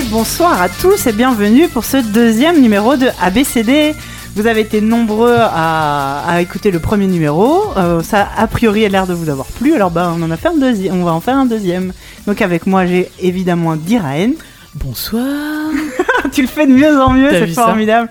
[0.00, 3.94] Et bonsoir à tous et bienvenue pour ce deuxième numéro de ABCD.
[4.34, 7.64] Vous avez été nombreux à, à écouter le premier numéro.
[7.76, 9.74] Euh, ça a priori a l'air de vous avoir plu.
[9.74, 10.94] Alors bah on en a fait un deuxième.
[10.98, 11.92] On va en faire un deuxième.
[12.26, 14.32] Donc avec moi j'ai évidemment Diraen.
[14.74, 15.22] Bonsoir.
[16.32, 17.64] tu le fais de mieux en mieux, c'est ça?
[17.64, 18.08] formidable.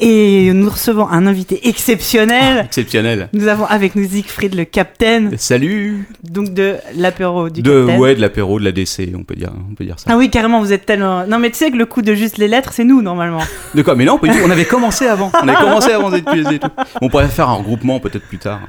[0.00, 2.64] Et nous recevons un invité exceptionnel.
[2.66, 3.28] Exceptionnel.
[3.32, 8.00] Nous avons avec nous Siegfried le Capitaine, Salut donc de l'apéro du De Capitaine.
[8.00, 10.06] ouais de l'apéro de la DC, on peut dire, on peut dire ça.
[10.10, 11.26] Ah oui, carrément, vous êtes tellement.
[11.26, 13.40] Non, mais tu sais que le coup de juste les lettres, c'est nous normalement.
[13.74, 13.94] De quoi?
[13.94, 15.30] Mais non, pas du tout, on avait commencé avant.
[15.42, 16.68] On avait commencé avant d'être et tout.
[17.00, 18.60] On pourrait faire un regroupement peut-être plus tard.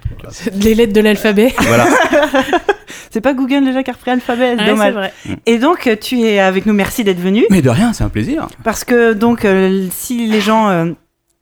[0.61, 1.53] Les lettres de l'alphabet.
[1.59, 1.87] Voilà.
[3.11, 4.93] C'est pas Google déjà qui a repris Alphabet, c'est Ouais, c'est dommage.
[4.93, 5.13] vrai.
[5.45, 7.45] Et donc, tu es avec nous, merci d'être venu.
[7.49, 8.47] Mais de rien, c'est un plaisir.
[8.65, 10.87] Parce que, donc, euh, si les gens euh,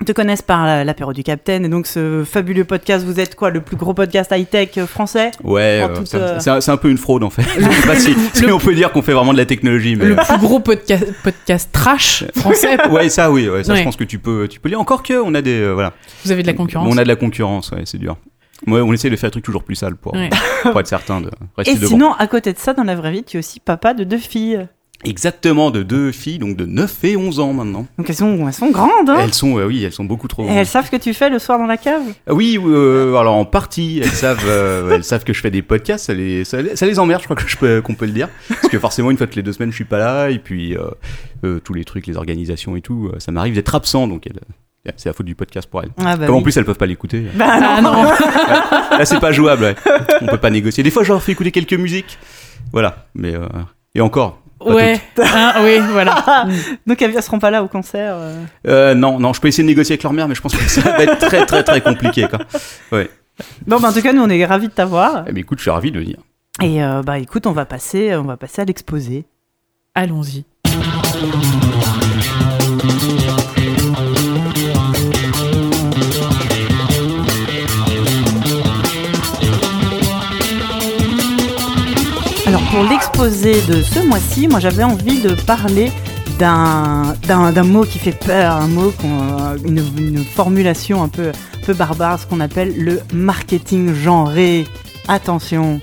[0.03, 3.49] te connaissent par la- l'apéro du Capitaine, et donc ce fabuleux podcast, vous êtes quoi,
[3.49, 6.77] le plus gros podcast high-tech euh, français Ouais, euh, toute, euh, c'est un, c'est un
[6.77, 7.43] peu une fraude en fait.
[7.57, 10.05] Je sais pas si, si on peut dire qu'on fait vraiment de la technologie, mais.
[10.05, 12.77] Le plus gros podcast, podcast trash français.
[12.91, 14.79] Ouais, ça oui, ouais, ça je pense que tu peux, tu peux lire.
[14.79, 15.93] Encore que, on a des, euh, voilà.
[16.25, 16.87] Vous avez de la concurrence.
[16.91, 18.17] On a de la concurrence, ouais, c'est dur.
[18.67, 20.29] Ouais, on essaie de faire des trucs toujours plus sales pour, Ouais.
[20.63, 21.87] pour être certain de rester Et devant.
[21.89, 24.17] sinon, à côté de ça, dans la vraie vie, tu es aussi papa de deux
[24.17, 24.67] filles.
[25.05, 27.85] Exactement, de deux filles, donc de 9 et 11 ans maintenant.
[27.97, 30.45] Donc elles sont, elles sont grandes, hein Elles sont, euh, oui, elles sont beaucoup trop.
[30.47, 32.01] Et elles savent ce que tu fais le soir dans la cave?
[32.27, 35.61] Ah Oui, euh, alors en partie, elles savent, euh, elles savent que je fais des
[35.61, 38.05] podcasts, ça les, ça, les- ça les emmerde, je crois que je peux- qu'on peut
[38.05, 38.29] le dire.
[38.49, 40.75] Parce que forcément, une fois que les deux semaines, je suis pas là, et puis
[40.77, 40.85] euh,
[41.43, 44.39] euh, tous les trucs, les organisations et tout, ça m'arrive d'être absent, donc elles-
[44.97, 45.91] c'est la faute du podcast pour elles.
[45.97, 47.23] Ah bah Comme en plus, elles peuvent pas l'écouter.
[47.35, 48.03] Bah Ah non.
[48.97, 49.75] Là, c'est pas jouable, ouais.
[50.21, 50.83] on peut pas négocier.
[50.83, 52.17] Des fois, je leur fais écouter quelques musiques,
[52.71, 53.33] voilà, mais.
[53.35, 53.47] euh,
[53.95, 54.41] et encore.
[54.63, 54.99] Pas Ouais.
[55.19, 56.47] Hein, oui, voilà.
[56.87, 58.15] Donc elles seront pas là au concert.
[58.15, 58.43] euh.
[58.67, 60.63] Euh, non, non, je peux essayer de négocier avec leur mère, mais je pense que
[60.69, 62.39] ça va être très, très, très compliqué, quoi.
[63.67, 65.25] Bon, bah, en tout cas, nous, on est ravis de t'avoir.
[65.27, 66.17] Eh, mais écoute, je suis ravi de venir.
[66.61, 69.25] Et euh, bah écoute, on va passer, on va passer à l'exposé.
[69.95, 70.45] Allons-y.
[82.73, 85.91] Pour l'exposé de ce mois-ci, moi j'avais envie de parler
[86.39, 91.73] d'un mot qui fait peur, un mot euh, une, une formulation un peu un peu
[91.73, 94.65] barbare, ce qu'on appelle le marketing genré.
[95.07, 95.81] Attention.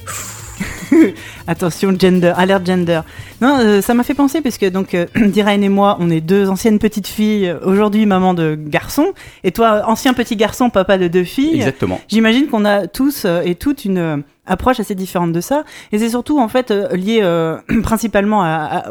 [1.46, 3.02] Attention, gender, alerte gender.
[3.40, 6.20] Non, euh, ça m'a fait penser parce que donc euh, Diraine et moi, on est
[6.20, 9.12] deux anciennes petites filles, aujourd'hui maman de garçons,
[9.44, 11.54] et toi ancien petit garçon, papa de deux filles.
[11.54, 12.00] Exactement.
[12.08, 15.64] J'imagine qu'on a tous et toutes une approche assez différente de ça.
[15.92, 18.44] Et c'est surtout en fait euh, lié euh, principalement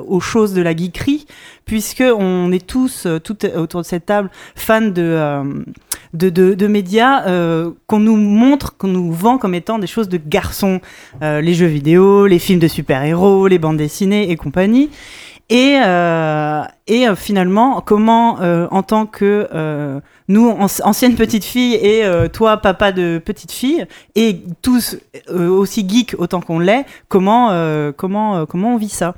[0.07, 1.27] aux choses de la geekerie,
[1.65, 5.43] puisque on est tous, euh, toutes autour de cette table, fans de,
[6.13, 7.23] de, de, médias
[7.87, 10.79] qu'on nous montre, qu'on nous vend comme étant des choses de garçons.
[11.21, 14.89] Les jeux vidéo, les films de super-héros, les bandes dessinées et compagnie.
[15.51, 21.43] Et, euh, et euh, finalement, comment, euh, en tant que euh, nous, anci- anciennes petites
[21.43, 24.97] filles, et euh, toi, papa de petite fille, et tous
[25.31, 27.49] euh, aussi geeks autant qu'on l'est, comment,
[27.97, 29.15] comment, comment on vit ça?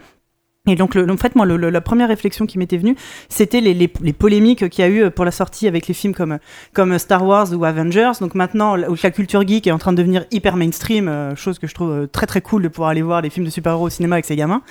[0.68, 2.96] Et donc, le- en fait, moi, le- le- la première réflexion qui m'était venue,
[3.30, 6.14] c'était les, les- les polémiques qu'il y a eu pour la sortie avec les films
[6.14, 6.38] comme,
[6.72, 8.12] comme Star Wars ou Avengers.
[8.22, 11.66] Donc maintenant, où la culture geek est en train de devenir hyper mainstream, chose que
[11.66, 14.16] je trouve très très cool de pouvoir aller voir des films de super-héros au cinéma
[14.16, 14.62] avec ses gamins.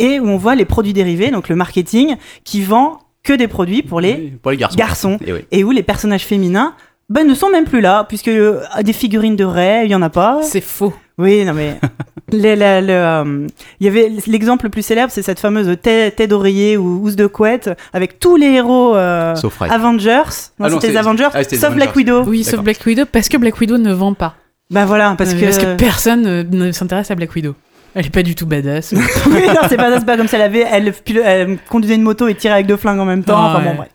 [0.00, 3.82] Et où on voit les produits dérivés, donc le marketing, qui vend que des produits
[3.82, 4.76] pour les Oui, Pour les garçons.
[4.76, 5.18] garçons.
[5.26, 5.40] Et oui.
[5.52, 6.74] et où les personnages féminins
[7.10, 10.02] ben, ne sont même plus là, puisque euh, des figurines de Ray, il y en
[10.02, 10.40] a pas.
[10.42, 10.94] C'est faux.
[11.18, 11.76] Oui, non mais
[12.34, 13.46] euh,
[13.80, 17.26] il y avait l'exemple le plus célèbre, c'est cette fameuse tête, d'oreiller ou housse de
[17.26, 19.70] couette avec tous les héros euh, Sauf Ray.
[19.70, 20.22] Avengers.
[20.58, 21.94] Non, Ah non, c'était les Avengers, ah, sauf Black.
[21.96, 22.22] Widow.
[22.24, 24.34] Oui, sauf Black Widow, parce que Black Widow ne vend pas.
[24.70, 27.54] Ben voilà, parce Euh, que parce que personne ne s'intéresse à Black Widow.
[27.94, 28.92] Elle est pas du tout badass.
[29.26, 30.92] Oui, non, c'est pas, c'est pas comme si elle avait, elle,
[31.24, 33.36] elle conduisait une moto et tirait avec deux flingues en même temps.
[33.36, 33.76] Ah enfin bon, ouais.
[33.76, 33.88] bref.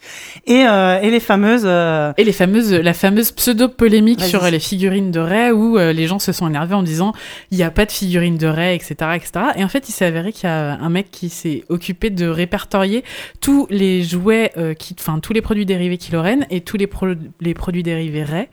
[0.48, 1.64] Et, euh, et les fameuses.
[1.66, 6.08] euh, Et les fameuses, la fameuse pseudo-polémique sur les figurines de Ray où euh, les
[6.08, 7.14] gens se sont énervés en disant
[7.52, 9.32] il n'y a pas de figurines de Ray, etc., etc.
[9.56, 12.28] Et en fait, il s'est avéré qu'il y a un mec qui s'est occupé de
[12.28, 13.04] répertorier
[13.42, 17.08] tous les jouets, qui, enfin tous les produits dérivés Kiloren et tous les, pro-
[17.42, 18.48] les produits dérivés Ray.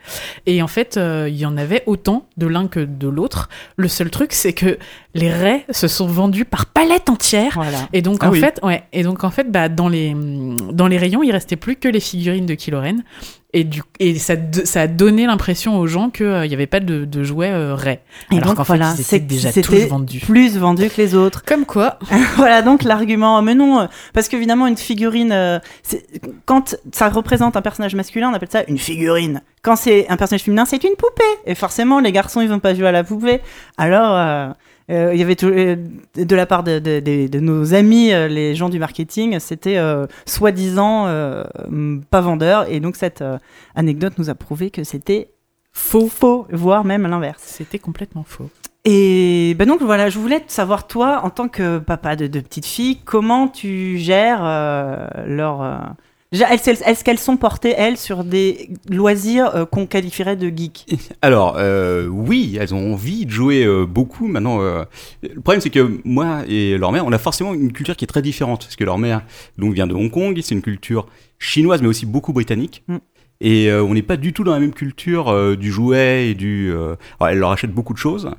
[0.46, 3.48] Et en fait, il y en avait autant de l'un que de l'autre.
[3.76, 4.78] Le seul truc, c'est que
[5.14, 7.52] les Ray se sont vendus par palettes entières.
[7.54, 7.78] voilà.
[7.92, 8.40] Et donc Ah en oui.
[8.40, 10.14] fait, ouais, et donc en fait, bah dans les
[10.72, 13.02] dans les rayons, il restait plus que les figurines de Kiloren.
[13.54, 14.32] Et du et ça
[14.64, 17.98] ça a donné l'impression aux gens qu'il n'y avait pas de, de jouets euh, Ray.
[18.30, 20.20] Et Alors donc qu'en fait, voilà, ils c'est- déjà tous vendus.
[20.20, 21.44] plus vendu que les autres.
[21.44, 21.98] Comme quoi.
[22.36, 23.42] voilà donc l'argument.
[23.42, 25.58] Mais non, euh, parce qu'évidemment, une figurine, euh,
[26.46, 29.42] quand ça représente un personnage masculin, on appelle ça une figurine.
[29.60, 31.22] Quand c'est un personnage féminin, c'est une poupée.
[31.44, 33.40] Et forcément, les garçons, ils vont pas jouer à la poupée.
[33.76, 34.52] Alors, euh, euh,
[35.12, 35.76] il y avait tout- euh,
[36.16, 39.78] de la part de, de- de- de nos amis, euh, les gens du marketing, c'était
[39.78, 41.44] euh, soi-disant euh,
[42.10, 42.66] pas vendeur.
[42.70, 43.38] Et donc cette euh,
[43.74, 45.30] anecdote nous a prouvé que c'était
[45.74, 46.06] Faux.
[46.08, 47.42] faux, voire même l'inverse.
[47.44, 48.50] C'était complètement faux.
[48.84, 52.66] Et ben donc voilà, je voulais savoir toi, en tant que papa de deux petites
[52.66, 55.62] filles, comment tu gères euh, leur...
[55.62, 55.76] euh,
[56.32, 60.86] déjà, Est-ce est-ce qu'elles sont portées, elles, sur des loisirs euh, qu'on qualifierait de geek
[61.22, 64.26] Alors, euh, oui, elles ont envie de jouer euh, beaucoup.
[64.26, 68.04] Maintenant, le problème, c'est que moi et leur mère, on a forcément une culture qui
[68.04, 68.64] est très différente.
[68.64, 69.22] Parce que leur mère
[69.58, 71.06] donc, vient de Hong Kong, c'est une culture
[71.38, 72.82] chinoise, mais aussi beaucoup britannique.
[72.88, 72.96] Mm.
[73.44, 76.70] Et on n'est pas du tout dans la même culture du jouet et du.
[76.70, 78.30] alors, elle leur achète beaucoup de choses.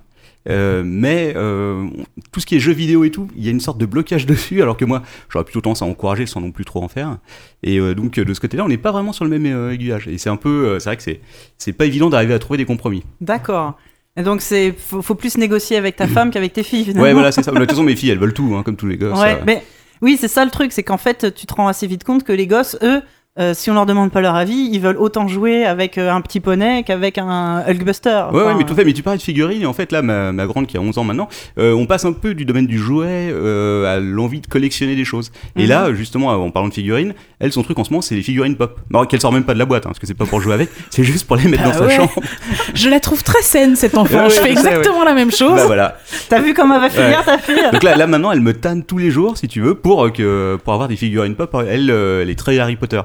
[0.50, 1.88] Euh, mais euh,
[2.32, 4.26] tout ce qui est jeux vidéo et tout, il y a une sorte de blocage
[4.28, 7.18] dessus, alors que moi, j'aurais plutôt tendance à encourager sans non plus trop en faire.
[7.64, 10.08] Et euh, donc, de ce côté-là, on n'est pas vraiment sur le même aiguillage.
[10.08, 11.22] Et c'est un peu, c'est vrai que c'est,
[11.58, 13.04] c'est pas évident d'arriver à trouver des compromis.
[13.22, 13.78] D'accord.
[14.16, 17.04] Et donc c'est faut, faut plus négocier avec ta femme qu'avec tes filles finalement.
[17.04, 17.52] Ouais, voilà, c'est ça.
[17.52, 19.20] De toute façon, mes filles, elles veulent tout, hein, comme tous les gosses.
[19.20, 19.64] Ouais, mais
[20.02, 22.34] oui, c'est ça le truc, c'est qu'en fait, tu te rends assez vite compte que
[22.34, 23.02] les gosses, eux,
[23.40, 26.22] euh, si on leur demande pas leur avis, ils veulent autant jouer avec euh, un
[26.22, 28.26] petit poney qu'avec un Hulkbuster.
[28.32, 28.86] Ouais, ouais, Enfin, mais tout fait.
[28.86, 31.00] Mais tu parlais de figurines, et en fait, là, ma, ma grande qui a 11
[31.00, 31.28] ans maintenant,
[31.58, 35.04] euh, on passe un peu du domaine du jouet euh, à l'envie de collectionner des
[35.06, 35.32] choses.
[35.56, 35.70] Et Mhm.
[35.70, 38.56] là, justement, en parlant de figurines, elle, son truc en ce moment, c'est les figurines
[38.56, 38.80] pop.
[38.94, 40.54] Alors qu'elle sort même pas de la boîte, hein, parce que c'est pas pour jouer
[40.54, 42.14] avec, c'est juste pour les mettre Bah dans sa chambre.
[42.76, 44.30] Je la trouve très saine, cette enfant.
[44.30, 45.56] Je fais exactement la même chose.
[45.56, 45.98] bah voilà.
[46.30, 47.26] T'as vu comment elle va finir Ouais.
[47.26, 49.74] ta fille Donc là, là, maintenant, elle me tanne tous les jours, si tu veux,
[49.74, 51.56] pour, euh, que, pour avoir des figurines pop.
[51.68, 53.02] Elle, euh, elle est très Harry Potter.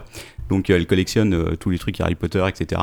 [0.50, 2.66] Donc euh, elle collectionne euh, tous les trucs Harry Potter, etc.
[2.68, 2.78] Puis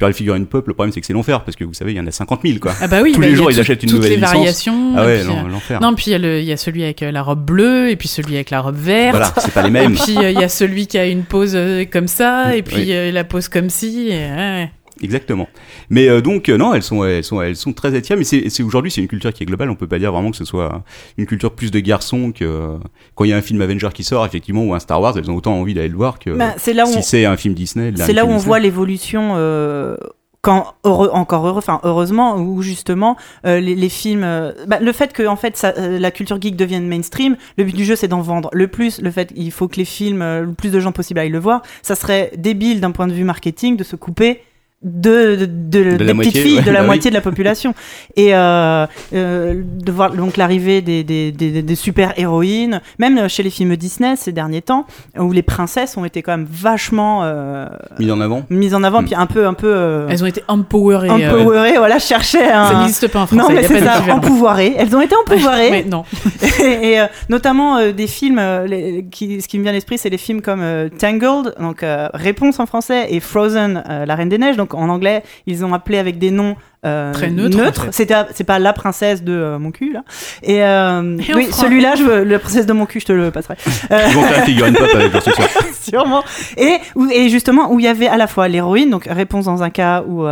[0.00, 1.96] alors, les figurines pop, le problème c'est que c'est l'enfer, parce que vous savez, il
[1.96, 2.72] y en a 50 000, quoi.
[2.80, 4.32] Ah bah oui, Tous bah, les jours, ils achètent une nouvelle les licence.
[4.34, 4.94] variations.
[4.96, 5.80] Ah et ouais, puis, non, euh, l'enfer.
[5.80, 8.50] Non, puis il y, a y celui avec la robe bleue, et puis celui avec
[8.50, 9.16] la robe verte.
[9.16, 9.94] Voilà, c'est pas les Et mêmes.
[10.06, 11.56] puis euh, il y a celui qui a une pose
[11.92, 13.12] comme ça, et puis Oui.
[13.12, 14.08] la pose comme ci.
[14.08, 14.70] et, ouais.
[15.02, 15.48] Exactement.
[15.88, 18.18] Mais euh, donc euh, non, elles sont elles sont elles sont très étières.
[18.18, 19.70] Mais c'est aujourd'hui c'est une culture qui est globale.
[19.70, 20.82] On peut pas dire vraiment que ce soit
[21.16, 22.76] une culture plus de garçons que euh,
[23.14, 25.30] quand il y a un film Avenger qui sort effectivement ou un Star Wars, elles
[25.30, 27.92] ont autant envie d'aller le voir que Bah, là si on, c'est un film Disney.
[27.96, 29.32] c'est là où on voit l'évolution.
[29.36, 29.96] euh,
[30.42, 34.90] Quand heureux, encore heureux, enfin heureusement, où justement euh, les, les films, euh, bah, le
[34.92, 37.94] fait que en fait ça, euh, la culture geek devienne mainstream, le but du jeu
[37.94, 39.02] c'est d'en vendre le plus.
[39.02, 41.60] Le fait il faut que les films, le plus de gens possible aillent le voir.
[41.82, 44.40] Ça serait débile d'un point de vue marketing de se couper
[44.82, 46.86] de, de, de- la des petites moitié, filles, ouais, de la bah oui.
[46.86, 47.74] moitié de la population.
[48.16, 53.42] Et euh, euh, de voir donc l'arrivée des, des, des, des super héroïnes, même chez
[53.42, 54.86] les films Disney ces derniers temps,
[55.18, 57.66] où les princesses ont été quand même vachement euh,
[57.98, 58.42] mis en avant.
[58.48, 59.04] mises en avant, Mm.
[59.06, 61.10] puis un peu un peu euh, Elles ont été empowerées.
[61.10, 62.80] euh, empowerées, voilà, chercher ça un.
[62.80, 63.42] n'existe pas en français.
[63.42, 64.74] Non, mais c'est ça, empouvoirées.
[64.78, 65.70] Elles ont été empouvoirées.
[65.70, 66.04] Mais non.
[66.64, 69.98] et euh, notamment euh, des films, euh, les- qui, ce qui me vient à l'esprit,
[69.98, 74.14] c'est les films comme euh, Tangled, donc euh, Réponse en français, et Frozen, euh, La
[74.14, 74.56] Reine des Neiges.
[74.56, 76.56] Donc en anglais, ils ont appelé avec des noms
[76.86, 77.92] euh, Très en fait.
[77.92, 80.02] C'était, c'est pas la princesse de euh, mon cul là.
[80.42, 83.30] Et, euh, Et oui, celui-là, je veux, la princesse de mon cul, je te le
[83.30, 83.54] passerai.
[83.90, 85.48] Ils vont faire une figurine pop avec leur ce soir.
[85.82, 86.22] Sûrement.
[86.56, 89.62] Et, où- et justement, où il y avait à la fois l'héroïne, donc réponse dans
[89.62, 90.24] un cas où.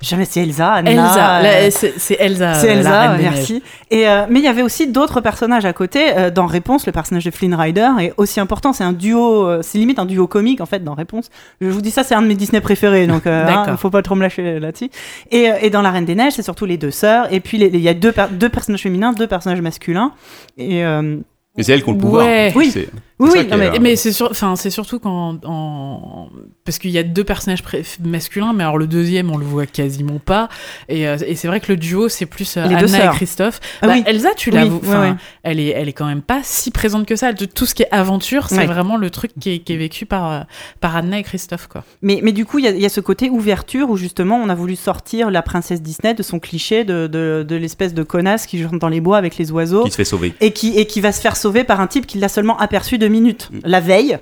[0.00, 0.90] Jamais si Elsa, Anna.
[0.90, 2.54] Elsa, euh, la- c'est c'est Elsa.
[2.54, 3.62] c'est la Elsa, merci.
[3.90, 6.04] Et, euh, mais il y avait aussi d'autres personnages à côté.
[6.16, 8.72] euh, dans Réponse, le personnage de Flynn Rider est aussi important.
[8.72, 11.30] C'est un duo, euh, c'est limite un duo comique en fait dans Réponse.
[11.60, 13.68] Je vous dis ça, c'est un de mes Disney préférés, donc euh, D'accord.
[13.68, 14.90] hein, faut pas trop me lâcher là-dessus.
[15.30, 17.32] Et, euh, et dans La Reine des Neiges, c'est surtout les deux sœurs.
[17.32, 20.12] Et puis il y a deux, per- deux personnages féminins, deux personnages masculins.
[20.58, 21.16] Et euh,
[21.56, 22.26] Mais c'est elles qui ont le pouvoir.
[22.26, 22.52] Ouais.
[22.54, 22.72] Oui.
[23.20, 26.28] Oui, oui, non, mais euh, Mais c'est sur, enfin c'est surtout quand en
[26.64, 29.66] parce qu'il y a deux personnages pré- masculins, mais alors le deuxième on le voit
[29.66, 30.48] quasiment pas.
[30.88, 33.16] Et, euh, et c'est vrai que le duo c'est plus euh, Anna et.
[33.16, 33.60] Christophe.
[33.82, 34.02] Ah Bah, oui.
[34.06, 35.14] Elsa, tu Oui, la, ouais, enfin, ouais.
[35.44, 37.32] elle est, elle est quand même pas si présente que ça.
[37.32, 38.66] De tout ce qui est aventure, c'est Ouais.
[38.66, 40.40] vraiment le truc qui est, qui est vécu par euh,
[40.80, 41.84] par Anna et Christophe quoi.
[42.02, 44.36] Mais, mais du coup, il y, a- il y a ce côté ouverture où justement
[44.42, 48.02] on a voulu sortir la princesse Disney de son cliché de, de, de l'espèce de
[48.02, 50.34] connasse qui chante dans les bois avec les oiseaux qui se fait sauver.
[50.40, 52.98] et qui, et qui va se faire sauver par un type qui l'a seulement aperçu
[53.04, 53.58] deux minutes Mm.
[53.64, 54.18] la veille.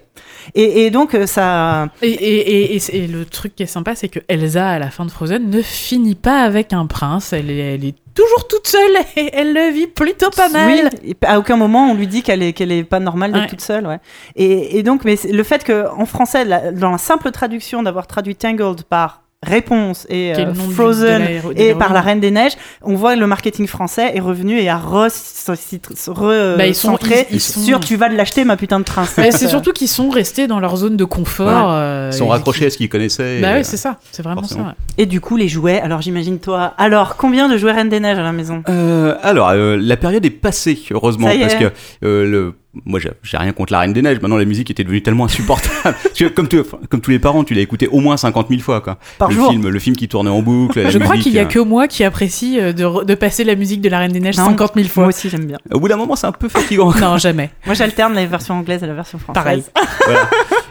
[0.54, 1.88] Et, et donc euh, ça.
[2.02, 2.38] Et, et,
[2.72, 5.04] et, et c'est- et le truc qui est sympa, c'est que Elsa, à la fin
[5.06, 7.32] de Frozen, ne finit pas avec un prince.
[7.32, 10.90] Elle est, elle est toujours toute seule et elle le vit plutôt pas mal.
[11.02, 13.42] Oui, et à aucun moment on lui dit qu'elle est, qu'elle est pas normale d'être
[13.44, 13.48] Ouais.
[13.48, 13.86] toute seule.
[13.86, 13.98] Ouais.
[14.36, 18.06] Et, et donc, mais le fait que en français, la- dans la simple traduction d'avoir
[18.08, 21.22] traduit Tangled par réponse et euh, Frozen
[21.56, 24.68] et par la Reine des Neiges, on voit que le marketing français est revenu et
[24.68, 28.84] a recentré Bah, ils sont- ils- ils sont- sur tu vas l'acheter ma putain de
[28.84, 29.18] princesse.
[29.18, 31.46] Mais c'est surtout qu'ils sont restés dans leur zone de confort.
[31.46, 31.72] Ouais.
[31.74, 33.40] euh, euh, Ils sont raccrochés qui- à ce qu'ils connaissaient.
[33.40, 34.64] Bah et, ouais, c'est ça, c'est vraiment forcément.
[34.64, 34.68] ça.
[34.70, 34.74] ouais.
[34.98, 35.80] Et du coup, les jouets.
[35.80, 36.74] Alors, j'imagine toi.
[36.78, 38.62] Alors, combien de jouets Reine des Neiges à la maison?
[38.68, 41.58] Euh, alors, euh, la période est passée, heureusement, parce est.
[41.58, 41.72] que
[42.04, 42.54] euh, le,
[42.86, 44.20] moi, j'ai rien contre la Reine des Neiges.
[44.22, 45.74] Maintenant, la musique était devenue tellement insupportable.
[45.82, 48.60] Parce que comme, tu- comme tous les parents, tu l'as écouté au moins 50 000
[48.62, 48.98] fois, quoi.
[49.18, 50.80] Par le jour film, le film qui tournait en boucle.
[50.80, 51.46] la Je crois qu'il y a euh.
[51.46, 54.46] que moi qui apprécie euh, de, passer la musique de la Reine des Neiges Non.
[54.46, 55.06] 50 000 Moi fois.
[55.08, 55.58] aussi, j'aime bien.
[55.70, 56.92] Au bout d'un moment, c'est un peu fatigant.
[56.98, 57.50] Non, jamais.
[57.66, 59.42] Moi, j'alterne la version anglaise et la version française.
[59.44, 59.62] Pareil.
[60.06, 60.28] Voilà.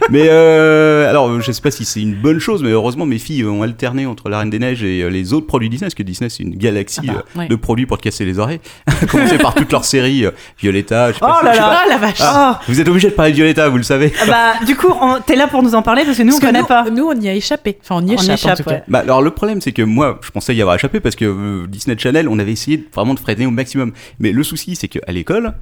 [0.10, 3.46] Mais euh, alors, je sais pas si c'est une bonne chose, mais heureusement, mes filles
[3.46, 6.04] ont alterné entre la Reine des Neiges et euh, les autres produits Disney, parce que
[6.04, 7.48] Disney, c'est une galaxie Ah bah, euh, ouais.
[7.48, 8.60] de produits pour te casser les oreilles.
[8.88, 10.26] À commencer par toutes leurs séries,
[10.60, 11.10] Violetta.
[11.10, 11.91] Je sais pas Oh si- là là.
[11.92, 12.60] Ah la vache Ah.
[12.68, 14.14] Vous êtes obligé de parler de Violetta, vous le savez.
[14.22, 16.44] Ah Bah, du coup, on- t'es là pour nous en parler parce que nous, Parce
[16.44, 16.90] on connaît nous, pas.
[16.90, 17.78] Nous, on y a échappé.
[17.82, 18.70] Enfin, on y On échappe, en échappe, tout cas.
[18.72, 18.84] ouais.
[18.88, 21.68] Bah, alors le problème c'est que moi je pensais y avoir échappé parce que euh,
[21.68, 25.12] Disney Channel on avait essayé vraiment de freiner au maximum mais le souci c'est qu'à
[25.12, 25.54] l'école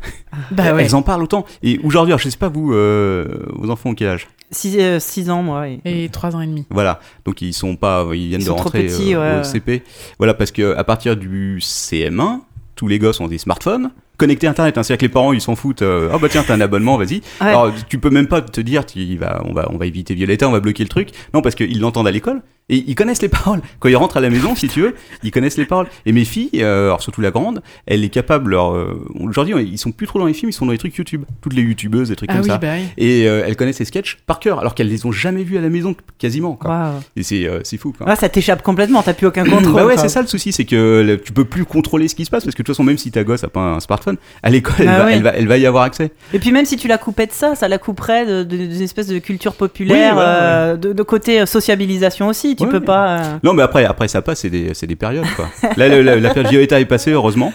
[0.51, 0.83] Bah ouais.
[0.85, 3.95] elles en parlent autant et aujourd'hui alors, je sais pas vous euh, vos enfants ont
[3.95, 4.27] quel âge?
[4.51, 5.67] 6 ans, moi.
[5.67, 6.65] et- Et 3 ans et demi.
[6.69, 9.33] voilà donc ils sont pas ils viennent Ils de sont trop rentrer petits, euh, ouais,
[9.35, 9.43] au ouais.
[9.43, 9.83] CP
[10.17, 12.39] voilà parce que à partir du CM1
[12.75, 15.41] tous les gosses ont des smartphones connectés à internet hein, c'est-à-dire que les parents ils
[15.41, 17.21] s'en foutent euh, oh bah tiens t'as un abonnement vas-y.
[17.41, 17.47] Ouais.
[17.47, 20.47] alors tu peux même pas te dire tu vas on va on va éviter Violetta
[20.47, 21.09] on va bloquer le truc.
[21.33, 24.21] Non parce qu'ils l'entendent à l'école et ils connaissent les paroles quand ils rentrent à
[24.21, 27.21] la maison si tu veux ils connaissent les paroles et mes filles euh, alors surtout
[27.21, 30.49] la grande elle est capable alors, euh, aujourd'hui ils sont plus trop dans les films
[30.49, 32.57] ils sont dans les trucs YouTube toutes les youtubeuses des trucs Ah comme oui, ça
[32.57, 32.83] bah oui.
[32.97, 35.61] et euh, elles connaissent les sketchs par cœur alors qu'elles les ont jamais vus à
[35.61, 36.93] la maison quasiment quoi.
[37.15, 38.07] Et c'est euh, c'est fou quoi.
[38.07, 39.73] Ouais, ça t'échappe complètement, t'as plus aucun contrôle.
[39.73, 42.25] Bah ouais, c'est ça le souci, c'est que le- tu peux plus contrôler ce qui
[42.25, 44.17] se passe parce que de toute façon, même si ta gosse a pas un smartphone,
[44.43, 45.11] à l'école, elle, Bah va, oui.
[45.15, 46.11] elle, va, elle va y avoir accès.
[46.33, 49.17] Et puis même si tu la coupais de ça, ça la couperait d'une espèce de
[49.19, 52.55] culture populaire, euh, de, de côté sociabilisation aussi.
[52.59, 52.71] Tu Ouais.
[52.71, 53.17] peux pas.
[53.19, 55.49] euh, Non, mais après, après ça passe, c'est des, c'est des périodes quoi.
[55.77, 57.53] Là, la, la période Violetta est passée, heureusement.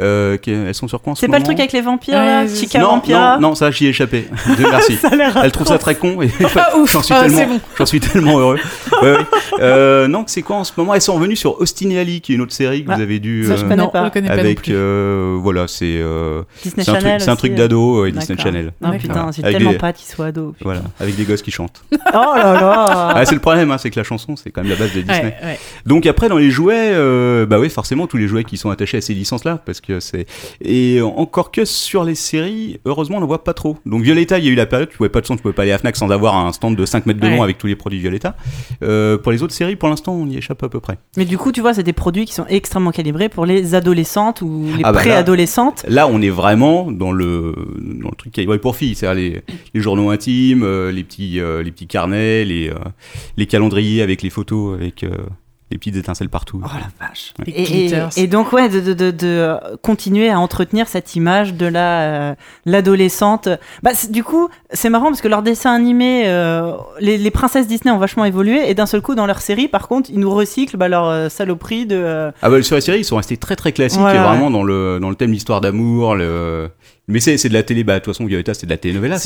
[0.00, 1.80] Euh, qui- elles sont sur quoi en ce C'est pas le moment truc avec les
[1.80, 4.26] vampires Ouais, là, c'est- Chica non, Vampira non, non, ça j'y ai échappé.
[4.56, 4.96] Dieu merci.
[4.96, 5.94] Ça a l'air Elle trouve ça atroce.
[5.94, 6.90] très con et Ah, ouf.
[6.90, 7.60] j'en suis, Ah, tellement, c'est bon.
[7.78, 8.58] j'en suis tellement heureux.
[9.02, 9.18] Ouais, ouais.
[9.60, 10.94] Euh, non, c'est quoi en ce moment?
[10.94, 13.02] Elles sont revenues sur Austin et Ali, qui est une autre série que Ah, vous
[13.02, 13.44] avez dû.
[13.46, 14.00] ça, je euh, connais non, pas.
[14.00, 14.72] on le connaît pas non avec plus.
[14.74, 17.20] euh, voilà c'est euh, Disney c'est un truc Channel.
[17.20, 17.38] c'est un aussi.
[17.38, 18.44] truc d'ado et Disney D'accord.
[18.44, 19.00] Channel Non D'accord.
[19.02, 20.54] putain, j'ai Avec tellement des- pas qu'ils soient ados.
[20.62, 21.98] voilà avec des gosses qui chantent Oh
[22.36, 24.76] là là ah, c'est le problème hein, c'est que la chanson c'est quand même la
[24.76, 25.58] base de Disney Ouais, ouais.
[25.86, 28.96] donc après dans les jouets euh, bah oui forcément tous les jouets qui sont attachés
[28.98, 30.26] à ces licences là parce que c'est
[30.64, 34.44] et encore que sur les séries heureusement on n'en voit pas trop donc Violetta il
[34.44, 35.78] y a eu la période tu pouvais pas de son tu pouvais pas aller à
[35.78, 37.42] Fnac sans avoir un stand de 5 mètres de long Ouais.
[37.44, 38.36] avec tous les produits Violetta
[38.82, 41.38] euh, pour les autres séries pour l'instant on y échappe à peu près Mais du
[41.38, 44.82] coup, tu vois, c'est des produits qui sont extrêmement calibrés pour les adolescentes ou les
[44.84, 45.84] Ah bah préadolescentes.
[45.88, 49.42] Là, on est vraiment dans le, dans le truc calibré pour filles, c'est-à-dire les,
[49.74, 52.70] les journaux intimes, euh, les, petits, euh, les petits carnets, les,
[53.36, 55.04] les calendriers avec les photos, avec
[55.70, 56.60] euh, les petites étincelles partout.
[56.64, 57.32] Oh la vache.
[57.46, 58.08] Et, et- glitters.
[58.16, 62.00] et donc ouais, de, de, de, de continuer à entretenir cette image de la
[62.30, 62.34] euh,
[62.66, 63.48] l'adolescente.
[63.82, 67.92] Bah du coup, c'est marrant parce que leurs dessins animés, euh, les, les princesses Disney
[67.92, 70.76] ont vachement évolué et d'un seul coup dans leur série, par contre, ils nous recyclent
[70.76, 71.96] bah, leur euh, saloperie de.
[71.96, 74.18] euh, Ah bah sur la série, ils sont restés très très classiques, et ouais.
[74.18, 76.14] vraiment dans le, dans le thème l'histoire d'amour.
[76.14, 76.70] Le...
[77.08, 78.78] Mais c'est c'est de la télé, bah de toute façon, Violetta, c'est de la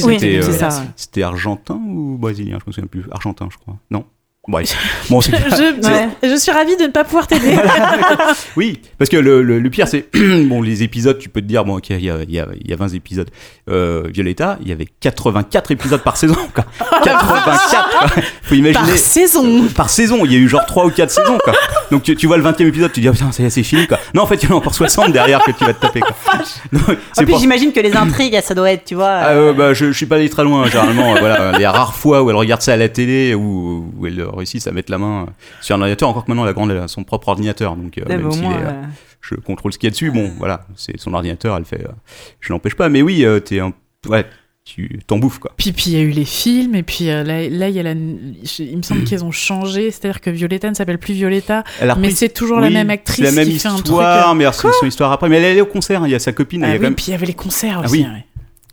[0.06, 3.04] Oui, C'était c'est euh, c'était argentin ou brésilien, je me souviens plus.
[3.10, 3.76] Argentin, je crois.
[3.90, 4.04] Non
[4.46, 4.58] Bon,
[5.22, 6.08] c'est- Je, Ouais.
[6.22, 7.56] je suis ravie de ne pas pouvoir t'aider.
[8.56, 10.06] Oui, parce que le, le, le pire, c'est.
[10.44, 12.46] bon, les épisodes, tu peux te dire, bon, ok, il y a, il y, a,
[12.60, 13.30] il y a 20 épisodes.
[13.70, 16.36] Euh, Violetta, il y avait 84 épisodes par saison.
[16.54, 16.64] Quoi.
[17.04, 18.22] 84 quoi.
[18.42, 18.86] Faut imaginer.
[18.86, 19.64] Par saison.
[19.74, 21.54] Par saison, il y a eu genre 3 ou 4 saisons, quoi.
[21.90, 23.98] Donc tu, tu vois le 20 e épisode, tu dis, ah putain, c'est fini, quoi.
[24.14, 26.00] Non, en fait, il y en a encore 60 derrière que tu vas te taper,
[26.00, 26.14] quoi.
[27.12, 29.08] C'est puis pour- j'imagine que les intrigues, ça doit être, tu vois.
[29.08, 31.14] ah, euh, euh, bah, je, je suis pas allé très loin, généralement.
[31.14, 34.22] euh, voilà, les rares fois où elle regarde ça à la télé, où, où elle
[34.22, 35.26] réussit à mettre la main
[35.60, 38.02] sur un ordinateur, encore que maintenant la grande elle a son propre ordinateur, donc euh,
[38.08, 38.82] même euh, euh,
[39.20, 40.10] je contrôle ce qu'il y a dessus.
[40.10, 41.82] Bon, voilà, c'est son ordinateur, elle fait.
[41.82, 41.92] euh,
[42.40, 43.72] je l'empêche pas, mais oui, euh, t'es un.
[44.08, 44.26] Ouais,
[44.64, 45.52] tu t'en bouffes, quoi.
[45.58, 47.80] Puis, puis il y a eu les films, et puis euh, là, là, il y
[47.80, 47.92] a la...
[47.92, 51.64] il me semble qu'ils ont changé, c'est-à-dire que Violetta ne s'appelle plus Violetta,
[51.98, 53.86] mais c'est toujours la même actrice la même qui fait un truc.
[53.98, 55.28] euh, mais c'est son histoire après.
[55.28, 56.72] Mais elle est allée au concert, hein, il y a sa copine, il Ah y
[56.72, 56.94] a oui, même.
[56.94, 57.98] puis il y avait les concerts Ah aussi.
[57.98, 58.02] oui.
[58.04, 58.24] ouais.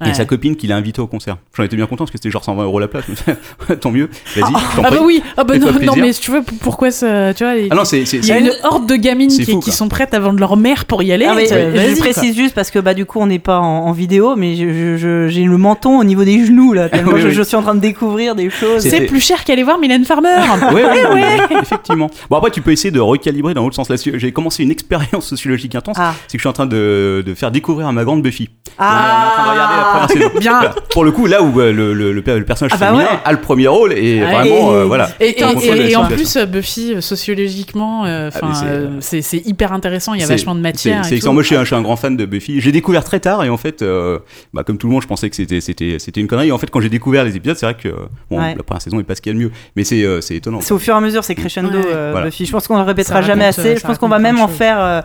[0.08, 0.13] Ouais.
[0.13, 1.38] sa copine qui l'a invité au concert.
[1.55, 3.05] J'en étais bien content parce que c'était genre 120 euros la place.
[3.81, 4.10] Tant mieux.
[4.36, 4.81] Vas-y, Ah prie.
[4.98, 7.86] bah oui, ah bah non, non, mais tu vois, pourquoi ça, tu vois, Ah non,
[7.86, 9.74] c'est c'est- il y a c'est- une horde de gamines qui, fou, qui quoi.
[9.74, 11.25] sont prêtes à vendre leur mère pour y aller.
[11.27, 12.00] Ah, mais, je quoi.
[12.12, 14.72] précise juste parce que bah du coup on n'est pas en, en vidéo, mais je-
[14.74, 16.89] je- je- j'ai le menton au niveau des genoux là.
[16.89, 17.34] tellement Oui, je, oui.
[17.34, 18.81] je suis en train de découvrir des choses.
[18.81, 20.29] C'est- C'est plus cher qu'aller voir Mylène Farmer.
[20.74, 22.10] Ouais, ouais, non, mais effectivement.
[22.29, 23.89] Bon, après, tu peux essayer de recalibrer dans l'autre sens.
[23.89, 25.98] Là, j'ai commencé une expérience sociologique intense.
[26.00, 28.50] Ah, C'est que je suis en train de, de faire découvrir à ma grande Buffy.
[28.77, 30.29] ah saison.
[30.39, 30.62] Bien.
[30.91, 33.03] Pour le coup, là où euh, le, le, le, per- le personnage Ah bah féminin
[33.05, 33.19] ouais.
[33.24, 35.10] a le premier rôle et vraiment, Et- euh, voilà.
[35.19, 38.53] Et, en plus, Buffy, euh, sociologiquement, euh, Ah,
[39.00, 40.13] c'est- euh, hyper intéressant.
[40.13, 41.03] Il y a vachement de matière.
[41.05, 41.24] C'est.
[41.25, 42.60] Moi, je suis, un, je suis un grand fan de Buffy.
[42.62, 44.19] J'ai découvert très tard et en fait, euh,
[44.53, 46.50] bah, comme tout le monde, je pensais que c'était c'était c'était une connerie.
[46.50, 47.89] Et en fait, quand j'ai découvert les épisodes, c'est vrai que
[48.29, 48.55] bon, Ouais.
[48.55, 50.36] la première saison est pas ce qu'il y a de mieux, mais c'est euh, c'est
[50.36, 50.60] étonnant.
[50.62, 52.12] C'est au fur et à mesure, c'est crescendo, Ouais.
[52.12, 52.25] Voilà.
[52.27, 52.45] Buffy.
[52.45, 53.75] Je pense qu'on le répétera jamais assez.
[53.77, 55.03] Je pense qu'on va même en faire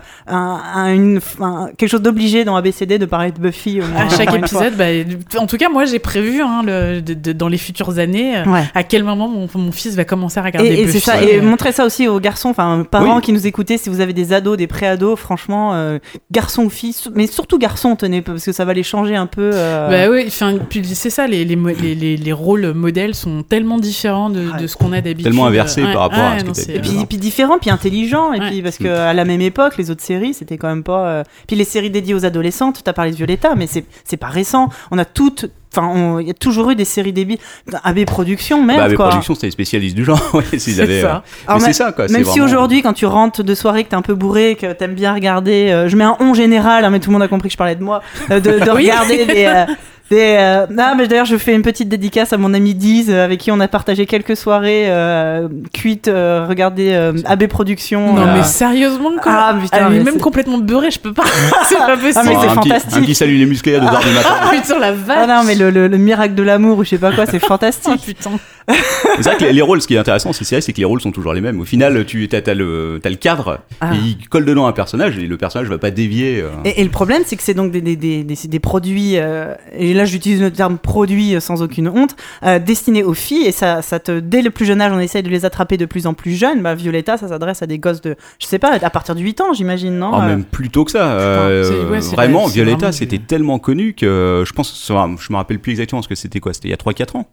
[1.77, 3.79] quelque chose d'obligé dans ABCD de parler de Buffy.
[3.95, 7.47] À chaque épisode, bah, en tout cas, moi, j'ai prévu hein, le, de- de- dans
[7.47, 8.63] les futures années euh, Ouais.
[8.73, 11.41] à quel moment mon, mon fils va commencer à regarder Et, et c'est ça, et
[11.41, 13.21] montrer ça aussi aux garçons, enfin parents Oui.
[13.21, 15.99] qui nous écoutez, si vous avez des ados, des pré-ados, franchement, euh,
[16.31, 19.51] garçons ou filles, mais surtout garçons, tenez, parce que ça va les changer un peu.
[19.53, 23.43] euh, Bah oui, enfin, puis c'est ça, les, les, les, les, les rôles modèles sont
[23.43, 24.61] tellement différents de, Ouais.
[24.61, 25.23] de ce qu'on a d'habitude.
[25.25, 26.53] Tellement inversés Ouais, par rapport à ce non.
[26.69, 28.47] Et puis, différents, puis intelligents, et Ouais.
[28.49, 28.83] puis parce Mm.
[28.83, 31.07] que à la même époque, les autres séries, c'était quand même pas.
[31.07, 34.27] euh, Puis les séries dédiées aux adolescentes, t'as parlé de Violetta, mais c'est c'est pas
[34.27, 34.66] récent.
[34.91, 37.37] On a toutes, enfin, on- il y a toujours eu des séries débiles.
[37.83, 39.09] AB Productions, merde Bah, quoi.
[39.09, 40.21] productions, c'était les spécialistes du genre.
[40.33, 41.07] ouais, C'est avaient, ça.
[41.07, 42.07] euh, Alors, même- c'est ça, quoi.
[42.07, 44.71] Même si vraiment- aujourd'hui, quand tu rentres de soirée, que t'es un peu bourré, que
[44.73, 47.27] t'aimes bien regarder, euh, je mets un on général, hein, mais tout le monde a
[47.27, 49.45] compris que je parlais de moi, euh, de, regarder des.
[49.45, 49.65] euh,
[50.09, 53.25] des, euh, Non, mais d'ailleurs, je fais une petite dédicace à mon ami Diz, euh,
[53.25, 58.13] avec qui on a partagé quelques soirées euh, cuites, euh, regarder euh, AB Productions.
[58.13, 59.31] Non, euh, mais sérieusement, quoi.
[59.33, 61.23] Ah, putain, Elle est même complètement beurrée, je peux pas.
[61.69, 62.13] c'est pas possible.
[62.15, 62.97] Ah, mais c'est petit- fantastique.
[62.97, 64.29] Un petit salut les musclés à 2h du matin.
[64.41, 65.17] Ah, putain, la vache.
[65.21, 67.41] Ah non, mais le, le- le miracle de l'amour ou je sais pas quoi, c'est
[67.43, 68.01] Ah, fantastique.
[68.05, 68.31] putain.
[68.69, 71.01] C'est vrai que les, les rôles, ce qui est intéressant, c'est c'est que les rôles
[71.01, 71.59] sont toujours les mêmes.
[71.59, 73.93] Au final, tu as, le, cadre, Ah.
[73.95, 76.41] et il colle dedans un personnage, et le personnage va pas dévier.
[76.41, 76.49] euh.
[76.65, 79.17] Et, et le problème, c'est que c'est donc des, des, des, des, c'est des produits,
[79.17, 83.51] euh, et là j'utilise le terme produit sans aucune honte, euh, destinés aux filles, et
[83.51, 86.05] ça, ça te, dès le plus jeune âge, on essaye de les attraper de plus
[86.07, 86.61] en plus jeunes.
[86.61, 89.41] Bah, Violetta, ça s'adresse à des gosses de, je sais pas, à partir de 8
[89.41, 91.47] ans, j'imagine, non Oh, même plus tôt que ça.
[91.47, 96.01] ouais, vraiment, vrai, Violetta, c'était tellement connu que je pense, je me rappelle plus exactement
[96.01, 96.53] ce que c'était quoi.
[96.53, 97.27] C'était il y a 3-4 ans.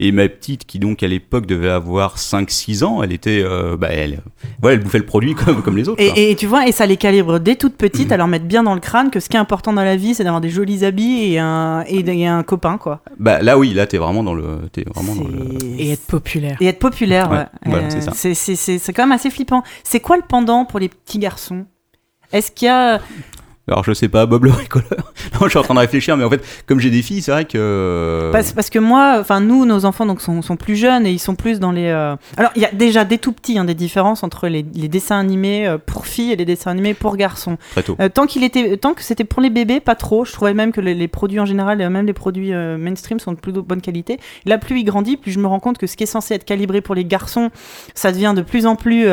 [0.00, 3.88] Et ma petite, qui donc à l'époque devait avoir 5-6 ans, elle était, euh, bah,
[3.90, 4.22] elle,
[4.62, 6.02] ouais, elle bouffait le produit comme, comme les autres.
[6.02, 8.62] Et, et tu vois, et ça les calibre dès toutes petites, à leur mettre bien
[8.64, 10.84] dans le crâne que ce qui est important dans la vie, c'est d'avoir des jolis
[10.84, 13.02] habits et un, et, et un copain, quoi.
[13.18, 15.58] Bah, là, oui, là, t'es vraiment dans le, t'es vraiment dans le.
[15.60, 16.56] C'est- Et être populaire.
[16.60, 17.44] Et être populaire, Ouais, ouais.
[17.66, 18.12] voilà, Euh, c'est ça.
[18.14, 19.62] c'est- c'est- C'est c'est quand même assez flippant.
[19.84, 21.66] C'est quoi le pendant pour les petits garçons?
[22.32, 23.00] Est-ce qu'il y a.
[23.70, 24.88] Alors, je sais pas, Bob le bricoleur.
[25.34, 27.30] non, je suis en train de réfléchir, mais en fait, comme j'ai des filles, c'est
[27.30, 27.56] vrai que.
[27.56, 31.12] euh, Parce, parce que moi, enfin nous, nos enfants donc sont, sont plus jeunes et
[31.12, 31.86] ils sont plus dans les.
[31.86, 34.88] euh, Alors il y a déjà des tout petits, hein, des différences entre les, les
[34.88, 37.56] dessins animés euh, pour filles et les dessins animés pour garçons.
[37.72, 37.96] Très tôt.
[38.00, 40.24] Euh, tant qu'il était, tant que c'était pour les bébés, pas trop.
[40.24, 43.32] Je trouvais même que les, les produits en général, même les produits euh, mainstream, sont
[43.32, 44.18] de plus de bonne qualité.
[44.46, 46.44] Là, plus il grandit, plus je me rends compte que ce qui est censé être
[46.44, 47.50] calibré pour les garçons,
[47.94, 49.06] ça devient de plus en plus.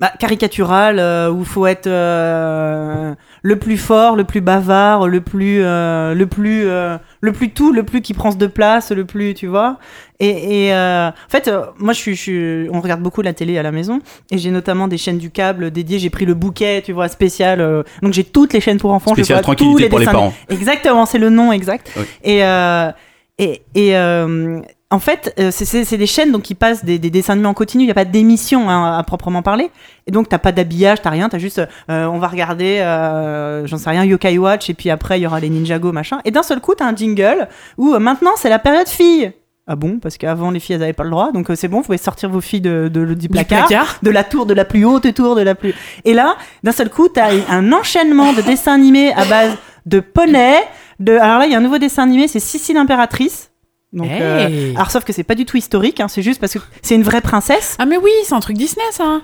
[0.00, 5.60] Bah, caricatural, euh, où faut être euh, le plus fort, le plus bavard, le plus,
[5.62, 9.34] euh, le plus, euh, le plus tout, le plus qui prend de place, le plus,
[9.34, 9.78] tu vois.
[10.20, 13.32] Et, et euh, en fait, euh, moi, je suis, je suis- on regarde beaucoup la
[13.32, 15.98] télé à la maison, et j'ai notamment des chaînes du câble dédiées.
[15.98, 17.60] J'ai pris le bouquet, tu vois, spécial.
[17.60, 19.10] euh, donc j'ai toutes les chaînes pour enfants.
[19.16, 20.32] je Spécial vois tous tranquillité les pour les parents.
[20.48, 21.92] Exactement, c'est le nom exact.
[22.24, 22.90] Et, euh,
[23.38, 27.34] et, et euh, en fait, euh, c'est- des chaînes donc qui passent des, des dessins
[27.34, 27.82] animés en continu.
[27.82, 29.70] Il n'y a pas d'émission hein, à proprement parler.
[30.06, 31.28] Et donc, t'as pas d'habillage, t'as rien.
[31.28, 34.70] T'as juste, euh, on va regarder, euh, j'en sais rien, Yokai Watch.
[34.70, 36.20] Et puis après, il y aura les Ninjago, machin.
[36.24, 39.30] Et d'un seul coup, t'as un jingle où euh, maintenant, c'est la période fille.
[39.70, 39.98] Ah bon?
[39.98, 41.30] Parce qu'avant, les filles, elles avaient pas le droit.
[41.32, 43.98] Donc, euh, c'est bon, vous pouvez sortir vos filles de, de- du Du placard placard.
[44.02, 45.74] de la tour, de la plus haute tour, de la plus.
[46.06, 49.52] Et là, d'un seul coup, t'as un enchaînement de dessins animés à base
[49.84, 50.54] de poney.
[50.98, 51.12] De...
[51.18, 53.47] Alors là, il y a un nouveau dessin animé, c'est Sissi l'impératrice.
[53.92, 56.58] Donc, euh, alors sauf que c'est pas du tout historique, hein, c'est juste parce que
[56.82, 57.74] c'est une vraie princesse.
[57.78, 59.20] Ah, mais oui, c'est un truc Disney, ça.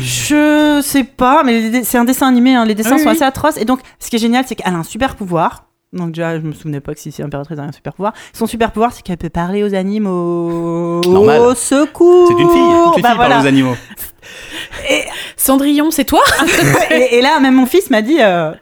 [0.00, 3.14] Je sais pas, mais c'est un dessin animé, hein, les dessins Oui, sont oui.
[3.16, 3.58] assez atroces.
[3.58, 5.66] Et donc, ce qui est génial, c'est qu'elle a un super pouvoir.
[5.92, 8.14] Donc déjà, je me souvenais pas que Sissi l'impératrice a un super pouvoir.
[8.32, 11.02] Son super pouvoir, c'est qu'elle peut parler aux animaux.
[11.06, 11.40] Normal.
[11.42, 12.60] Au secours C'est une fille.
[12.86, 13.34] Toutes les Bah filles voilà.
[13.34, 13.74] parlent aux animaux.
[14.88, 15.02] Et,
[15.36, 16.22] Cendrillon, c'est toi?
[16.90, 18.52] Et, et là, même mon fils m'a dit euh,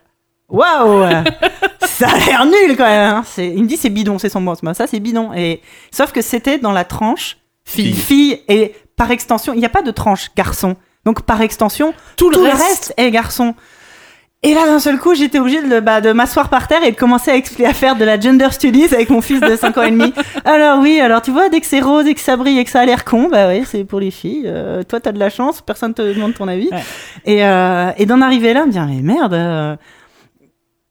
[0.50, 1.04] Waouh
[1.82, 3.22] Ça a l'air nul quand même hein.
[3.26, 4.54] C'est- Il me dit c'est bidon, c'est son mot.
[4.62, 5.32] Moi, Ça, c'est bidon.
[5.34, 5.60] Et...
[5.90, 7.92] Sauf que c'était dans la tranche Fille.
[7.94, 8.40] fille.
[8.48, 10.76] Et par extension, il n'y a pas de tranche garçon.
[11.04, 13.54] Donc par extension, Tout, tout le reste est garçon.
[14.42, 16.96] Et là, d'un seul coup, j'étais obligée de, bah, de m'asseoir par terre et de
[16.96, 19.82] commencer à, expli- à faire de la gender studies avec mon fils de 5 ans
[19.82, 20.14] et demi.
[20.46, 22.70] Alors oui, alors tu vois, dès que c'est rose et que ça brille et que
[22.70, 24.44] ça a l'air con, bah oui, c'est pour les filles.
[24.46, 26.70] Euh, toi, t'as de la chance, personne te demande ton avis.
[26.72, 26.82] Ouais.
[27.26, 29.76] Et, euh, et d'en arriver là, me dire, mais merde, euh,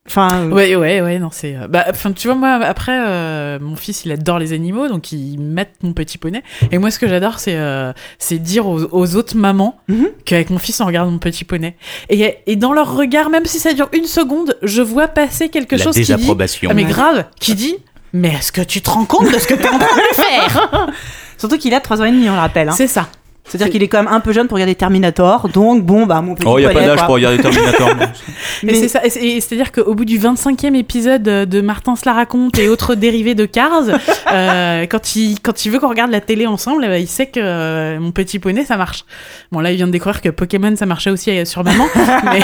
[0.10, 1.56] Enfin, euh, Ouais, ouais, ouais, non, c'est.
[1.56, 5.12] euh, Bah, enfin, tu vois, moi, après, euh, mon fils, il adore les animaux, donc
[5.12, 6.42] il met mon petit poney.
[6.72, 10.08] Et moi, ce que j'adore, c'est euh, c'est dire aux, aux autres mamans Mhm.
[10.26, 11.76] qu'avec mon fils, on regarde mon petit poney.
[12.10, 15.76] Et, et dans leur regard, même si ça dure une seconde, je vois passer quelque
[15.76, 16.08] La chose qui dit.
[16.08, 16.70] désapprobation.
[16.72, 17.76] Ah, mais grave, qui dit.
[18.12, 20.88] Mais est-ce que tu te rends compte de ce que t'es en train de faire?
[21.38, 22.68] Surtout qu'il a 3 ans et demi, on le rappelle.
[22.70, 22.74] Hein.
[22.76, 23.08] C'est ça.
[23.50, 26.36] C'est-à-dire qu'il est quand même un peu jeune pour regarder Terminator, donc bon, bah mon
[26.36, 27.90] petit Oh, il n'y a pas d'âge pour regarder Terminator.
[28.64, 32.70] Mais, c'est ça, c'est-à-dire qu'au bout du 25e épisode de Martin se la raconte et
[32.70, 33.84] autres dérivés de Cars,
[34.32, 37.26] euh, quand, il, quand il veut qu'on regarde la télé ensemble, eh ben, il sait
[37.28, 39.04] que euh, mon petit poney, ça marche.
[39.52, 41.86] Bon, là, il vient de découvrir que Pokémon, ça marchait aussi euh, sur maman,
[42.26, 42.40] mais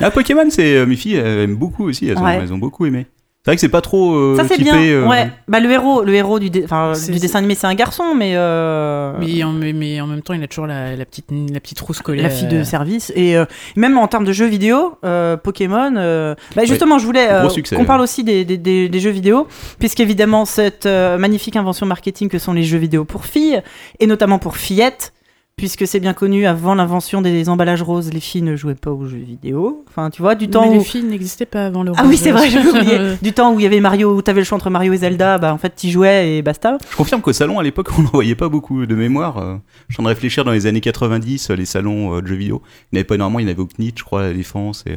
[0.00, 2.08] Ah, Pokémon, c'est euh, mes filles elles aiment beaucoup aussi.
[2.08, 2.38] Elles, ont, Ouais.
[2.42, 3.06] elles ont beaucoup aimé.
[3.42, 4.76] C'est vrai que c'est pas trop euh, Ça c'est bien.
[4.76, 5.30] euh, Ouais.
[5.48, 8.14] Bah le héros, le héros du, dé- enfin, C'est- du dessin animé, c'est un garçon,
[8.14, 11.24] mais, euh, mais, en, mais, mais en même temps, il a toujours la, la petite,
[11.30, 12.20] la petite rousse collée.
[12.22, 15.94] la fille de service et euh, même en termes de jeux vidéo, euh, Pokémon.
[15.96, 17.48] euh, Bah justement, je voulais euh,
[17.78, 19.48] qu'on parle aussi des, des, des- des jeux vidéo,
[19.78, 23.62] puisqu'évidemment cette euh, magnifique invention marketing que sont les jeux vidéo pour filles
[24.00, 25.14] et notamment pour fillettes.
[25.60, 29.06] Puisque c'est bien connu, avant l'invention des emballages roses, les filles ne jouaient pas aux
[29.06, 29.84] jeux vidéo.
[29.90, 32.16] Enfin, tu vois, du temps mais où les filles n'existaient pas avant le Ah oui,
[32.16, 32.98] c'est vrai, j'avais oublié.
[33.22, 35.36] Du temps où il y avait Mario, où t'avais le choix entre Mario et Zelda,
[35.36, 36.78] bah en fait t'y jouais et basta.
[36.90, 39.36] Je confirme qu'au salon, à l'époque, on n'en voyait pas beaucoup de mémoire.
[39.36, 39.56] euh,
[39.88, 42.26] Je suis en train de réfléchir dans les années 90, euh, les salons euh, de
[42.26, 42.62] jeux vidéo.
[42.90, 44.28] Il n'y en avait pas énormément, il y en avait au CNIT, je crois, à
[44.28, 44.84] la Défense.
[44.86, 44.94] Et,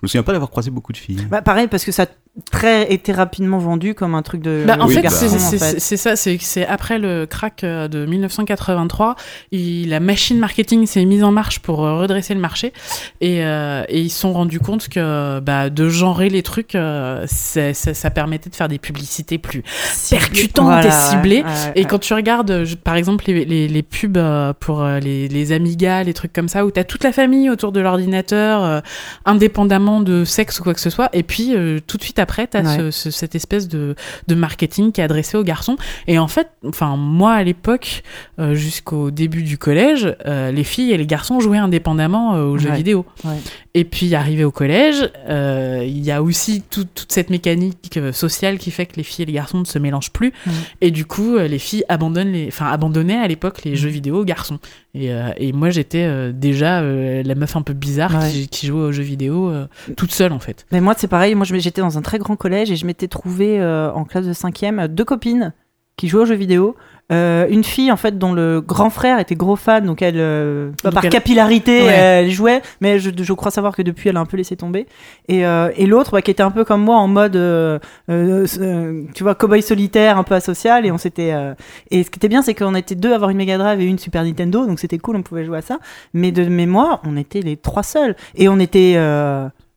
[0.00, 1.26] je me souviens pas d'avoir croisé beaucoup de filles.
[1.28, 2.06] Bah pareil, parce que ça a
[2.52, 4.62] très été rapidement vendu comme un truc de.
[4.64, 5.80] Bah, en Oui, fait, bah, c'est en c'est- fait.
[5.80, 9.16] c'est- c'est ça, c'est après le crack euh, de 1983,
[9.50, 12.72] il- la machine marketing s'est mise en marche pour euh, redresser le marché
[13.20, 17.24] et, euh, et ils se sont rendus compte que bah, de genrer les trucs, euh,
[17.26, 19.64] ça, ça permettait de faire des publicités plus
[20.08, 21.36] percutantes Voilà, et ciblées.
[21.38, 21.84] ouais, ouais, Et ouais.
[21.86, 24.18] quand tu regardes, je- par exemple, les, les, les pubs
[24.60, 27.72] pour les, les Amiga, les trucs comme ça, où tu as toute la famille autour
[27.72, 28.80] de l'ordinateur, euh,
[29.24, 32.46] indépendamment de sexe ou quoi que ce soit, et puis euh, tout de suite après,
[32.46, 32.90] tu as Ouais.
[32.92, 33.94] cette espèce de,
[34.28, 35.76] de marketing qui est adressé aux garçons.
[36.06, 38.02] Et en fait, enfin, moi à l'époque,
[38.38, 42.70] euh, jusqu'au début du collège, euh, les filles et les garçons jouaient indépendamment aux jeux
[42.72, 43.06] vidéo.
[43.24, 43.36] Ouais.
[43.74, 48.70] Et puis, arrivé au collège, il y a aussi tout- toute cette mécanique sociale qui
[48.70, 50.32] fait que les filles et les garçons ne se mélangent plus.
[50.80, 54.24] Et du coup, les filles abandonnent les, enfin, abandonnaient à l'époque les jeux vidéo aux
[54.24, 54.58] garçons.
[54.94, 59.02] Et, et moi, j'étais déjà la meuf un peu bizarre qui, qui jouait aux jeux
[59.04, 59.66] vidéo euh,
[59.96, 60.66] toute seule, en fait.
[60.72, 61.34] Mais moi, c'est pareil.
[61.34, 64.88] Moi, j'étais dans un très grand collège et je m'étais trouvé en classe de cinquième
[64.88, 65.52] deux copines
[65.96, 66.76] qui jouaient aux jeux vidéo.
[67.10, 70.70] Euh, une fille en fait dont le grand frère était gros fan, donc elle, euh,
[70.84, 71.88] Donc par elle- capillarité, Ouais.
[71.92, 74.86] elle jouait, mais je, je crois savoir que depuis elle a un peu laissé tomber.
[75.26, 77.78] Et, euh, et l'autre bah, qui était un peu comme moi en mode, euh,
[78.10, 81.32] euh, euh, tu vois, cowboy solitaire, un peu asocial, et on s'était.
[81.32, 81.54] euh,
[81.90, 83.84] et ce qui était bien, c'est qu'on était deux à avoir une Mega Drive et
[83.86, 85.78] une Super Nintendo, donc c'était cool, on pouvait jouer à ça.
[86.12, 88.96] Mais de mémoire, on était les trois seuls, et on était.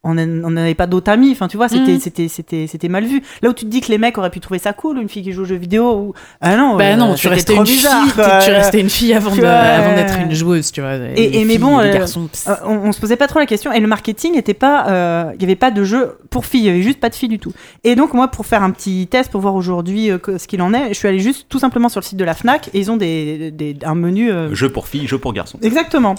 [0.04, 2.00] Euh, on n'avait pas d'autres amis, enfin tu vois, c'était Mhm.
[2.00, 3.22] c'était c'était c'était mal vu.
[3.44, 5.22] Là où tu te dis que les mecs auraient pu trouver ça cool, une fille
[5.22, 7.64] qui joue aux jeux vidéo, ou ah non, bah euh, non, tu c'était restais une
[7.64, 8.40] bizarre, fille, quoi.
[8.44, 10.96] tu restais une fille avant Tu de- avant euh, d'être une joueuse, tu vois.
[11.16, 12.28] Et- mais bon, les euh, garçons.
[12.48, 15.32] Euh, on, on se posait pas trop la question et le marketing n'était pas, euh,
[15.36, 17.30] il y avait pas de jeu pour filles, il y avait juste pas de filles
[17.30, 17.52] du tout.
[17.84, 20.74] Et donc moi, pour faire un petit test pour voir aujourd'hui euh, ce qu'il en
[20.74, 22.90] est, je suis allée juste tout simplement sur le site de la Fnac et ils
[22.90, 24.32] ont des, des- un menu.
[24.32, 25.60] euh, Jeu pour filles, jeu pour garçons.
[25.62, 26.16] Exactement.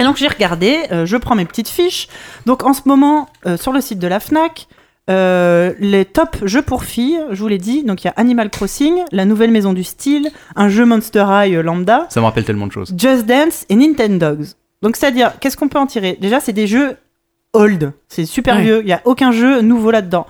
[0.00, 2.08] Et donc j'ai regardé, euh, je prends mes petites fiches.
[2.46, 4.66] Donc en ce moment, euh, sur le site de la FNAC,
[5.10, 8.48] euh, les top jeux pour filles, je vous l'ai dit, donc il y a Animal
[8.48, 12.44] Crossing, La Nouvelle Maison du Style, un jeu Monster High euh, lambda, Ça me rappelle
[12.44, 12.94] tellement de choses.
[12.96, 14.46] Just Dance et Nintendogs.
[14.82, 16.16] Donc c'est-à-dire, qu'est-ce qu'on peut en tirer?
[16.20, 16.96] Déjà, c'est des jeux
[17.52, 18.62] old, c'est super Ouais.
[18.62, 20.26] vieux, il n'y a aucun jeu nouveau là-dedans.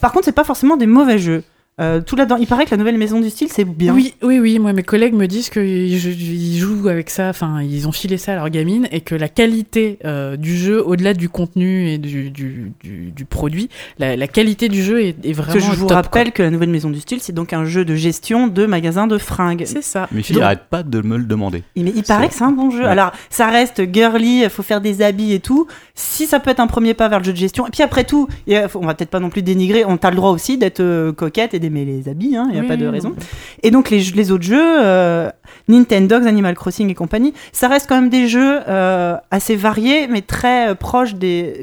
[0.00, 1.42] Par contre, c'est pas forcément des mauvais jeux.
[1.80, 3.94] Euh, tout là-dedans, il paraît que La Nouvelle Maison du Style, c'est bien.
[3.94, 4.58] Oui, oui, oui.
[4.58, 7.28] Moi, mes collègues me disent qu'ils jou- ils jouent avec ça.
[7.30, 10.84] Enfin, ils ont filé ça à leur gamine et que la qualité euh, du jeu,
[10.86, 15.08] au-delà du contenu et du, du, du, du produit, la, la qualité du jeu est,
[15.24, 17.32] est Parce vraiment que je vous top, rappelle que La Nouvelle Maison du Style, c'est
[17.32, 19.62] donc un jeu de gestion de magasin de fringues.
[19.66, 20.08] C'est ça.
[20.12, 21.62] Mes filles n'arrêtent pas de me le demander.
[21.76, 22.80] Mais il paraît que c'est un bon jeu.
[22.80, 22.86] Ouais.
[22.86, 25.66] Alors, ça reste girly, il faut faire des habits et tout.
[25.94, 27.66] Si ça peut être un premier pas vers le jeu de gestion.
[27.66, 28.28] Et puis après tout,
[28.74, 31.54] on va peut-être pas non plus dénigrer, on a le droit aussi d'être euh, coquette
[31.54, 33.10] et d'aimer les habits, hein, il n'y a Oui, pas de raison.
[33.10, 33.16] non.
[33.62, 35.30] Et donc les, les autres jeux, euh,
[35.68, 40.22] Nintendogs, Animal Crossing et compagnie, ça reste quand même des jeux euh, assez variés, mais
[40.22, 41.62] très euh, proches des...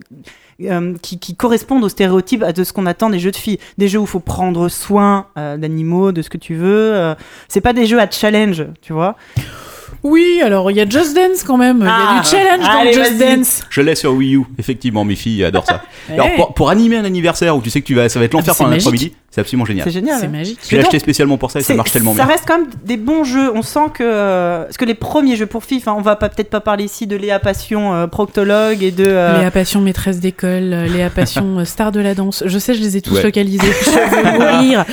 [0.64, 3.60] euh, qui, qui correspondent aux stéréotypes de ce qu'on attend des jeux de filles.
[3.78, 6.94] Des jeux où il faut prendre soin euh, d'animaux, de ce que tu veux.
[6.96, 7.16] euh,
[7.48, 9.16] c'est pas des jeux à challenge, tu vois.
[10.10, 11.80] Oui, alors il y a Just Dance quand même.
[11.82, 12.22] Il y a Ah.
[12.24, 13.18] du challenge dans Allez, Just.
[13.18, 13.64] Dance.
[13.70, 15.82] Je l'ai sur Wii U, effectivement, mes filles adorent ça.
[16.14, 16.36] Alors, Eh.
[16.36, 18.54] pour, pour animer un anniversaire où tu sais que tu vas, ça va être l'enfer
[18.54, 19.84] Ah, c'est pendant l'après-midi, c'est absolument génial.
[19.86, 20.18] C'est génial.
[20.20, 20.30] C'est hein.
[20.30, 20.60] magique.
[20.64, 22.32] Je l'ai Mais donc, acheté spécialement pour ça et ça marche tellement ça bien.
[22.34, 23.52] reste quand même des bons jeux.
[23.54, 24.04] On sent que.
[24.04, 27.06] euh, parce que les premiers jeux pour FIFA, on va pas- peut-être pas parler ici
[27.08, 29.06] de Léa Passion, euh, proctologue et de.
[29.08, 32.44] euh, Léa Passion, maîtresse d'école, euh, Léa Passion, star de la danse.
[32.46, 33.24] Je sais, je les ai tous Ouais.
[33.24, 33.68] localisés.
[33.84, 34.86] Je veux mourir.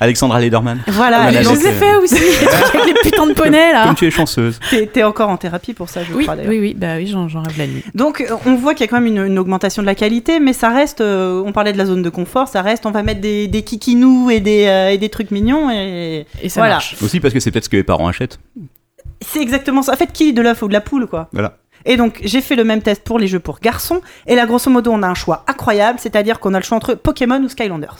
[0.00, 0.80] Alexandra Lederman.
[0.88, 3.84] Voilà, Ah, je les ai fait aussi, les trucs avec les putains de poneys là.
[3.86, 4.58] Comme tu es chanceuse.
[4.92, 6.50] T'es encore en thérapie pour ça, je Oui, crois d'ailleurs.
[6.50, 7.84] oui, oui, bah oui, j'en rêve la nuit.
[7.94, 10.40] Donc euh, on voit qu'il y a quand même une, une augmentation de la qualité,
[10.40, 13.02] mais ça reste, euh, on parlait de la zone de confort, ça reste, on va
[13.02, 16.74] mettre des, des kikinous et des, euh, et des trucs mignons, et Et ça Voilà.
[16.74, 16.96] marche.
[17.02, 18.38] Aussi parce que c'est peut-être ce que les parents achètent.
[19.20, 19.92] c'est exactement ça.
[19.92, 21.28] En fait, qui de l'œuf ou de la poule, quoi.
[21.32, 21.58] Voilà.
[21.84, 24.70] Et donc j'ai fait le même test pour les jeux pour garçons, et là grosso
[24.70, 27.96] modo on a un choix incroyable, c'est-à-dire qu'on a le choix entre Pokémon ou Skylanders.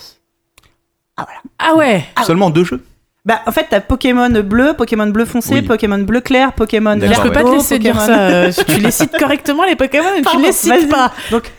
[1.17, 1.41] Ah voilà.
[1.59, 2.23] Ah ouais Ah.
[2.25, 2.85] Seulement deux jeux.
[3.25, 5.63] Bah en fait t'as Pokémon bleu, Pokémon bleu foncé, Oui.
[5.63, 8.19] Pokémon bleu clair, Pokémon D'accord, Je peux pas te laisser dire ça.
[8.29, 11.13] euh, tu les cites correctement, les Pokémon, mais tu Pardon, les cites pas.
[11.31, 11.53] Donc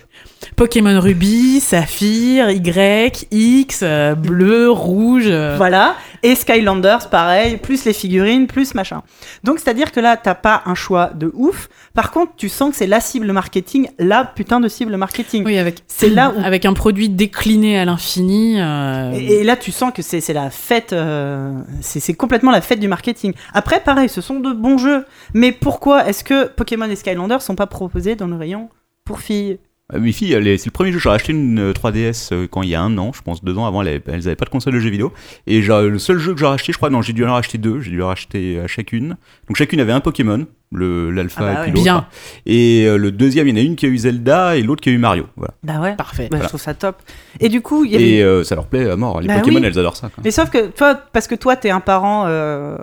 [0.57, 5.23] Pokémon Ruby, Saphir, Y, X, euh, bleu, rouge.
[5.27, 5.55] euh.
[5.57, 5.95] Voilà.
[6.23, 9.03] Et Skylanders, pareil, plus les figurines, plus machin.
[9.43, 11.67] Donc, c'est-à-dire que là, t'as pas un choix de ouf.
[11.93, 15.43] Par contre, tu sens que c'est la cible marketing, la putain de cible marketing.
[15.45, 18.59] Oui, avec, C'est là où- avec un produit décliné à l'infini.
[18.61, 22.51] euh, Et, et là, tu sens que c'est c'est la fête, euh, c'est c'est complètement
[22.51, 23.33] la fête du marketing.
[23.53, 25.05] Après, pareil, ce sont de bons jeux.
[25.33, 28.69] Mais pourquoi est-ce que Pokémon et Skylanders sont pas proposés dans le rayon
[29.03, 29.59] pour filles?
[29.91, 30.97] Mes filles, c'est le premier jeu.
[30.99, 33.57] J'ai acheté une euh, 3DS euh, quand il y a un an, je pense, deux
[33.57, 33.81] ans avant.
[33.83, 35.11] Elles, elles avaient pas de console de jeux vidéo.
[35.45, 37.81] Et le seul jeu que j'ai racheté, je crois, non, j'ai dû en racheter deux.
[37.81, 39.17] J'ai dû en racheter à chacune.
[39.47, 41.83] Donc chacune avait un Pokémon, l'alpha Ah bah et puis l'autre.
[41.83, 42.07] Bien.
[42.45, 44.81] Et euh, le deuxième, il y en a une qui a eu Zelda et l'autre
[44.81, 45.27] qui a eu Mario.
[45.35, 45.53] Voilà.
[45.63, 45.95] Bah ouais.
[45.97, 46.29] Parfait.
[46.31, 46.95] Bah, Je trouve ça top.
[47.41, 49.19] Et du coup, il y a Et euh, ça leur plaît à mort.
[49.21, 49.65] Les Bah Pokémon, oui.
[49.65, 50.07] elles adorent ça.
[50.09, 50.23] quoi.
[50.23, 52.77] Mais sauf que toi, parce que toi, t'es un parent euh,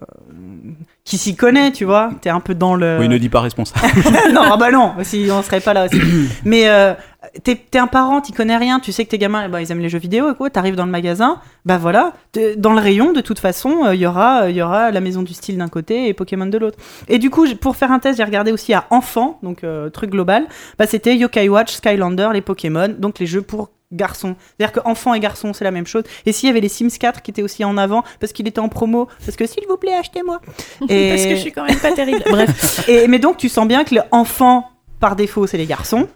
[1.11, 2.11] qui s'y connaît, tu vois.
[2.21, 2.99] T'es un peu dans le.
[3.01, 3.85] Oui, ne dis pas responsable.
[4.33, 6.01] non, ah bah non, si on serait pas là aussi.
[6.45, 6.95] Mais euh,
[7.43, 9.89] t'es un parent, t'y connais rien, tu sais que tes gamins, ben, ils aiment les
[9.89, 10.51] jeux vidéo et quoi.
[10.51, 12.15] T'arrives dans le magasin, bah voilà,
[12.57, 15.23] dans le rayon, de toute façon, euh, il y aura, il y aura la maison
[15.23, 16.79] du style d'un côté et Pokémon de l'autre.
[17.09, 20.11] Et du coup, pour faire un test, j'ai regardé aussi à enfants, donc euh, truc
[20.11, 20.47] global.
[20.79, 24.37] Bah c'était Yokai Watch, Skylander, les Pokémon, donc les jeux pour garçons.
[24.57, 26.05] C'est-à-dire que enfants et garçons, c'est la même chose.
[26.27, 28.61] Et s'il y avait les Sims 4 qui étaient aussi en avant, parce qu'il était
[28.61, 30.41] en promo, parce que s'il vous plaît, achetez-moi.
[30.89, 31.11] Et...
[31.11, 32.23] Parce que je suis quand même pas terrible.
[32.31, 32.85] Bref.
[32.89, 36.09] Et, mais donc, tu sens bien que les enfants, par défaut, c'est les garçons.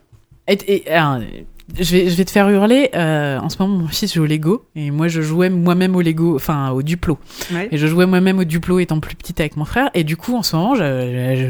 [0.49, 1.21] Et, et, alors,
[1.81, 2.91] je, vais, je vais te faire hurler.
[2.95, 4.67] euh, en ce moment, mon fils joue au Lego.
[4.77, 7.19] Et moi, je jouais moi-même au Lego, enfin au Duplo.
[7.71, 9.89] Et je jouais moi-même au Duplo étant plus petite avec mon frère.
[9.95, 10.75] Et du coup, en ce moment,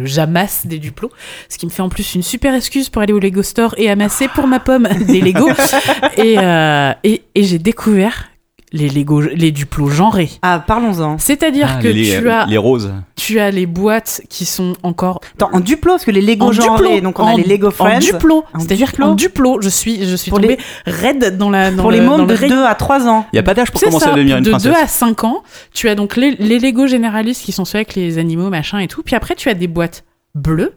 [0.04, 1.10] j'amasse des Duplos.
[1.48, 3.90] Ce qui me fait en plus une super excuse pour aller au Lego Store et
[3.90, 5.48] amasser pour ma pomme des Lego.
[6.16, 8.28] et euh, et, et j'ai découvert
[8.74, 10.28] les Lego, les Duplos genrés.
[10.42, 11.16] Ah, parlons-en.
[11.18, 12.92] C'est-à-dire Ah, que les, tu, as, les roses.
[13.16, 16.52] tu as les boîtes qui sont encore Attends, en Duplo, parce que les Lego en
[16.52, 18.00] genrés, Duplo, donc on en, a les Lego en Friends.
[18.00, 19.06] Duplo, En c'est-à-dire Duplo.
[19.06, 22.04] qu'en Duplo, je suis, je suis Pour tombée raide dans la dans pour les le-
[22.04, 22.56] mômes dans le de rayon.
[22.56, 23.26] 2 à 3 ans.
[23.32, 24.70] Il n'y a pas d'âge pour commencer ça, à devenir une de princesse.
[24.72, 27.94] 2 à 5 ans, tu as donc les, les Lego généralistes qui sont ceux avec
[27.94, 29.02] les animaux, machin et tout.
[29.04, 30.72] Puis après, tu as des boîtes bleues.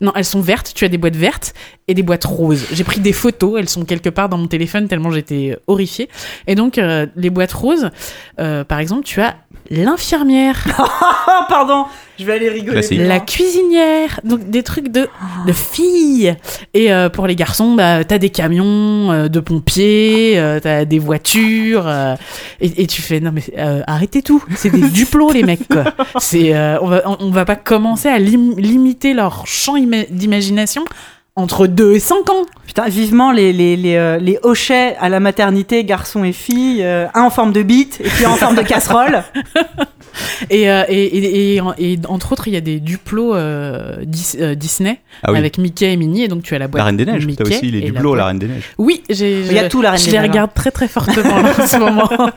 [0.00, 0.72] Non, elles sont vertes.
[0.74, 1.54] Tu as des boîtes vertes
[1.88, 2.66] et des boîtes roses.
[2.72, 3.58] J'ai pris des photos.
[3.58, 6.08] Elles sont quelque part dans mon téléphone tellement j'étais horrifiée.
[6.46, 7.90] Et donc, euh, les boîtes roses,
[8.38, 9.36] euh, par exemple, tu as
[9.70, 10.82] l'infirmière, Oh,
[11.48, 11.84] pardon,
[12.18, 12.72] je vais aller rigoler.
[12.80, 13.00] Classique.
[13.00, 14.20] la cuisinière.
[14.24, 15.08] Donc, des trucs de,
[15.46, 16.34] de filles.
[16.74, 20.98] Et euh, pour les garçons, bah, t'as des camions euh, de pompiers, euh, t'as des
[20.98, 21.86] voitures.
[21.86, 22.14] euh,
[22.60, 24.42] et, et tu fais, non mais euh, arrêtez tout.
[24.56, 25.68] C'est des duplos, les mecs.
[25.68, 25.84] Quoi.
[26.18, 30.06] C'est, euh, on, va, on, on va pas commencer à lim- limiter leur champ ima-
[30.10, 30.84] d'imagination
[31.36, 32.46] entre 2 et 5 ans.
[32.66, 37.06] Putain, vivement les, les, les, euh, les hochets à la maternité, garçons et filles, euh,
[37.14, 39.22] un en forme de bite et puis un en forme de casserole.
[40.50, 41.60] Et, euh, et, et, et,
[41.92, 45.38] et entre autres, il y a des duplos euh, Dis- euh, Disney Ah oui.
[45.38, 46.22] avec Mickey et Minnie.
[46.24, 47.26] Et donc, tu as la boîte La Reine des Neiges.
[47.26, 48.64] Mickey T'as aussi les duplos, boîte- la Reine des Neiges.
[48.78, 49.40] Oui, j'ai.
[49.40, 51.42] Il y a je- tout, la Reine Je des les Neiges, regarde très très fortement
[51.42, 52.08] là, en ce moment.
[52.08, 52.32] Parce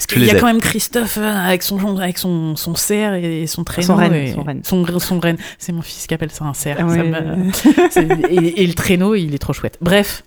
[0.00, 3.46] Je qu'il y a les quand même Christophe avec son avec son son cerf et
[3.46, 3.86] son traîneau.
[3.86, 4.60] Son renne, et- son renne.
[4.64, 5.20] Son, son.
[5.58, 6.76] C'est mon fils qui appelle ça un cerf.
[6.80, 7.02] Ah ça ouais.
[7.02, 7.52] me-
[7.90, 9.76] c'est- et, et le traîneau, il est trop chouette.
[9.82, 10.22] Bref.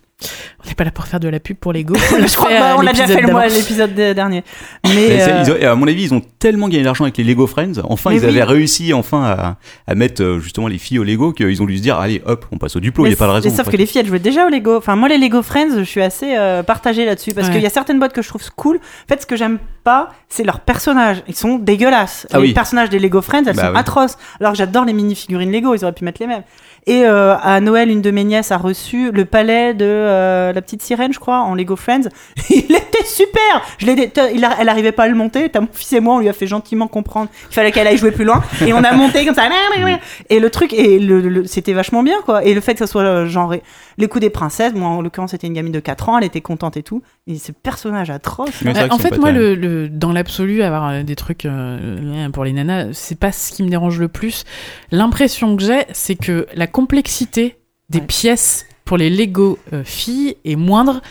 [0.64, 1.96] On n'est pas là pour faire de la pub pour Lego.
[2.14, 4.44] On l'a Je crois bah, on l'a déjà l'épisode fait le mois- l'épisode de- dernier.
[4.86, 7.48] Mais euh, ils ont- à mon avis, ils ont tellement gagné d'argent avec les Lego
[7.48, 7.74] Friends.
[7.84, 8.28] Enfin, Mais ils oui.
[8.30, 9.58] avaient réussi enfin à,
[9.88, 12.46] à mettre euh, justement les filles au Lego qu'ils ont dû se dire allez hop,
[12.52, 13.06] on passe au Duplo.
[13.06, 13.50] Il n'y a pas de raison.
[13.50, 14.78] mais sauf que les filles, elles jouaient déjà au Lego.
[14.78, 17.34] Enfin, moi, les Lego Friends, je suis assez euh, partagée là-dessus.
[17.34, 17.54] Parce Ouais.
[17.54, 18.78] qu'il y a certaines boîtes que je trouve cool.
[18.78, 21.24] En fait, ce que j'aime pas, c'est leurs personnages.
[21.28, 22.28] Ils sont dégueulasses.
[22.32, 22.54] Ah les oui.
[22.54, 23.78] personnages des Lego Friends, elles Bah sont oui.
[23.80, 24.18] atroces.
[24.40, 26.44] Alors que j'adore les mini-figurines Lego, ils auraient pu mettre les mêmes.
[26.88, 30.62] Et euh, à Noël, une de mes nièces a reçu le palais de euh, la
[30.64, 32.10] petite sirène, je crois, en Lego Friends.
[32.50, 33.62] il était super.
[33.78, 35.48] Je l'ai, il a- elle arrivait pas à le monter.
[35.50, 37.98] T'as mon fils et moi, on lui a fait gentiment comprendre qu'il fallait qu'elle aille
[37.98, 39.44] jouer plus loin, et on a monté comme ça.
[40.30, 42.44] Et le truc, et le, le- c'était vachement bien, quoi.
[42.44, 43.54] Et le fait que ça soit euh, genre
[44.02, 46.42] les coups des princesses, moi en l'occurrence c'était une gamine de 4 ans, elle était
[46.42, 47.02] contente et tout.
[47.28, 48.50] Et ce personnage atroce.
[48.90, 52.88] En fait, moi, le, le- dans l'absolu, avoir euh, des trucs euh, pour les nanas,
[52.92, 54.44] c'est pas ce qui me dérange le plus.
[54.92, 57.58] L'impression que j'ai, c'est que la complexité
[57.90, 58.06] des Ouais.
[58.06, 61.02] pièces pour les Lego euh, filles est moindre.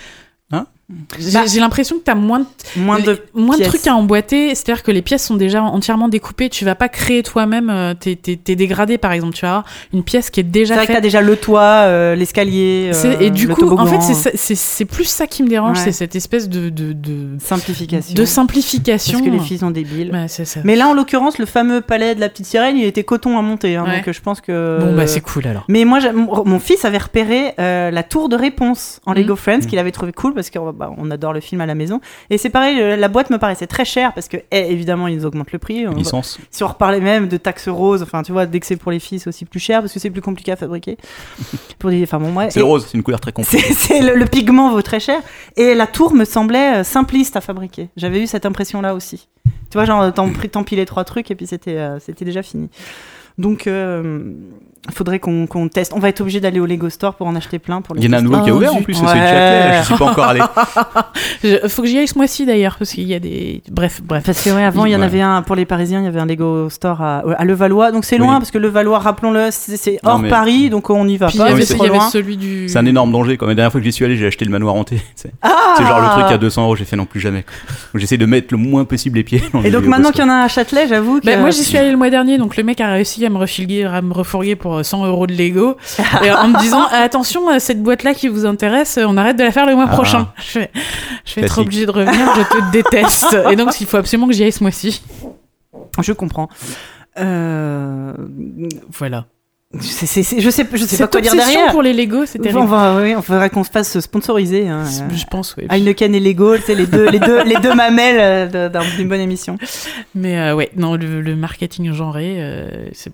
[0.90, 3.68] Hein J'ai Bah, j'ai l'impression que t'as moins de, Moins de les- moins de pièces.
[3.74, 6.48] trucs à emboîter, c'est-à-dire que les pièces sont déjà entièrement découpées.
[6.48, 9.34] Tu vas pas créer toi-même euh, tes, tes, tes dégradés, par exemple.
[9.34, 11.02] Tu vas avoir une pièce qui est C'est déjà vrai que t'as faite.
[11.02, 12.90] déjà le toit, euh, l'escalier.
[12.90, 15.42] euh, C'est- et du le coup, en fait, c'est ça- c'est c'est plus ça qui
[15.42, 15.84] me dérange, Ouais.
[15.84, 18.14] c'est cette espèce de, de, de, simplification.
[18.14, 19.18] de simplification.
[19.18, 20.10] Parce que les filles sont débiles.
[20.12, 20.60] Ouais, c'est ça.
[20.64, 23.42] Mais là, en l'occurrence, le fameux palais de la petite sirène, il était coton à
[23.42, 23.76] monter.
[23.76, 23.96] hein, Ouais.
[24.04, 24.78] Donc, je pense que.
[24.80, 25.64] Bon, bah c'est cool alors.
[25.68, 29.18] Mais moi, mon, mon fils avait repéré euh, la tour de réponse en Mhm.
[29.18, 31.76] Lego Friends, qu'il avait trouvé cool parce qu'on bah, on adore le film à la
[31.76, 32.00] maison.
[32.30, 35.24] Et c'est pareil, euh, la boîte me paraissait très chère parce que, eh, évidemment, ils
[35.24, 35.86] augmentent le prix.
[35.86, 36.38] On va- Licence.
[36.50, 38.98] si on reparlait même de taxes roses, enfin, tu vois, dès que c'est pour les
[38.98, 40.96] filles, c'est aussi plus cher parce que c'est plus compliqué à fabriquer.
[41.78, 42.02] pour les...
[42.02, 42.50] Enfin, bon, ouais.
[42.50, 43.72] C'est Et- rose, c'est une couleur très compliquée.
[43.72, 45.20] c'est, le, le pigment vaut très cher.
[45.56, 47.88] Et la tour me semblait euh, simpliste à fabriquer.
[47.96, 49.28] J'avais eu cette impression-là aussi.
[49.44, 52.68] Tu vois, genre, t'en- t'empilais trois trucs et puis c'était, euh, c'était déjà fini.
[53.38, 53.66] Donc,
[54.92, 55.92] faudrait qu'on, teste.
[55.94, 57.80] On va être obligé d'aller au Lego Store pour en acheter plein.
[57.82, 58.84] Pour les Il y en a un nouveau qui a Oh, ouvert en zut.
[58.84, 59.06] plus, Ouais.
[59.06, 60.40] c'est celui je suis pas encore allé.
[61.44, 63.62] Je- faut que j'y aille ce mois-ci d'ailleurs, parce qu'il y a des.
[63.70, 64.22] Bref, bref.
[64.24, 65.04] Parce que ouais, avant, il y en Ouais.
[65.06, 67.92] avait un pour les Parisiens, il y avait un Lego Store à, à Levallois.
[67.92, 68.38] Donc c'est loin Oui.
[68.40, 71.40] parce que Levallois, rappelons-le, c'est, Non, hors mais- Paris, donc on n'y va Puis il
[71.40, 71.50] y pas.
[71.50, 72.10] avait, c'est il trop y avait loin.
[72.10, 72.68] celui du.
[72.68, 73.36] C'est un énorme danger.
[73.36, 75.00] Comme la dernière fois que j'y suis allé, j'ai acheté le manoir hanté.
[75.14, 77.44] C'est Ah c'est genre le truc à 200 euros, j'ai fait non plus jamais.
[77.92, 79.42] Donc j'essaie de mettre le moins possible les pieds.
[79.52, 81.20] dans Et donc maintenant qu'il y en a un à Châtelet, j'avoue.
[81.24, 83.38] Ben, moi j'y suis allé le mois dernier, donc le mec a réussi à me
[83.38, 85.76] refourguer, à me refourguer pour 100 euros de Lego,
[86.24, 89.36] et en me disant Ah, attention, euh, cette boîte-là qui vous intéresse, euh, on arrête
[89.36, 89.94] de la faire le mois Ah.
[89.94, 90.28] prochain.
[90.52, 90.70] Je vais,
[91.24, 91.58] je vais être Classique.
[91.58, 93.36] obligé de revenir, je te déteste.
[93.50, 95.02] Et donc il faut absolument que j'y aille ce mois-ci.
[96.00, 96.48] Je comprends.
[97.18, 98.12] Euh...
[98.90, 99.26] Voilà.
[99.80, 101.70] c'est- c'est- c'est- je sais, je sais pas Cette quoi dire derrière.
[101.70, 102.66] pour les Lego, c'est On terrible.
[102.66, 104.68] va, oui, on faudrait qu'on se fasse sponsoriser.
[104.68, 104.84] Hein.
[104.84, 105.66] euh, Je pense, oui.
[105.70, 109.58] Heineken et Lego, c'est les deux, les deux, les deux mamelles euh, d'une bonne émission.
[110.14, 113.12] Mais euh, ouais, non, le, le marketing genré, euh, c'est.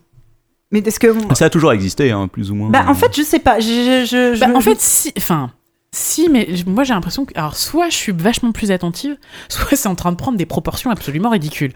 [0.72, 2.70] Mais est-ce que, Ça a toujours existé, hein, plus ou moins.
[2.70, 3.60] bah, en fait, je sais pas.
[3.60, 5.12] Je, je, je- je Bah, me- en fait, si.
[5.16, 5.50] Enfin.
[5.92, 7.32] Si, mais moi j'ai l'impression que.
[7.38, 9.16] Alors, soit je suis vachement plus attentive,
[9.48, 11.72] soit c'est en train de prendre des proportions absolument ridicules.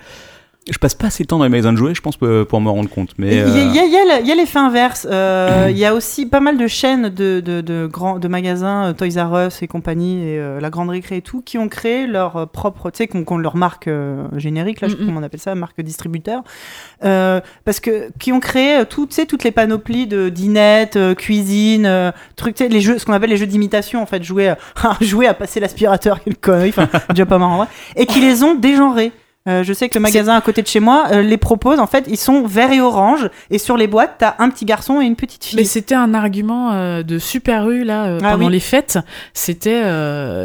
[0.71, 2.61] Je passe pas assez de temps dans les magasins de jouets, je pense, pour, pour
[2.61, 3.15] me rendre compte.
[3.19, 5.07] Mais Il y a- euh, il y a- l'effet inverse.
[5.11, 8.89] Euh, Il y a aussi pas mal de chaînes de, de, de, grands, de magasins,
[8.89, 11.69] euh, Toys R Us et compagnie, et euh, la Grande Récré et tout, qui ont
[11.69, 14.97] créé leur euh, propre, tu sais, qu'on qu'on leur marque euh, générique, là, je sais
[14.99, 15.09] pas Mm, mm.
[15.09, 16.43] comment on appelle ça, marque distributeur.
[17.05, 21.15] Euh, parce que, qui ont créé tout, tu sais, toutes les panoplies de dinette, euh,
[21.15, 24.23] cuisine, euh, trucs, tu sais, les jeux, ce qu'on appelle les jeux d'imitation, en fait,
[24.23, 24.49] jouer,
[24.83, 28.43] à- jouer à passer l'aspirateur, quelle connerie, enfin, déjà pas marrant, ouais, et qui les
[28.45, 29.13] ont dégenrés.
[29.49, 31.79] Euh, je sais que le magasin à côté de chez moi euh, les propose.
[31.81, 33.31] En fait, ils sont vert et orange.
[33.51, 35.57] Et sur les boîtes, t'as un petit garçon et une petite fille.
[35.59, 38.53] Mais c'était un argument euh, de Super U là Ah pendant oui.
[38.53, 38.99] les fêtes.
[39.33, 39.81] C'était,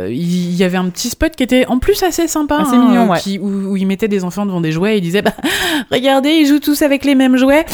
[0.09, 3.09] il y avait un petit spot qui était en plus assez sympa, Assez hein, mignon,
[3.09, 3.19] ouais.
[3.19, 5.33] qui, où, où ils mettaient des enfants devant des jouets et ils disaient bah
[5.91, 7.65] regardez ils jouent tous avec les mêmes jouets.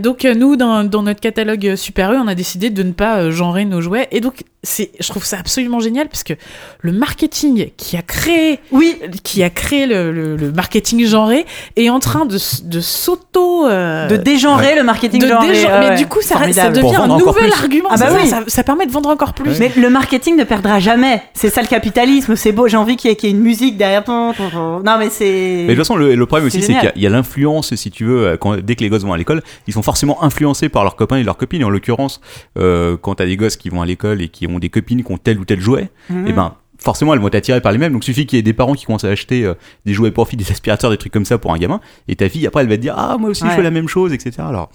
[0.00, 3.64] Donc nous dans, dans notre catalogue Super U on a décidé de ne pas genrer
[3.66, 6.32] nos jouets et donc c'est, je trouve ça absolument génial parce que
[6.80, 11.88] le marketing qui a créé Oui, qui a créé le, le- le marketing genré est
[11.90, 12.38] en train de,
[12.80, 15.48] s'auto euh, de dégenrer le marketing de genré.
[15.52, 15.96] dégen- mais ouais.
[15.96, 16.60] du coup, ça, devient
[16.96, 17.88] un nouvel argument.
[17.92, 18.28] Ah bah ça, oui.
[18.28, 19.58] ça, ça permet de vendre encore plus.
[19.58, 21.22] Mais le marketing ne perdra jamais.
[21.34, 22.36] C'est ça le capitalisme.
[22.36, 22.68] C'est beau.
[22.68, 24.02] J'ai envie qu'il y, ait- qu'il y ait une musique derrière.
[24.06, 25.24] Non, mais c'est.
[25.24, 28.04] Mais de toute façon, le, le problème aussi, c'est qu'il y a- l'influence, si tu
[28.04, 30.96] veux, quand, dès que les gosses vont à l'école, ils sont forcément influencés par leurs
[30.96, 31.60] copains et leurs copines.
[31.62, 32.20] Et en l'occurrence,
[32.58, 35.12] euh, quand t'as des gosses qui vont à l'école et qui ont des copines qui
[35.12, 36.26] ont tel ou tel jouet, Mhm.
[36.28, 37.92] et ben forcément elles vont être attirées par les mêmes.
[37.92, 40.10] Donc il suffit qu'il y ait des parents qui commencent à acheter euh, des jouets
[40.10, 42.62] pour filles, des aspirateurs, des trucs comme ça pour un gamin, et ta fille après
[42.62, 43.50] elle va te dire ah moi aussi Ouais.
[43.50, 44.32] je fais la même chose, etc.
[44.40, 44.70] Alors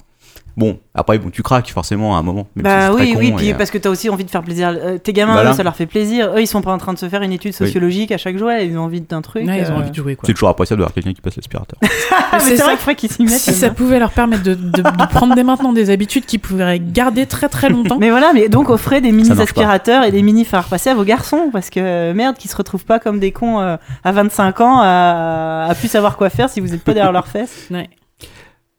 [0.57, 2.47] bon après bon tu craques forcément à un moment.
[2.55, 4.25] Même si Bah c'est très oui, con oui, puis euh, parce que t'as aussi envie
[4.25, 4.69] de faire plaisir.
[4.69, 5.51] Euh, tes gamins, Voilà.
[5.51, 6.31] eux, ça leur fait plaisir.
[6.35, 8.67] Eux, ils sont pas en train de se faire une étude sociologique à chaque jouet.
[8.67, 9.45] Ils ont envie d'un truc.
[9.47, 9.79] Ouais, ils ont euh.
[9.79, 10.27] envie de jouer quoi.
[10.27, 11.79] c'est toujours appréciable d'avoir quelqu'un qui passe l'aspirateur.
[12.33, 12.69] Ah, C'est vrai ça.
[12.69, 13.33] qu'il faudrait qu'ils s'y mettent.
[13.33, 16.79] Si ça pouvait leur permettre de, de- de prendre dès maintenant des habitudes qu'ils pourraient
[16.79, 17.97] garder très très longtemps.
[17.99, 21.03] Mais voilà, mais donc offrez des mini aspirateurs et des mini faire passer à vos
[21.03, 24.79] garçons parce que merde, qu'ils se retrouvent pas comme des cons euh, à 25 ans
[24.81, 27.67] à, à plus savoir quoi faire si vous êtes pas derrière leurs fesses.
[27.71, 27.89] Ouais.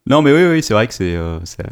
[0.06, 1.62] Non mais oui oui c'est vrai que c'est euh, ça,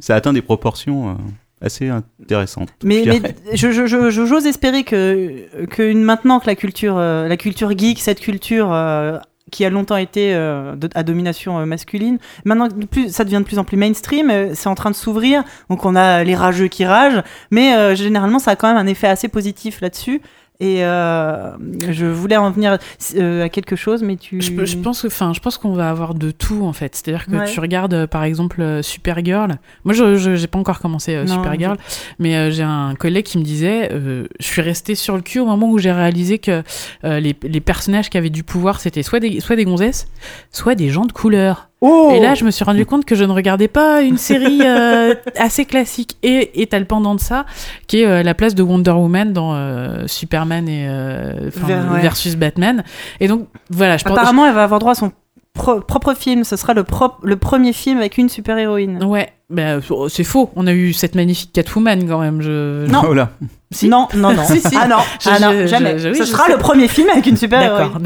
[0.00, 1.14] ça atteint des proportions euh,
[1.62, 2.68] assez intéressantes.
[2.82, 3.34] Mais, je mais dirais.
[3.54, 7.76] je, je, je- je- j'ose espérer que, que maintenant que la culture, euh, la culture
[7.76, 9.18] geek, cette culture euh,
[9.50, 12.18] qui a longtemps été de- à domination masculine.
[12.44, 14.30] Maintenant, plus, ça devient de plus en plus mainstream.
[14.54, 15.44] c'est en train de s'ouvrir.
[15.70, 17.22] Donc, on a les rageux qui ragent.
[17.50, 20.20] Mais généralement, ça a quand même un effet assez positif là-dessus.
[20.64, 21.50] Et euh,
[21.90, 22.78] je voulais en venir
[23.16, 24.40] euh, à quelque chose, mais tu.
[24.40, 26.94] Je, je pense que, enfin, je pense qu'on va avoir de tout en fait.
[26.94, 27.44] C'est-à-dire que Ouais.
[27.44, 29.56] tu regardes euh, par exemple Supergirl.
[29.84, 31.76] Moi, je, j'ai pas encore commencé euh, Non, Supergirl,
[32.18, 35.70] mais j'ai un collègue qui me disait, je suis resté sur le cul au moment
[35.70, 36.62] où j'ai réalisé que
[37.02, 40.06] les, les personnages qui avaient du pouvoir, c'était soit des, soit des gonzesses,
[40.50, 41.68] soit des gens de couleur.
[41.86, 44.60] Oh Et là, je me suis rendu compte que je ne regardais pas une série
[44.64, 46.16] euh, assez classique.
[46.22, 47.44] Et et t'as le pendant de ça,
[47.86, 52.00] qui est euh, la place de Wonder Woman dans euh, Superman et euh, ouais.
[52.00, 52.84] versus Batman.
[53.20, 54.16] Et donc voilà, je pense.
[54.16, 55.12] Apparemment, elle va avoir droit à son
[55.52, 56.42] pro- propre film.
[56.44, 59.04] Ce sera le, pro- le premier film avec une super-héroïne.
[59.04, 59.76] Ouais, bah,
[60.08, 60.50] c'est faux.
[60.56, 62.40] On a eu cette magnifique Catwoman quand même.
[62.40, 62.86] Je...
[62.86, 63.02] Non.
[63.06, 63.28] Oh là.
[63.72, 63.88] Si.
[63.90, 64.42] Non, non, non.
[64.46, 64.74] Si, si.
[64.80, 65.98] Ah non, Je- ah non je- jamais.
[65.98, 66.52] je- oui, Ce sera sais.
[66.52, 67.90] le premier film avec une super-héroïne.
[67.92, 68.00] D'accord,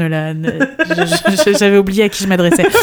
[1.45, 2.65] je- j'avais oublié à qui je m'adressais.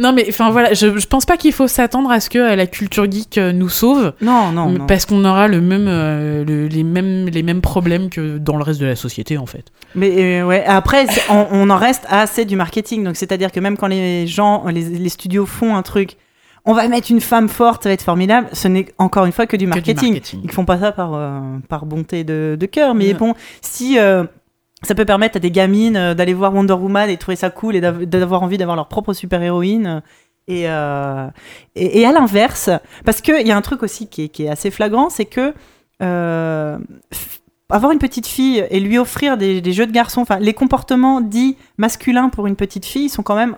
[0.00, 2.56] non mais enfin voilà, je, je pense pas qu'il faut s'attendre à ce que euh,
[2.56, 4.86] la culture geek euh, nous sauve, Non, non, non.
[4.86, 8.64] parce qu'on aura le même, euh, le- les mêmes, les mêmes problèmes que dans le
[8.64, 9.66] reste de la société en fait.
[9.94, 13.04] Mais euh, ouais, après, c'est- on, on en reste à c'est du marketing.
[13.04, 16.16] Donc, c'est-à-dire que même quand les gens, les, les studios font un truc,
[16.66, 18.48] on va mettre une femme forte, ça va être formidable.
[18.52, 20.12] Ce n'est encore une fois que du marketing.
[20.12, 20.40] marketing.
[20.44, 22.94] Ils font pas ça par, euh, par bonté de, de cœur.
[22.94, 24.24] Mais bon, si euh,
[24.82, 27.76] ça peut permettre à des gamines euh, d'aller voir Wonder Woman et trouver ça cool
[27.76, 29.86] et d'av- d'avoir envie d'avoir leur propre super-héroïne.
[29.86, 30.00] euh,
[30.48, 31.28] Et, euh,
[31.76, 32.70] et, et à l'inverse,
[33.04, 35.54] parce qu'il y a un truc aussi qui est, qui est assez flagrant, c'est que
[36.02, 36.78] euh,
[37.68, 41.20] avoir une petite fille et lui offrir des, des jeux de garçons, enfin les comportements
[41.20, 43.54] dits masculins pour une petite fille sont quand même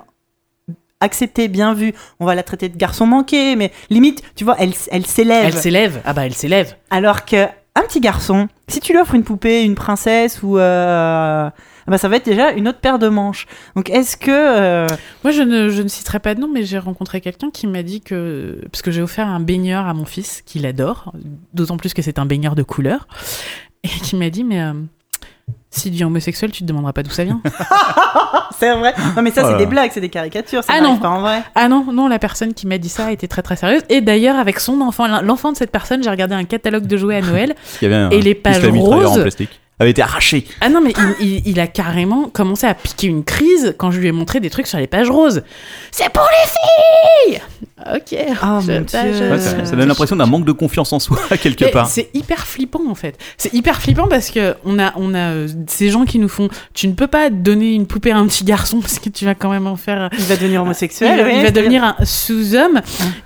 [1.01, 1.95] acceptés, bien vus.
[2.21, 5.45] On va la traiter de garçon manqué, mais limite, tu vois, elle, elle s'élève.
[5.47, 6.03] Elle s'élève.
[6.05, 6.77] Ah bah elle s'élève.
[6.91, 11.51] Alors que un petit garçon, si tu lui offres une poupée, une princesse ou euh,
[11.87, 13.47] ah bah ça va être déjà une autre paire de manches.
[13.75, 14.89] Donc est-ce que euh,
[15.25, 17.83] Moi, je ne, je ne citerai pas de nom, mais j'ai rencontré quelqu'un qui m'a
[17.83, 18.61] dit que.
[18.71, 21.13] Parce que j'ai offert un baigneur à mon fils, qu'il adore,
[21.55, 23.09] d'autant plus que c'est un baigneur de couleur,
[23.83, 24.75] et qui m'a dit Mais euh,
[25.73, 27.41] s'il devient homosexuel, tu te demanderas pas d'où ça vient
[28.59, 30.99] c'est vrai Non mais ça c'est des blagues, c'est des caricatures, ça Ah non.
[30.99, 31.43] pas en vrai.
[31.55, 33.83] Ah non, non, la personne qui m'a dit ça était très très sérieuse.
[33.89, 37.17] Et d'ailleurs, avec son enfant, l'enfant de cette personne, j'ai regardé un catalogue de jouets
[37.17, 37.55] à Noël.
[37.83, 39.07] Il y avait un Et les pages roses.
[39.19, 39.61] en plastique.
[39.81, 40.45] Avait été arraché.
[40.61, 43.99] Ah non, mais il, il- il a carrément commencé à piquer une crise quand je
[43.99, 45.43] lui ai montré des trucs sur les pages roses.
[45.91, 47.41] C'est pour les filles
[47.95, 48.15] Ok.
[48.43, 48.81] Oh, mon Dieu.
[48.93, 51.89] Ouais, ça, ça donne l'impression d'un manque de confiance en soi quelque Mais part.
[51.89, 53.19] C'est hyper flippant en fait.
[53.39, 56.49] C'est hyper flippant parce que on a on a euh, ces gens qui nous font.
[56.75, 59.35] Tu ne peux pas donner une poupée à un petit garçon parce que tu vas
[59.35, 60.11] quand même en faire.
[60.17, 61.19] Il va devenir Il, homosexuel.
[61.19, 62.83] va- oui, il va devenir un sous-homme.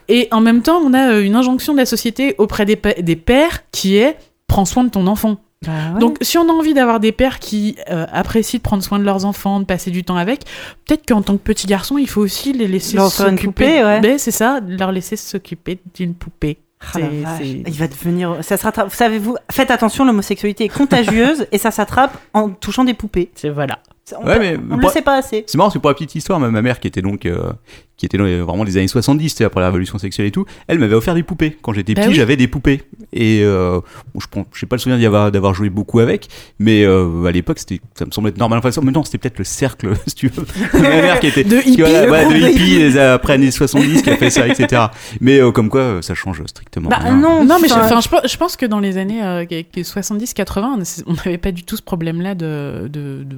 [0.08, 2.94] Et en même temps, on a euh, une injonction de la société auprès des, pa-
[2.94, 4.16] des pères qui est
[4.46, 5.36] prends soin de ton enfant.
[5.64, 6.00] Bah ouais.
[6.00, 9.04] Donc, si on a envie d'avoir des pères qui euh, apprécient de prendre soin de
[9.04, 10.40] leurs enfants, de passer du temps avec,
[10.84, 13.82] peut-être qu'en tant que petit garçon, il faut aussi les laisser s'occuper.
[13.82, 14.00] ouais.
[14.00, 16.58] Ben, c'est ça, leur laisser s'occuper d'une poupée.
[16.82, 17.00] Ah C'est-
[17.38, 18.36] c'est- Il va devenir.
[18.42, 18.92] Ça se rattrape.
[18.92, 23.30] Savez-vous Faites attention, l'homosexualité est contagieuse et ça s'attrape en touchant des poupées.
[23.34, 23.78] C'est voilà.
[24.20, 25.42] On Ouais, peut- mais on ne pour- le sait pas assez.
[25.48, 27.50] C'est marrant, parce que pour la petite histoire, ma ma mère qui était donc euh,
[27.96, 30.30] qui était dans les- vraiment des années 70, tu sais, après la révolution sexuelle et
[30.30, 31.56] tout, elle m'avait offert des poupées.
[31.62, 32.14] Quand j'étais Bah petit, oui.
[32.14, 32.82] j'avais des poupées.
[33.12, 33.80] Et euh,
[34.14, 36.28] bon, je pas le souvenir d'avoir joué beaucoup avec,
[36.58, 38.58] mais euh, à l'époque, c'était, ça me semblait être normal.
[38.58, 40.44] Enfin, ça- maintenant, c'était peut-être le cercle, si tu veux.
[40.74, 42.78] ma mère qui était De qui, hippie, voilà, le ouais, groupe de de hippie hippies.
[42.78, 44.82] les après années 70 qui a fait ça, etc.
[45.20, 47.16] Mais euh, comme quoi, euh, ça change strictement Bah rien.
[47.16, 51.12] non, Non, mais je, je, pense- je pense que dans les années euh, 70-80, on
[51.14, 53.36] n'avait pas du tout ce problème-là de, de, de,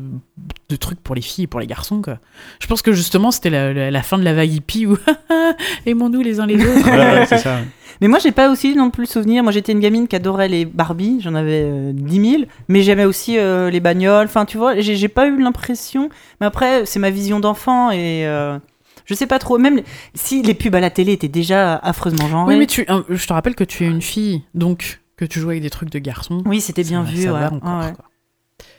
[0.69, 2.03] de trucs pour les filles et pour les garçons.
[2.03, 2.19] Quoi.
[2.61, 4.97] Je pense que justement, c'était la, la- la fin de la vague hippie où
[5.87, 6.83] aimons-nous les uns les autres.
[6.85, 7.59] Voilà, c'est ça.
[8.01, 9.43] Mais moi, j'ai pas aussi non plus le souvenir.
[9.43, 11.19] Moi, j'étais une gamine qui adorait les Barbie.
[11.21, 12.43] J'en avais euh, 10 000.
[12.69, 14.27] Mais j'aimais aussi euh, les bagnoles.
[14.27, 16.09] Enfin, tu vois, j'ai j'ai pas eu l'impression.
[16.41, 18.25] Mais après, c'est ma vision d'enfant et.
[18.27, 18.59] euh,
[19.05, 19.59] je sais pas trop.
[19.59, 19.81] Même
[20.15, 22.55] si les pubs à la télé étaient déjà affreusement genrées.
[22.55, 25.41] oui, mais tu, euh, je te rappelle que tu es une fille, donc que tu
[25.41, 26.43] joues avec des trucs de garçons.
[26.47, 27.23] Oui, c'était bien ça- vu.
[27.23, 27.41] ça ouais.
[27.41, 27.93] va encore, Ouais, ouais.
[27.95, 28.05] quoi.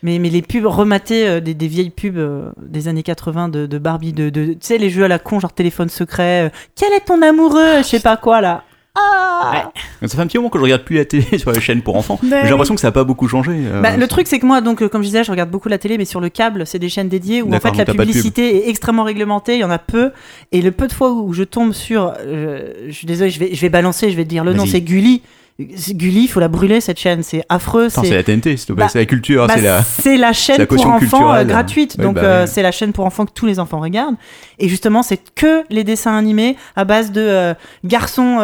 [0.03, 3.65] Mais, mais les pubs rematées, euh, des, des vieilles pubs euh, des années 80 de,
[3.65, 6.47] de Barbie, de, de- tu sais, les jeux à la con, genre téléphone secret.
[6.47, 8.63] euh, Quel est ton amoureux Je sais pas quoi là.
[8.95, 9.71] Ah
[10.01, 11.95] Ça fait un petit moment que je regarde plus la télé sur les chaînes pour
[11.95, 12.19] enfants.
[12.23, 13.51] Mais j'ai l'impression que ça a pas beaucoup changé.
[13.55, 15.77] euh, Bah, le truc, c'est que moi, donc, comme je disais, je regarde beaucoup la
[15.77, 17.95] télé, mais sur le câble, c'est des chaînes dédiées où en fait la pub.
[17.97, 19.55] publicité est extrêmement réglementée.
[19.55, 20.11] Il y en a peu.
[20.51, 23.61] Et le peu de fois où je tombe sur, je suis désolé, je vais, je
[23.61, 25.21] vais balancer, je vais te dire le nom, c'est Gulli.
[25.59, 27.89] Gulli, il faut la brûler cette chaîne, c'est affreux.
[27.89, 29.83] C'est la TNT, Bah, c'est la culture, bah, c'est la.
[29.83, 31.95] c'est la chaîne la pour enfants euh, gratuite.
[31.97, 32.51] Oui, donc bah euh, oui.
[32.51, 34.15] c'est la chaîne pour enfants que tous les enfants regardent.
[34.57, 37.53] Et justement, c'est que les dessins animés à base de euh,
[37.83, 38.37] garçons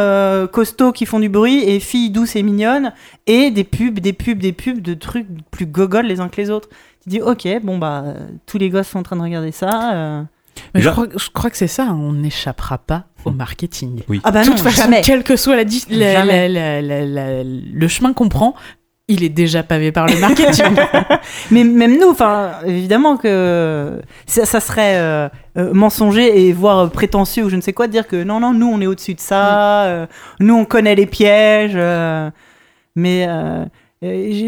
[0.51, 2.91] costauds qui font du bruit et filles douces et mignonnes
[3.27, 6.49] et des pubs, des pubs, des pubs de trucs plus gogoles les uns que les
[6.49, 6.67] autres.
[7.03, 8.03] Tu dis ok, bon bah
[8.45, 10.25] tous les gosses sont en train de regarder ça.
[10.73, 14.01] Je, crois, je crois que c'est ça, hein, on n'échappera pas au marketing.
[14.23, 15.01] Ah bah de non, toute façon, jamais.
[15.01, 16.47] quel que soit la, la- Jamais.
[16.49, 18.55] la- la- la- la- le chemin qu'on prend,
[19.07, 20.65] il est déjà pavé par le marketing.
[21.51, 27.43] Mais même nous, enfin, évidemment que ça, ça serait euh, euh, mensonger et voire prétentieux
[27.45, 29.19] ou je ne sais quoi de dire que non, non, nous on est au-dessus de
[29.19, 30.05] ça, euh,
[30.39, 31.73] nous on connaît les pièges.
[31.75, 32.29] euh,
[32.95, 33.27] mais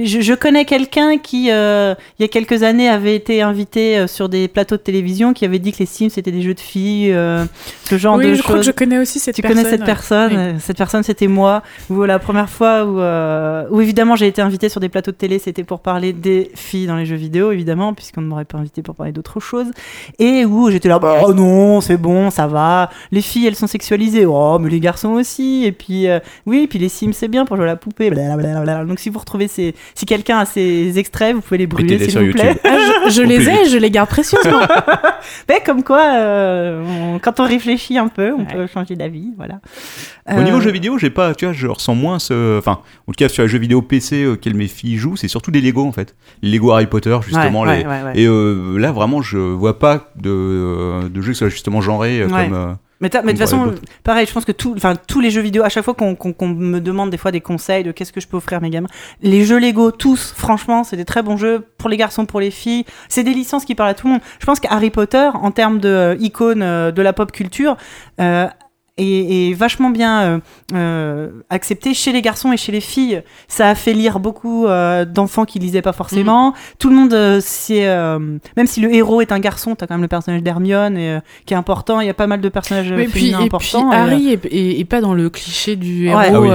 [0.05, 4.07] je, je connais quelqu'un qui, euh, il y a quelques années, avait été invité euh,
[4.07, 6.59] sur des plateaux de télévision qui avait dit que les Sims c'était des jeux de
[6.59, 7.45] filles, euh,
[7.85, 8.43] ce genre de oui, je choses.
[8.43, 9.57] crois que je connais aussi cette Tu personne.
[9.63, 10.37] connais cette personne Oui.
[10.37, 11.63] euh, Cette personne, c'était moi.
[11.89, 15.15] Où la première fois où, euh, où évidemment j'ai été invitée sur des plateaux de
[15.17, 18.57] télé, c'était pour parler des filles dans les jeux vidéo, évidemment, puisqu'on ne m'aurait pas
[18.57, 19.67] invité pour parler d'autre chose.
[20.19, 22.89] Et où j'étais là, bah, oh non, c'est bon, ça va.
[23.11, 24.25] Les filles, elles sont sexualisées.
[24.25, 25.63] Oh, mais les garçons aussi.
[25.65, 28.09] Et puis, euh, oui, puis les Sims, c'est bien pour jouer à la poupée.
[28.09, 28.85] Blablabla.
[28.85, 32.11] Donc si vous retrouvez ces, si quelqu'un a ces extraits, vous pouvez les brûler, s'il
[32.11, 32.47] sur vous plaît.
[32.49, 32.61] YouTube.
[32.65, 34.61] Ah, je les ai, je les garde précieusement.
[35.49, 36.83] Mais comme quoi, euh,
[37.15, 38.45] on- quand on réfléchit un peu, on Ouais.
[38.53, 39.59] peut changer d'avis, voilà.
[40.29, 42.57] Au niveau Euh, jeux vidéo, j'ai pas, tu vois, je ressens moins ce.
[42.59, 45.51] Enfin, en tout cas, sur les jeux vidéo PC auxquels mes filles jouent, c'est surtout
[45.51, 46.15] des Lego en fait.
[46.41, 47.61] Les Lego Harry Potter, justement.
[47.61, 47.83] ouais, les...
[47.85, 48.11] ouais, ouais, ouais.
[48.15, 52.27] Et euh, là, vraiment, je vois pas de, de jeux qui soient justement genrés euh,
[52.27, 52.49] Ouais.
[52.49, 52.77] comme.
[52.99, 55.69] Mais, de toute façon, pareil, je pense que tout, enfin, tous les jeux vidéo, à
[55.69, 58.57] chaque fois qu'on me demande des fois des conseils de qu'est-ce que je peux offrir
[58.57, 58.87] à mes gamins,
[59.21, 62.51] les jeux Lego, tous, franchement, c'est des très bons jeux pour les garçons, pour les
[62.51, 62.85] filles.
[63.07, 64.21] C'est des licences qui parlent à tout le monde.
[64.39, 67.77] Je pense qu'Harry Potter, en termes de euh, icône euh, de la pop culture,
[68.19, 68.47] euh,
[68.97, 70.39] est, est vachement bien euh,
[70.73, 73.21] euh, accepté chez les garçons et chez les filles.
[73.47, 76.53] Ça a fait lire beaucoup euh, d'enfants qui lisaient pas forcément.
[76.79, 78.19] Tout le monde, euh, c'est euh,
[78.57, 81.19] même si le héros est un garçon, t'as quand même le personnage d'Hermione et, euh,
[81.45, 82.01] qui est important.
[82.01, 83.91] Il y a pas mal de personnages Mais puis, féminins et puis importants.
[83.91, 86.29] et, euh, Harry est, est- est pas dans le cliché du héros Ouais.
[86.33, 86.49] Ah oui,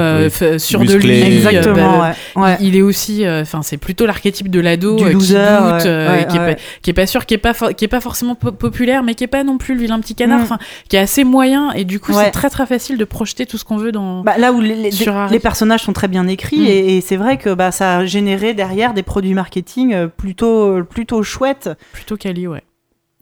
[0.52, 0.60] oui.
[0.60, 1.20] sûr de lui.
[1.22, 2.42] Exactement, euh, ouais.
[2.42, 2.56] ouais.
[2.60, 6.36] Il est aussi, euh, enfin, c'est plutôt l'archétype de l'ado euh, qui doute, euh, qui,
[6.36, 9.02] est pas, qui est pas sûr, qui est pas, qui est pas forcément po- populaire,
[9.02, 10.42] mais qui est pas non plus le vilain petit canard, Mm.
[10.42, 12.31] enfin, qui est assez moyen, et du coup, Ouais.
[12.32, 14.22] Très très facile de projeter tout ce qu'on veut dans.
[14.24, 16.66] Bah, là où les, les- personnages sont très bien écrits Mm.
[16.66, 20.82] et, et c'est vrai que bah, ça a généré derrière des produits marketing euh, plutôt,
[20.84, 21.70] plutôt chouettes.
[21.92, 22.62] Plutôt quali, ouais.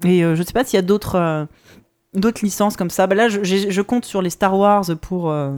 [0.04, 1.44] Et euh, je sais pas s'il y a d'autres euh,
[2.14, 3.06] d'autres licences comme ça.
[3.06, 5.50] Bah, là, je, je compte sur les Star Wars pour euh,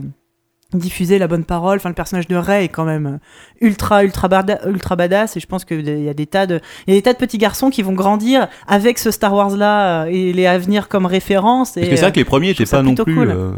[0.77, 1.77] diffuser la bonne parole.
[1.77, 3.19] Enfin, le personnage de Rey est quand même
[3.61, 5.37] euh, ultra, ultra, bada- ultra badass.
[5.37, 7.17] Et je pense qu'il y a des tas de, il y a des tas de
[7.17, 11.73] petits garçons qui vont grandir avec ce Star Wars là et les avenirs comme référence.
[11.73, 13.15] Parce que c'est euh, vrai que les premiers je trouve étaient ça pas non plus.
[13.15, 13.29] cool.
[13.29, 13.51] euh,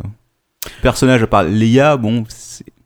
[0.82, 2.24] Personnages à part Leia, bon,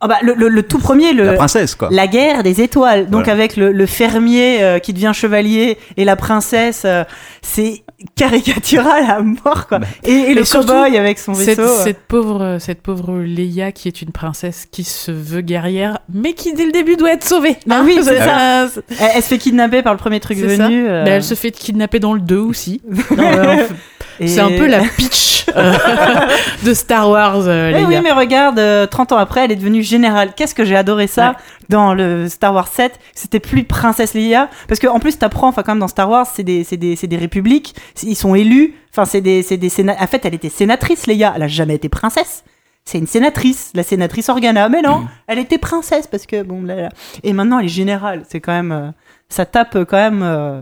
[0.01, 1.88] ah bah, le, le- le tout premier, le, la princesse quoi.
[1.91, 3.05] La guerre des étoiles.
[3.09, 3.32] Donc Voilà.
[3.34, 7.03] avec le, le fermier euh, qui devient chevalier et la princesse, euh,
[7.41, 7.84] c'est
[8.15, 9.79] caricatural à mort quoi.
[9.79, 9.87] Bah.
[10.03, 11.61] et, et le cowboy avec son Cette, vaisseau.
[11.61, 11.83] euh.
[11.83, 16.53] cette pauvre, cette pauvre Leia qui est une princesse qui se veut guerrière, mais qui
[16.53, 17.57] dès le début doit être sauvée.
[17.65, 18.67] Bah oui, c'est ça.
[18.89, 20.87] Elle, elle se fait kidnapper par le premier truc venu.
[20.87, 22.81] euh, Mais elle se fait kidnapper dans le 2 aussi.
[24.19, 25.38] et- C'est un peu la pitch euh,
[26.65, 27.87] de Star Wars, euh, Eh Leia.
[27.87, 30.33] oui, mais regarde, euh, 30 ans après, elle est devenue générale.
[30.35, 31.35] Qu'est-ce que j'ai adoré ça Ouais.
[31.69, 34.49] dans le Star Wars 7 C'était plus princesse Leia.
[34.67, 37.07] Parce qu'en plus, t'apprends, enfin, quand même, dans Star Wars, c'est des, c'est des, c'est
[37.07, 37.75] des républiques.
[38.03, 38.75] Ils sont élus.
[38.91, 41.33] Enfin, c'est des, c'est des En fait, elle était sénatrice, Leia.
[41.35, 42.43] Elle a jamais été princesse.
[42.85, 44.67] C'est une sénatrice, la sénatrice Organa.
[44.69, 46.89] Mais non, elle était princesse parce que, bon, là, là.
[47.23, 48.23] Et maintenant, elle est générale.
[48.27, 48.71] C'est quand même.
[48.71, 48.89] euh,
[49.29, 50.61] ça tape quand même euh,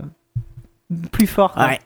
[1.10, 1.54] plus fort.
[1.56, 1.78] Ouais.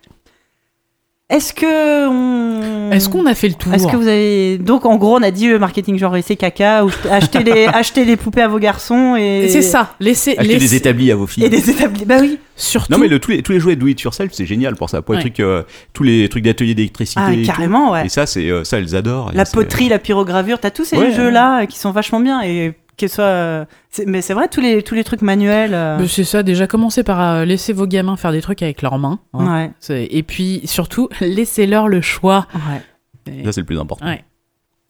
[1.32, 2.06] Est-ce que.
[2.08, 2.90] On...
[2.92, 5.30] Est-ce qu'on a fait le tour Est-ce que vous avez donc en gros on a
[5.30, 9.16] dit le marketing genre c'est caca ou acheter des acheter des poupées à vos garçons
[9.16, 9.94] et C'est ça.
[9.98, 11.44] Laissez, Acheter laissez- des établis à vos filles.
[11.44, 12.92] et des établis bah oui Surtout.
[12.92, 15.00] Non mais le, tous, les, tous les jouets do it yourself c'est génial pour ça
[15.00, 15.62] pour les trucs euh,
[15.94, 17.46] tous les trucs d'atelier d'électricité ah et tout.
[17.46, 20.84] carrément ouais et ça c'est euh, ça elles adorent la poterie la pyrogravure t'as tous
[20.84, 21.12] ces Ouais.
[21.12, 23.64] jeux là qui sont vachement bien et que ce soit euh,
[24.06, 27.20] mais c'est vrai tous les tous les trucs manuels euh, C'est ça, déjà commencez par
[27.20, 29.18] euh, laisser vos gamins faire des trucs avec leurs mains.
[29.34, 29.70] hein.
[29.88, 32.46] ouais Et puis surtout, laissez-leur le choix.
[32.54, 34.24] ouais Et- ça c'est le plus important Ouais.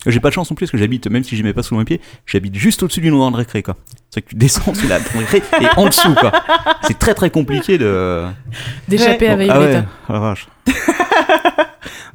[0.07, 1.75] j'ai pas de chance non plus parce que j'habite même si j'y mets pas sous
[1.77, 3.77] mon pied j'habite juste au-dessus d'une de récré quoi
[4.11, 6.33] c'est vrai que tu descends sous la de récré et en dessous quoi
[6.83, 8.25] c'est très très compliqué de
[8.89, 9.61] D'échapper à ah Valletta.
[9.61, 10.49] ouais oh la vache.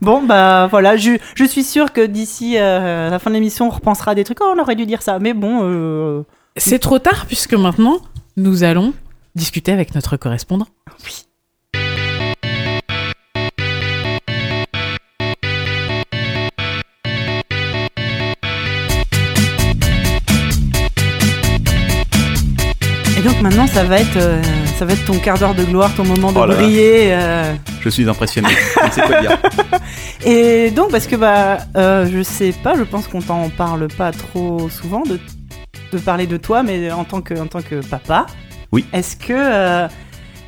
[0.01, 3.71] bon bah voilà je, je suis sûre que d'ici euh, la fin de l'émission on
[3.71, 4.39] repensera à des trucs.
[4.41, 5.19] Oh on aurait dû dire ça.
[5.19, 6.23] Mais bon euh,
[6.55, 7.99] C'est trop tard puisque maintenant,
[8.35, 8.93] nous allons
[9.35, 10.67] discuter avec notre correspondant.
[10.87, 11.27] donc
[23.41, 24.41] maintenant ça va être, euh,
[24.77, 26.55] ça va être ton quart d'heure de gloire, ton moment de Oh là là.
[26.55, 27.13] briller.
[27.13, 27.53] euh.
[27.81, 28.49] Je suis impressionné.
[28.49, 29.37] je ne sais quoi dire.
[30.25, 34.11] Et donc parce que bah, euh, je sais pas, je pense qu'on t'en parle pas
[34.11, 35.19] trop souvent de,
[35.91, 38.25] de parler de toi, mais en tant que, en tant que papa.
[38.71, 38.85] Oui.
[38.91, 39.87] Est-ce que, euh,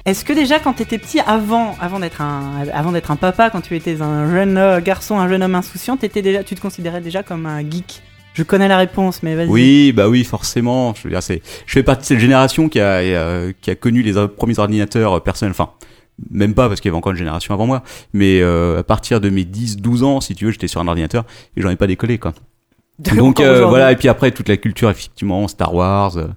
[0.06, 3.62] est-ce que déjà quand t'étais petit, avant, avant d'être un, avant d'être un papa, quand
[3.62, 7.24] tu étais un jeune garçon, un jeune homme insouciant, t'étais déjà, tu te considérais déjà
[7.24, 8.02] comme un geek?
[8.34, 9.48] Je connais la réponse, mais vas-y.
[9.48, 10.94] Oui, bah oui, forcément.
[10.96, 13.76] Je veux dire, c'est, je fais partie de cette génération qui a, euh, qui a
[13.76, 15.52] connu les premiers ordinateurs euh, personnels.
[15.52, 15.72] Enfin,
[16.30, 17.84] même pas parce qu'il y avait encore une génération avant moi.
[18.14, 21.26] Mais euh, à partir de mes 10-12 ans, si tu veux, j'étais sur un ordinateur
[21.58, 22.34] et j'en ai pas décollé, quoi.
[23.00, 26.28] Donc Encore euh, voilà, et puis après toute la culture, effectivement, Star Wars, euh,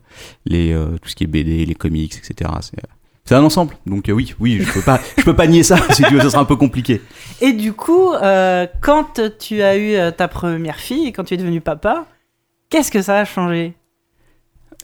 [0.47, 2.51] les, euh, tout ce qui est BD, les comics, etc.
[2.61, 2.77] C'est,
[3.25, 3.77] c'est un ensemble.
[3.87, 5.77] Donc euh, oui, oui, je peux pas, je peux pas nier ça.
[5.93, 7.01] Si tu veux, ça sera un peu compliqué.
[7.41, 11.37] Et du coup, euh, quand tu as eu euh, ta première fille, quand tu es
[11.37, 12.07] devenu papa,
[12.71, 13.75] qu'est-ce que ça a changé?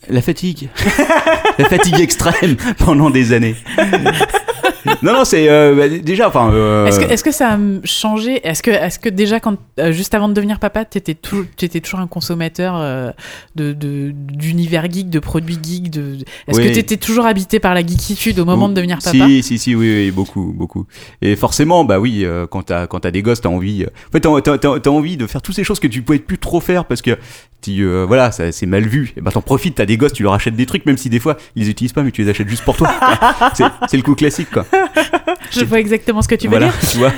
[0.09, 0.68] La fatigue.
[1.59, 3.57] la fatigue extrême pendant des années.
[5.02, 6.50] non, non, c'est euh, bah, déjà, enfin.
[6.52, 8.46] euh, Est-ce que, est-ce que ça a changé?
[8.46, 11.80] Est-ce que, est-ce que déjà, quand, euh, juste avant de devenir papa, t'étais, tout, t'étais
[11.80, 13.10] toujours un consommateur euh,
[13.56, 16.18] de, de, d'univers geek, de produits geek de...
[16.46, 16.68] Est-ce Oui.
[16.68, 19.10] que t'étais toujours habité par la geekitude au moment de devenir papa?
[19.26, 20.86] Si, si, si, oui, oui, beaucoup, beaucoup.
[21.22, 23.84] Et forcément, bah oui, euh, quand t'as des gosses, t'as envie.
[23.86, 26.84] en fait, t'as, envie de faire toutes ces choses que tu pouvais plus trop faire
[26.84, 27.18] parce que
[27.60, 29.12] tu, voilà, c'est mal vu.
[29.16, 31.18] Et bah t'en profites, t'as des gosses, tu leur achètes des trucs, même si des
[31.18, 32.88] fois ils les utilisent pas, mais tu les achètes juste pour toi.
[33.88, 34.64] c'est le coup classique, quoi.
[35.50, 36.90] Je vois exactement ce que tu veux voilà, dire.
[36.90, 37.12] tu vois.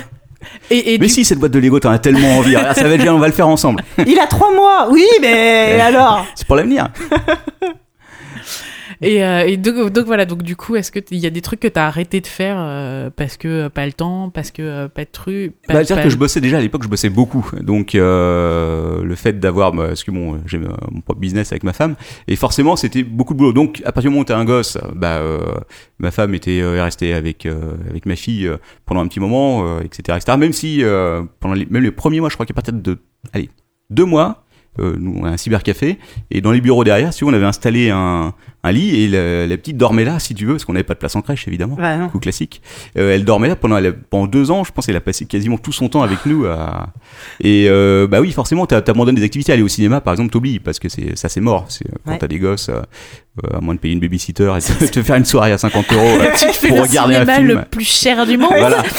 [0.71, 2.55] Et, et Mais du- si cette boîte de Lego, t'en as tellement envie.
[2.55, 3.83] Ah, ça va être bien, on va le faire ensemble.
[4.05, 6.87] Il a trois mois Oui, mais alors C'est pour l'avenir.
[9.01, 11.41] Et, euh, et donc, donc voilà, donc du coup, est-ce que il y a des
[11.41, 14.87] trucs que t'as arrêté de faire euh, parce que euh, pas le temps, parce que
[14.87, 17.49] pas de trucs Bah, c'est-à-dire pas- que je bossais déjà à l'époque, je bossais beaucoup.
[17.61, 21.95] Donc le fait d'avoir, bah, parce que bon, j'ai mon propre business avec ma femme,
[22.27, 23.53] et forcément c'était beaucoup de boulot.
[23.53, 25.19] Donc à partir du moment où t'as un gosse, bah
[25.97, 27.47] ma femme était est restée avec
[27.89, 28.49] avec ma fille
[28.85, 30.37] pendant un petit moment, etc., etc.
[30.37, 30.83] Même si
[31.39, 32.99] pendant les, même les premiers mois, je crois qu'à partir de
[33.33, 33.49] allez
[33.89, 34.43] deux mois.
[34.79, 35.99] Euh, nous, on a un cybercafé
[36.29, 38.33] et dans les bureaux derrière, si tu on avait installé un,
[38.63, 40.93] un lit et la, la petite dormait là, si tu veux, parce qu'on n'avait pas
[40.93, 42.09] de place en crèche évidemment Bah non.
[42.09, 42.61] coup classique.
[42.97, 45.57] Euh, elle dormait là pendant, elle pendant deux ans, je pense qu'elle a passé quasiment
[45.57, 46.45] tout son temps avec nous.
[46.45, 46.89] à-
[47.39, 49.51] Et euh, bah oui, forcément, t'as- t'abandonnes des activités.
[49.51, 51.65] Aller au cinéma, par exemple, t'oublies parce que c'est ça, c'est mort.
[51.69, 52.17] C'est, quand Ouais.
[52.19, 52.81] t'as des gosses, euh,
[53.45, 55.91] euh, à moins de payer une babysitter et te, te faire une soirée à 50
[55.93, 56.27] euros euh,
[56.67, 57.47] pour le regarder un film.
[57.47, 58.53] le plus cher du monde.
[58.57, 58.83] Voilà.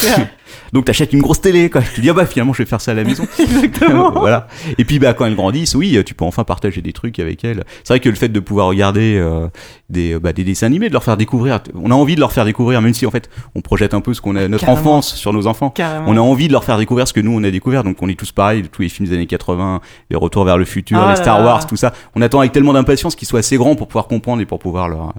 [0.72, 1.82] Donc t'achètes une grosse télé, quoi.
[1.82, 3.26] Tu te dis ah bah finalement je vais faire ça à la maison.
[3.38, 4.10] Exactement.
[4.10, 4.46] voilà.
[4.78, 7.64] Et puis bah quand elles grandissent, oui, tu peux enfin partager des trucs avec elles.
[7.84, 9.48] C'est vrai que le fait de pouvoir regarder euh,
[9.88, 12.44] des, bah, des dessins animés, de leur faire découvrir, on a envie de leur faire
[12.44, 14.80] découvrir, même si en fait on projette un peu ce qu'on a notre Carrément.
[14.80, 15.70] enfance sur nos enfants.
[15.70, 16.06] Carrément.
[16.08, 17.84] On a envie de leur faire découvrir ce que nous on a découvert.
[17.84, 19.80] Donc on est tous pareils, tous les films des années 80,
[20.10, 21.44] les Retours vers le futur, Ah les Star là.
[21.44, 21.92] Wars, tout ça.
[22.14, 24.88] On attend avec tellement d'impatience qu'ils soient assez grands pour pouvoir comprendre et pour pouvoir
[24.88, 25.12] leur.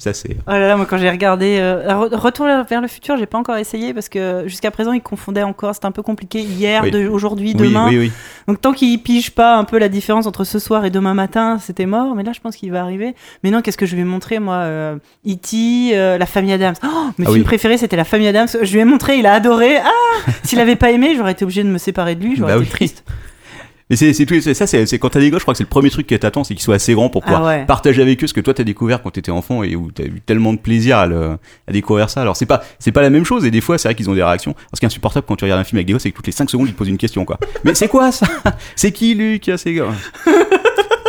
[0.00, 0.36] Ça c'est.
[0.46, 3.36] Oh là là, moi quand j'ai regardé euh, Re- Retour vers le futur, j'ai pas
[3.36, 6.92] encore essayé parce que jusqu'à présent ils confondaient encore, c'était un peu compliqué hier, Oui.
[6.92, 7.88] de- aujourd'hui, Oui, demain.
[7.88, 8.12] oui, oui.
[8.46, 11.58] Donc tant qu'ils pigent pas un peu la différence entre ce soir et demain matin,
[11.60, 12.14] c'était mort.
[12.14, 13.16] Mais là, je pense qu'il va arriver.
[13.42, 14.96] Mais non, qu'est-ce que je vais montrer moi euh,
[15.26, 16.74] E.T., euh, la famille Adams.
[16.84, 16.86] Oh,
[17.18, 17.42] mes Ah films oui.
[17.42, 18.46] préférés, c'était la famille Adams.
[18.62, 19.78] Je lui ai montré, il a adoré.
[19.78, 19.90] Ah,
[20.44, 22.36] s'il avait pas aimé, j'aurais été obligé de me séparer de lui.
[22.36, 23.02] J'aurais Bah été triste.
[23.90, 25.68] Mais c'est c'est ça, c'est c'est quand t'as des gosses, je crois que c'est le
[25.68, 27.64] premier truc que t'attends, c'est qu'ils soient assez grands pour pouvoir Ah ouais.
[27.66, 30.20] partager avec eux ce que toi t'as découvert quand t'étais enfant et où t'as eu
[30.24, 32.20] tellement de plaisir à, le- à découvrir ça.
[32.20, 34.14] Alors c'est pas c'est pas la même chose et des fois c'est vrai qu'ils ont
[34.14, 34.52] des réactions.
[34.52, 36.16] Parce ce qui est insupportable quand tu regardes un film avec des gosses, c'est que
[36.16, 37.38] toutes les 5 secondes ils te posent une question quoi.
[37.64, 38.26] mais c'est quoi ça?
[38.76, 39.86] C'est qui Luc C'est gars?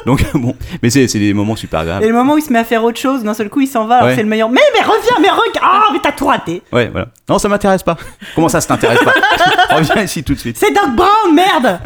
[0.05, 2.05] Donc bon, mais c'est des moments super Et agréables.
[2.07, 3.85] le moment où il se met à faire autre chose, d'un seul coup, il s'en
[3.85, 3.95] va.
[3.97, 4.15] alors Ouais.
[4.15, 4.49] C'est le meilleur.
[4.49, 5.59] Mais, mais reviens, mais regarde.
[5.61, 6.61] Ah, mais t'as tout raté.
[6.71, 7.07] Ouais, voilà.
[7.29, 7.97] Non, ça m'intéresse pas.
[8.35, 9.13] Comment ça, ça t'intéresse pas?
[9.75, 10.57] Reviens ici tout de suite.
[10.57, 11.79] C'est Doc Brown, merde.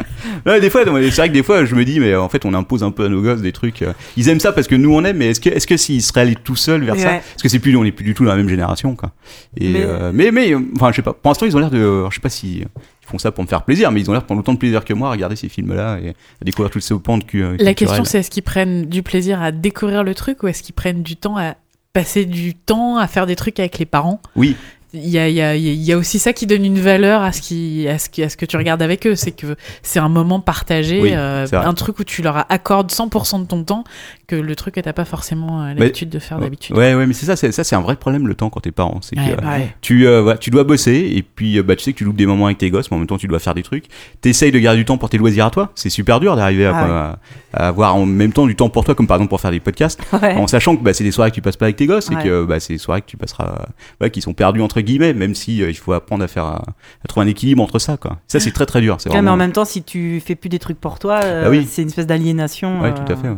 [0.46, 2.44] Ouais, des fois, c'est vrai que des fois, je me dis, mais euh, en fait,
[2.46, 3.82] on impose un peu à nos gosses des trucs.
[3.82, 6.02] euh, ils aiment ça parce que nous on aime, mais est-ce que, est-ce que s'ils
[6.02, 7.08] seraient allés tout seuls vers ça?
[7.08, 7.22] Ouais.
[7.32, 9.10] Parce que c'est plus, on est plus du tout dans la même génération, quoi.
[9.58, 11.12] Et Mais- mais, mais, euh, enfin, je sais pas.
[11.12, 13.30] Pour l'instant, ils ont l'air de, euh, je sais pas si euh, ils font ça
[13.32, 15.08] pour me faire plaisir, mais ils ont l'air de prendre autant de plaisir que moi
[15.08, 18.30] à regarder ces films-là et à découvrir toutes ces pentes cu- La question, c'est est-ce
[18.30, 21.54] qu'ils prennent du plaisir à découvrir le truc ou est-ce qu'ils prennent du temps à
[21.92, 24.20] passer du temps à faire des trucs avec les parents?
[24.34, 24.56] Oui,
[24.94, 27.22] Il y a, il y, a, il y a aussi ça qui donne une valeur
[27.22, 29.14] à ce, qui, à ce, qui, à ce que tu regardes avec eux.
[29.16, 33.42] C'est que c'est un moment partagé, Oui, euh, un truc où tu leur accordes 100%
[33.42, 33.84] de ton temps,
[34.26, 36.76] que le truc que t'as pas forcément euh, l'habitude de faire d'habitude.
[36.76, 38.70] ouais, ouais, mais c'est ça, c'est ça, c'est un vrai problème le temps quand t'es
[38.72, 39.00] parent.
[39.02, 39.74] C'est que Ouais, euh, bah ouais.
[39.80, 42.16] tu, euh, voilà, tu dois bosser et puis euh, bah, tu sais que tu loupes
[42.16, 43.84] des moments avec tes gosses, mais en même temps tu dois faire des trucs.
[44.20, 45.70] T'essayes de garder du temps pour tes loisirs à toi.
[45.74, 46.84] C'est super dur d'arriver à, Ah
[47.54, 49.50] à- à avoir en même temps du temps pour toi, comme par exemple pour faire
[49.52, 51.86] des podcasts, en sachant que bah, c'est des soirées que tu passes pas avec tes
[51.86, 53.66] gosses et que bah, c'est des soirées que tu passeras,
[54.00, 56.62] ouais, qui sont perdues entre guillemets, même si euh, il faut apprendre à faire, à,
[57.04, 57.96] à trouver un équilibre entre ça.
[57.96, 58.18] Quoi.
[58.28, 58.96] Ça c'est très très dur.
[59.00, 61.44] C'est Ouais, mais en même temps, si tu fais plus des trucs pour toi, euh,
[61.44, 61.66] Bah oui.
[61.68, 62.80] c'est une espèce d'aliénation.
[62.82, 63.28] Ouais, euh, tout à fait.
[63.28, 63.36] ouais.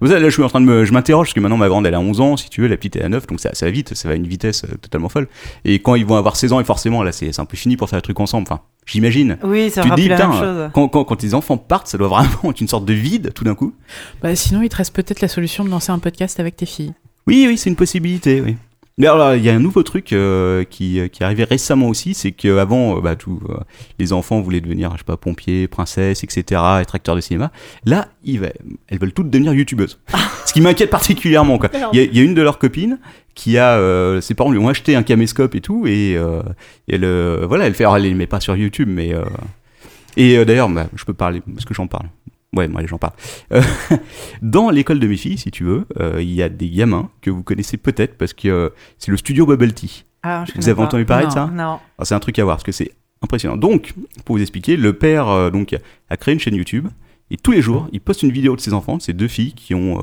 [0.00, 1.68] Vous savez, là, je suis en train de me, je m'interroge parce que maintenant ma
[1.68, 3.54] grande elle a 11 ans, si tu veux, la petite elle a 9, donc ça,
[3.54, 5.28] ça va vite, ça va à une vitesse euh, totalement folle.
[5.64, 7.76] Et quand ils vont avoir 16 ans, et forcément là c'est c'est un peu fini
[7.76, 9.38] pour faire des trucs ensemble, enfin, j'imagine.
[9.44, 10.70] Oui, ça Tu te dis, la même chose.
[10.74, 13.44] quand, quand, quand les enfants partent, ça doit vraiment être une sorte de vide tout
[13.44, 13.72] d'un coup.
[14.20, 16.92] Bah, sinon, il te reste peut-être la solution de lancer un podcast avec tes filles.
[17.28, 18.56] Oui, oui, c'est une possibilité, oui.
[18.96, 21.88] Mais alors, il y a un nouveau truc euh, qui, euh, qui est arrivé récemment
[21.88, 23.54] aussi, c'est qu'avant, bah, tout, euh,
[23.98, 27.50] les enfants voulaient devenir, je sais pas, pompiers, princesses, etc., être acteurs de cinéma.
[27.84, 28.52] Là, ils,
[28.88, 29.98] elles veulent toutes devenir youtubeuses.
[30.46, 31.70] Ce qui m'inquiète particulièrement, quoi.
[31.92, 33.00] Il y, a- il y a une de leurs copines
[33.34, 36.42] qui a, euh, ses parents lui ont acheté un caméscope et tout, et, euh,
[36.88, 39.24] elle, euh, voilà, elle fait, alors elle les met pas sur YouTube, mais euh,
[40.16, 42.06] et euh, d'ailleurs, bah, je peux parler, parce que j'en parle.
[42.54, 43.14] Ouais, moi, j'en parle.
[43.52, 43.62] Euh,
[44.42, 47.30] dans l'école de mes filles, si tu veux, euh, il y a des gamins que
[47.30, 50.04] vous connaissez peut-être parce que euh, c'est le studio Bubble Tea.
[50.22, 50.82] Ah, Vous avez pas.
[50.82, 51.62] entendu parler de ça Non.
[51.62, 52.92] Alors, C'est un truc à voir parce que c'est
[53.22, 53.56] impressionnant.
[53.56, 53.92] Donc,
[54.24, 55.76] pour vous expliquer, le père donc
[56.08, 56.88] a créé une chaîne YouTube
[57.30, 59.52] et tous les jours, il poste une vidéo de ses enfants, de ses deux filles
[59.52, 60.02] qui ont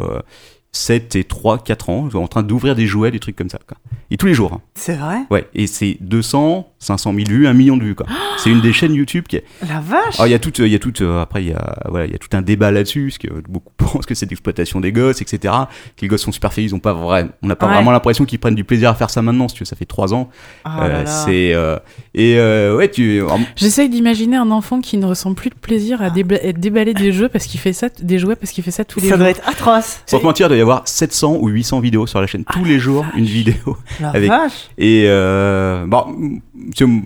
[0.74, 3.60] 7 et 3, 4 ans, en train d'ouvrir des jouets, des trucs comme ça.
[3.68, 3.78] quoi.
[4.10, 4.54] Et tous les jours.
[4.54, 4.62] hein.
[4.74, 5.18] C'est vrai?
[5.30, 7.96] Ouais, et c'est 200, 500 000 vues, 1 million de vues.
[7.96, 8.06] quoi.
[8.38, 10.68] C'est une des chaînes YouTube qui est La vache alors il y a tout, il
[10.72, 12.72] y a tout, euh, après il y a, voilà, il y a tout un débat
[12.72, 15.54] là-dessus, parce que beaucoup pensent que c'est de l'exploitation des gosses, etc.
[15.96, 17.74] Que les gosses sont super ils ont pas vrai, on n'a pas Ouais.
[17.76, 19.86] vraiment l'impression qu'ils prennent du plaisir à faire ça maintenant, si tu veux, ça fait
[19.86, 20.30] trois ans.
[20.66, 21.78] Ah Euh, c'est euh,
[22.16, 23.22] et euh, ouais, tu,
[23.56, 27.12] J'essaye d'imaginer un enfant qui ne ressent plus de plaisir à, déba- à déballer des
[27.12, 29.20] jeux parce qu'il fait ça, des jouets parce qu'il fait ça tous les Ça jours.
[29.20, 30.02] doit être atroce.
[30.08, 32.64] sans te mentir, il doit y avoir 700 ou 800 vidéos sur la chaîne tous
[32.64, 33.78] les jours, une vidéo.
[34.00, 36.40] La Avec- vache Et euh, bon,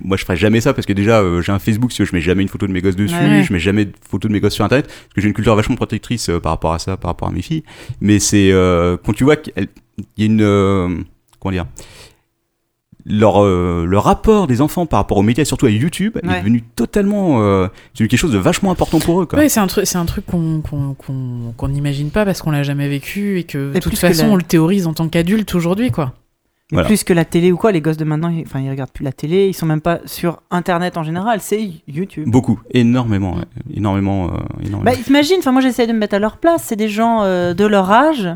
[0.04, 2.22] moi je ferais jamais ça parce que déjà euh, j'ai un Facebook, si je mets
[2.22, 3.44] jamais une photo de mes gosses dessus, Ouais.
[3.44, 5.56] je mets jamais de photo de mes gosses sur internet parce que j'ai une culture
[5.56, 7.64] vachement protectrice euh, par rapport à ça, par rapport à mes filles.
[8.02, 8.52] Mais c'est
[9.04, 9.54] quand tu vois qu'il
[10.18, 11.06] y a une
[11.40, 11.66] comment dire
[13.06, 16.62] leur, euh, le rapport des enfants par rapport aux médias, surtout à YouTube, est devenu
[16.62, 17.42] totalement.
[17.42, 19.26] euh, c'est quelque chose de vachement important pour eux.
[19.26, 19.40] Quoi.
[19.40, 22.52] Ouais, c'est un truc, c'est un truc qu'on qu'on qu'on qu'on n'imagine pas parce qu'on
[22.52, 25.54] l'a jamais vécu et que de toute façon la- on le théorise en tant qu'adulte
[25.56, 26.14] aujourd'hui quoi.
[26.72, 26.88] Mais Voilà.
[26.88, 29.04] plus que la télé ou quoi, les gosses de maintenant, ils, enfin, ils regardent plus
[29.04, 32.28] la télé, ils sont même pas sur Internet en général, c'est YouTube.
[32.28, 33.44] Beaucoup, énormément, ouais.
[33.72, 34.82] énormément, euh, énormément.
[34.84, 37.54] Bah, t'imagines, enfin, moi j'essaie de me mettre à leur place, c'est des gens euh,
[37.54, 38.30] de leur âge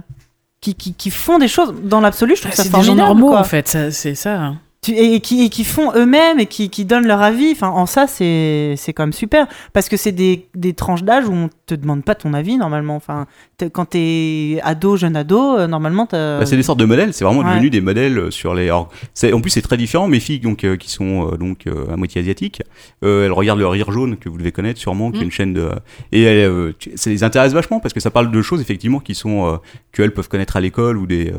[0.62, 3.07] qui, qui, qui font des choses, dans l'absolu, je trouve ça C'est des gens formidable.
[3.07, 3.39] normaux quoi.
[3.39, 4.53] en fait, ça- c'est ça.
[4.82, 7.51] Tu- et, et qui, et qui font eux-mêmes et qui, qui donnent leur avis.
[7.51, 9.45] Enfin, en ça, c'est c'est quand même super.
[9.73, 12.95] Parce que c'est des, des tranches d'âge où on te demande pas ton avis normalement.
[12.95, 13.27] Enfin,
[13.57, 16.07] t'es- quand t'es ado, jeune ado, euh, normalement.
[16.09, 17.49] Bah, c'est des sortes de modèles, c'est vraiment Ouais.
[17.55, 18.63] devenu des modèles euh, sur les.
[18.67, 18.89] alors,
[19.34, 20.07] en plus, c'est très différent.
[20.07, 22.61] Mes filles, donc, euh, qui sont euh, donc euh, à moitié asiatiques,
[23.03, 25.25] euh, elles regardent le Rire Jaune que vous devez connaître sûrement, qui est Mm.
[25.25, 25.69] une chaîne de.
[26.13, 29.13] Et elles, euh, ça les intéresse vachement parce que ça parle de choses effectivement qui
[29.13, 29.59] sont
[29.95, 31.34] euh, peuvent connaître à l'école ou des.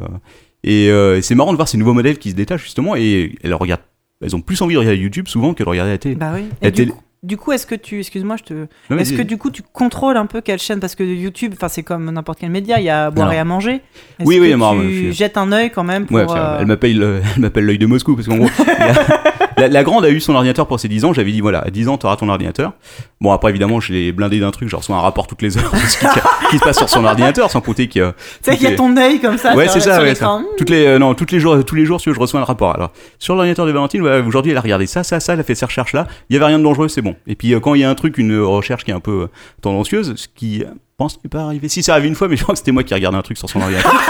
[0.65, 3.35] Et euh, et c'est marrant de voir ces nouveaux modèles qui se détachent justement et
[3.43, 3.83] elles regardent.
[4.23, 6.15] Elles ont plus envie de regarder YouTube souvent que de regarder la télé.
[6.15, 6.45] Bah oui.
[6.61, 8.01] La Et du, télé- coup, du coup, est-ce que tu.
[8.01, 8.95] Excuse-moi, je te.
[8.95, 10.81] Est-ce que du coup, tu contrôles un peu quelle chaîne?
[10.81, 13.39] Parce que YouTube, enfin, c'est comme n'importe quel média, il y a à boire et
[13.39, 13.83] à manger.
[14.21, 16.16] Oui, que oui, tu je jettes un œil quand même pour.
[16.16, 18.49] Ouais, parce euh, qu'elle m'appelle le- elle m'appelle l'œil de Moscou parce qu'en gros
[19.68, 21.89] la, grande a eu son ordinateur pour ses 10 ans, j'avais dit voilà, à 10
[21.89, 22.73] ans tu auras ton ordinateur.
[23.21, 25.71] Bon après évidemment, je l'ai blindé d'un truc, je reçois un rapport toutes les heures
[25.73, 26.07] de ce qui,
[26.51, 28.97] qui se passe sur son ordinateur sans compter que Tu sais qu'il y a ton
[28.97, 29.55] œil comme ça.
[29.55, 30.41] Ouais, c'est ça, ouais, ça.
[30.57, 32.75] Toutes les euh, non, toutes les jours tous les jours si je reçois un rapport.
[32.75, 35.55] Alors, sur l'ordinateur de Valentine, aujourd'hui elle a regardé ça ça ça, elle a fait
[35.55, 37.10] ses recherches là, il y avait rien de dangereux, c'est bon.
[37.27, 39.23] Et puis euh, quand il y a un truc une recherche qui est un peu
[39.23, 39.27] euh,
[39.61, 41.69] tendancieuse, ce qui euh, pense n'est pas arrivé.
[41.69, 43.23] Si ça arrive une fois, mais je crois que c'était moi qui ai regardé un
[43.23, 43.93] truc sur son ordinateur.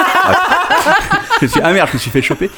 [1.41, 2.51] Je suis ah merde, je me suis fait choper.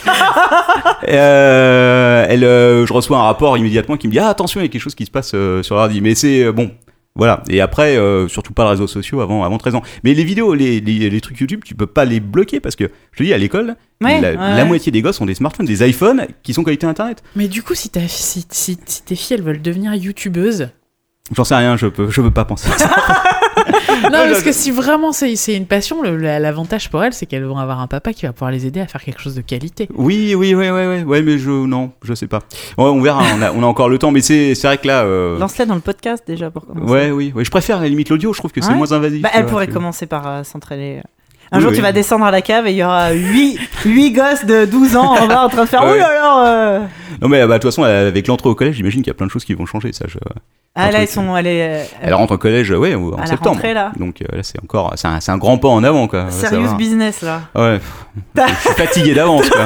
[1.02, 4.82] Elle, je reçois un rapport immédiatement qui me dit ah attention, il y a quelque
[4.82, 6.00] chose qui se passe sur l'ordi.
[6.00, 6.72] Mais c'est bon.
[7.14, 7.42] Voilà.
[7.50, 9.82] Et après, euh, surtout pas les réseaux sociaux avant, avant 13 ans.
[10.02, 12.84] Mais les vidéos, les, les, les trucs YouTube, tu peux pas les bloquer parce que,
[13.12, 14.64] je te dis, à l'école, Ouais, la, ouais, la ouais.
[14.64, 17.22] moitié des gosses ont des smartphones, des iPhones qui sont connectés à Internet.
[17.36, 20.70] Mais du coup, si, ta- si, si, si tes filles elles veulent devenir youtubeuses,
[21.36, 22.90] J'en sais rien, je peux, je peux pas penser à ça.
[24.04, 27.80] non parce que si vraiment c'est une passion, l'avantage pour elles c'est qu'elles vont avoir
[27.80, 29.88] un papa qui va pouvoir les aider à faire quelque chose de qualité.
[29.94, 32.40] Oui, oui, oui, oui, oui, ouais, mais je, non, je sais pas.
[32.78, 35.02] Ouais, on verra, on a, on a encore le temps, mais c'est, vrai que là,
[35.04, 36.92] euh, Lance-la dans le podcast déjà pour commencer.
[36.92, 38.74] ouais, oui, ouais, je préfère à la limite l'audio, je trouve que c'est Ouais.
[38.76, 39.22] moins invasif.
[39.22, 41.02] Bah, elle pourrait commencer par euh, s'entraîner.
[41.52, 41.76] Un Oui, jour, oui.
[41.76, 44.96] tu vas descendre à la cave et il y aura 8, huit gosses de 12
[44.96, 45.82] ans en bas en train de faire.
[45.84, 46.78] Oh là là euh.
[47.20, 49.26] Non, mais bah, de toute façon, avec l'entrée au collège, j'imagine qu'il y a plein
[49.26, 50.06] de choses qui vont changer, ça.
[50.08, 50.18] Je...
[50.74, 51.34] Ah là, ils sont.
[51.36, 53.56] Euh, Elle rentre au collège, ouais, en À la septembre.
[53.56, 53.92] rentrée, là.
[53.98, 56.30] Donc euh, là, c'est encore, c'est un, un grand pas en avant, quoi.
[56.30, 57.42] Serious business là.
[57.54, 57.78] Ouais,
[58.34, 59.64] je suis fatigué d'avance, quoi.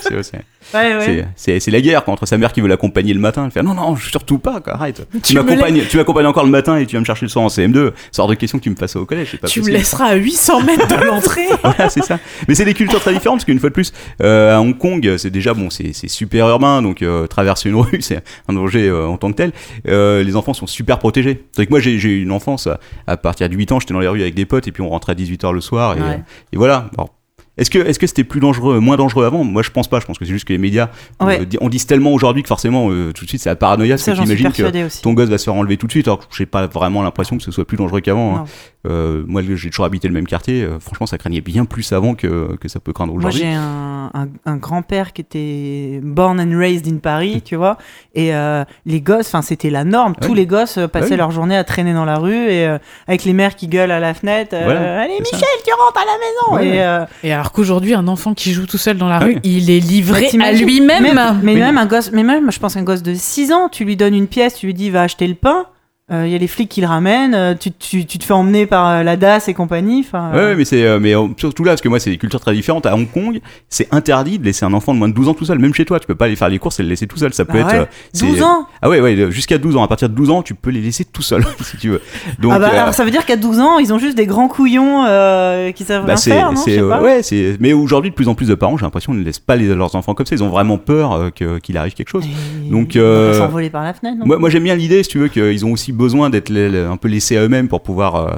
[0.00, 0.44] C'est-
[0.74, 1.24] Ouais, ouais.
[1.36, 3.44] C'est- la guerre quoi, entre sa mère qui veut l'accompagner le matin.
[3.46, 5.06] Elle fait non, non, surtout pas, quoi, arrête.
[5.12, 7.44] Tu, Tu m'accompagnes tu m'accompagnes encore le matin et tu vas me chercher le soir
[7.44, 7.92] en CM2.
[8.12, 9.36] C'est hors de question que tu me fasses ça au collège.
[9.38, 11.46] Pas Tu me laisseras à 800 mètres de l'entrée.
[11.62, 12.18] Voilà, c'est ça.
[12.48, 15.14] Mais c'est des cultures très différentes parce qu'une fois de plus, euh, à Hong Kong,
[15.16, 19.06] c'est déjà bon, c'est super urbain, donc euh, traverser une rue, c'est un danger euh,
[19.06, 19.52] en tant que tel.
[19.88, 21.42] Euh, les enfants sont super protégés.
[21.56, 24.00] Que moi, j'ai j'ai eu une enfance à, à partir de 8 ans, j'étais dans
[24.00, 26.20] les rues avec des potes et puis on rentrait à 18h le soir et, Ouais.
[26.52, 26.90] et voilà.
[26.96, 27.10] Alors,
[27.56, 29.44] est-ce que est-ce que c'était plus dangereux, moins dangereux avant?
[29.44, 30.00] Moi, je pense pas.
[30.00, 30.90] Je pense que c'est juste que les médias,
[31.20, 31.40] Ouais.
[31.40, 33.96] euh, on dit tellement aujourd'hui que forcément, euh, tout de suite, c'est la paranoïa.
[33.96, 35.02] Ça, parce que t'imagines que aussi.
[35.02, 36.08] ton gosse va se faire enlever tout de suite.
[36.08, 38.36] Alors que j'ai pas vraiment l'impression que ce soit plus dangereux qu'avant.
[38.38, 38.44] hein.
[38.86, 40.62] Euh, moi, j'ai toujours habité le même quartier.
[40.62, 43.40] euh, franchement, ça craignait bien plus avant que, que ça peut craindre Moi, aujourd'hui.
[43.40, 47.78] j'ai un, un, un grand-père qui était born and raised in Paris, tu vois.
[48.14, 50.14] Et euh, les gosses, enfin, c'était la norme.
[50.20, 50.34] Tous Ouais.
[50.36, 51.16] les gosses euh, passaient Ouais.
[51.16, 52.78] leur journée à traîner dans la rue et euh,
[53.08, 54.50] avec les mères qui gueulent à la fenêtre.
[54.54, 55.36] euh, Voilà, Allez, ça.
[55.36, 56.70] Michel, tu rentres à la maison.
[56.70, 56.76] Ouais.
[56.76, 59.38] Et, euh, Et alors qu'aujourd'hui, un enfant qui joue tout seul dans la Ah rue,
[59.44, 61.02] il est livré bah, à lui-même.
[61.02, 61.60] Même- mais Oui.
[61.60, 64.14] même un gosse, mais même, je pense un gosse de 6 ans, tu lui donnes
[64.14, 65.66] une pièce, tu lui dis va acheter le pain.
[66.10, 68.66] Il y a les flics qui le ramènent, euh, tu, tu, tu te fais emmener
[68.66, 70.06] par euh, la DAS et compagnie.
[70.12, 72.40] euh, ouais, mais c'est euh, mais euh, surtout là parce que moi c'est des cultures
[72.40, 72.84] très différentes.
[72.84, 73.40] À Hong Kong
[73.70, 75.86] c'est interdit de laisser un enfant de moins de 12 ans tout seul même chez
[75.86, 75.98] toi.
[75.98, 77.32] Tu peux pas aller faire les courses et le laisser tout seul.
[77.32, 79.82] Ça peut Ah être ouais euh, c'est- 12 ans ah ouais ouais jusqu'à 12 ans.
[79.82, 82.02] À partir de 12 ans tu peux les laisser tout seul si tu veux.
[82.38, 84.26] Donc ah bah, euh, alors ça veut dire qu'à 12 ans, ils ont juste des
[84.26, 86.58] grands couillons euh, qui savent bah, rien faire, non?
[86.58, 87.00] Je c'est sais euh, pas.
[87.00, 89.56] ouais c'est mais aujourd'hui de plus en plus de parents j'ai l'impression ne laissent pas
[89.56, 90.34] les- leurs enfants comme ça.
[90.34, 92.26] Ils ont vraiment peur euh, qu'il arrive quelque chose.
[92.26, 94.26] Et Donc, ils vont euh, pas s'envoler par la fenêtre, non?
[94.26, 97.08] moi, moi j'aime bien l'idée si tu veux qu'ils ont aussi besoin d'être un peu
[97.08, 98.30] laissés à eux-mêmes pour pouvoir euh,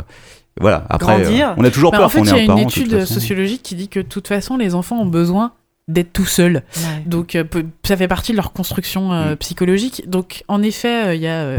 [0.60, 1.50] voilà après Grandir.
[1.50, 3.62] euh, on a toujours Bah, peur en fait, il y a un une étude sociologique
[3.62, 5.52] qui dit que de toute façon, les enfants ont besoin
[5.88, 6.62] d'être tout seuls.
[6.76, 7.02] Ouais.
[7.06, 7.44] Donc, euh,
[7.84, 9.36] ça fait partie de leur construction euh, Mm.
[9.36, 10.02] psychologique.
[10.08, 11.58] Donc, en effet, euh, il y a euh,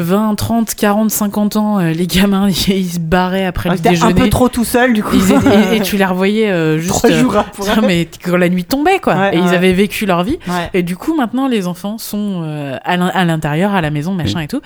[0.00, 3.88] 20, 30, 40, 50 ans, euh, les gamins, ils se barraient après Ah, le T'es
[3.88, 4.14] un déjeuner.
[4.14, 5.16] peu trop tout seul, du coup.
[5.16, 7.80] Étaient- et, et tu les revoyais euh, juste Trois euh, jours après.
[7.86, 10.70] mais quand la nuit tombait quoi Ouais, et ils avaient vécu leur vie Ouais.
[10.74, 14.14] et du coup maintenant les enfants sont euh, à l'in- à l'intérieur à la maison
[14.14, 14.60] machin et tout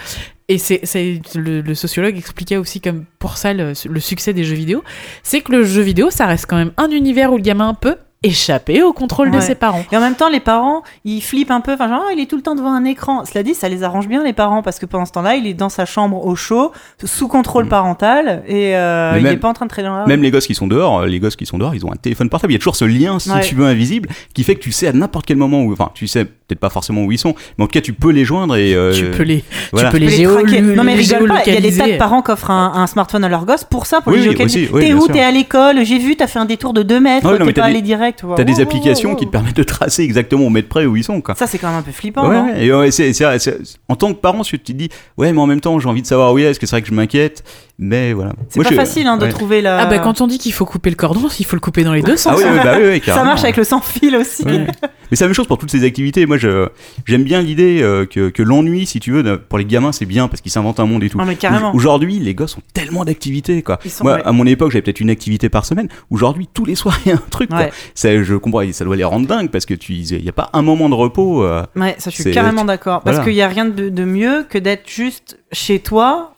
[0.48, 4.44] et c'est c'est- le, le sociologue expliquait aussi comme pour ça le, le succès des
[4.44, 4.82] jeux vidéo
[5.22, 7.96] c'est que le jeu vidéo ça reste quand même un univers où le gamin peut
[8.24, 11.60] échapper au contrôle de ses parents Et en même temps, les parents, ils flippent un
[11.60, 11.72] peu.
[11.74, 13.24] Enfin, genre, Ah, il est tout le temps devant un écran.
[13.24, 15.54] Cela dit, ça les arrange bien, les parents, parce que pendant ce temps-là, il est
[15.54, 16.72] dans sa chambre au chaud,
[17.04, 17.68] sous contrôle Mm.
[17.68, 20.06] parental, et euh, il même- est pas en train de traîner dans la.
[20.06, 21.96] Même les gosses qui sont dehors, euh, les gosses qui sont dehors, ils ont un
[21.96, 22.52] téléphone portable.
[22.52, 23.40] Il y a toujours ce lien, si Ouais.
[23.42, 26.06] tu veux, invisible, qui fait que tu sais à n'importe quel moment où, enfin, tu
[26.06, 28.56] sais peut-être pas forcément où ils sont, mais en tout cas, tu peux les joindre
[28.56, 29.88] et euh, tu peux les voilà.
[29.88, 30.42] tu peux les, les géo.
[30.74, 31.42] Non, mais rigole pas.
[31.46, 33.64] Il y a des tas de parents qui offrent un, un smartphone à leur gosse
[33.64, 34.68] pour ça, pour Oui, les géolocaliser.
[34.72, 35.06] oui, T'es où?
[35.06, 35.84] T'es à l'école?
[35.84, 38.13] J'ai vu, t'as fait un détour de 2 mètres, Ah t'es pas allé direct.
[38.16, 38.36] Tu vois.
[38.36, 41.20] T'as des applications qui te permettent de tracer exactement au mètre près où ils sont,
[41.20, 41.34] quoi.
[41.34, 43.58] Ça, c'est quand même un peu flippant, Ouais, non ouais, et ouais, c'est, c'est- c'est-
[43.88, 46.06] en tant que parent, tu te dis, ouais, mais en même temps, j'ai envie de
[46.06, 47.44] savoir où il est, est-ce que c'est vrai que je m'inquiète,
[47.78, 48.32] mais voilà.
[48.48, 49.30] C'est Moi, pas je- facile hein, de ouais.
[49.30, 49.80] trouver la.
[49.80, 51.92] ah bah quand on dit qu'il faut couper le cordon il faut le couper dans
[51.92, 54.44] les deux sens Ah oui, oui, bah oui, Ça marche avec le sans fil aussi.
[54.44, 54.66] Ouais.
[55.10, 56.24] Mais c'est la même chose pour toutes ces activités.
[56.26, 56.68] Moi, je,
[57.04, 60.28] j'aime bien l'idée euh, que, que l'ennui, si tu veux, pour les gamins, c'est bien
[60.28, 61.18] parce qu'ils s'inventent un monde et tout.
[61.18, 61.72] Non, mais carrément.
[61.72, 63.78] Au- Aujourd'hui, les gosses ont tellement d'activités, quoi.
[64.02, 64.22] Moi, ouais.
[64.24, 65.88] à mon époque, j'avais peut-être une activité par semaine.
[66.10, 67.66] Aujourd'hui, tous les soirs, il y a un truc, quoi.
[68.04, 70.62] Je comprends, ça doit les rendre dingues parce que tu, il y a pas un
[70.62, 71.44] moment de repos.
[71.44, 73.02] euh, Ouais, ça je suis carrément d'accord.
[73.02, 73.24] Parce Voilà.
[73.30, 76.34] qu'il n'y a rien de, de mieux que d'être juste chez toi,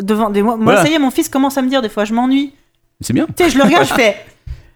[0.00, 0.42] devant des.
[0.42, 0.82] Moi, Voilà.
[0.84, 2.52] ça y est, mon fils commence à me dire des fois, je m'ennuie.
[3.00, 3.26] c'est bien.
[3.36, 4.16] Tu sais, je le regarde, je fais.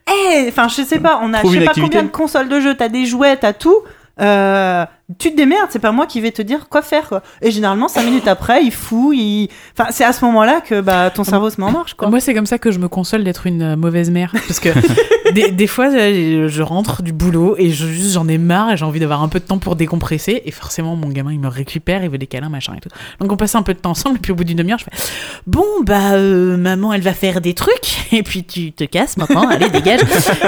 [0.08, 1.96] Hé Enfin, je sais pas, on a Trouve je sais pas activité.
[1.96, 3.76] combien de consoles de jeux, t'as des jouets, t'as tout.
[4.20, 4.84] Euh,
[5.18, 7.08] tu te démerdes, c'est pas moi qui vais te dire quoi faire.
[7.08, 7.22] Quoi.
[7.40, 9.18] Et généralement, cinq minutes après, il fouille.
[9.44, 9.48] Il...
[9.78, 11.94] Enfin, c'est à ce moment-là que bah, ton cerveau se met en marche.
[11.94, 12.08] Quoi.
[12.08, 14.32] Moi, c'est comme ça que je me console d'être une euh, mauvaise mère.
[14.32, 14.68] Parce que
[15.32, 18.76] des, des fois, euh, je rentre du boulot et je, juste j'en ai marre et
[18.76, 20.42] j'ai envie d'avoir un peu de temps pour décompresser.
[20.44, 22.88] Et forcément, mon gamin, il me récupère, il veut des câlins, machin et tout.
[23.20, 24.16] Donc, on passe un peu de temps ensemble.
[24.16, 25.10] Et puis, au bout d'une demi-heure, je fais
[25.46, 28.12] Bon, bah, euh, maman, elle va faire des trucs.
[28.12, 29.48] Et puis, tu te casses maintenant.
[29.48, 30.00] Allez, dégage.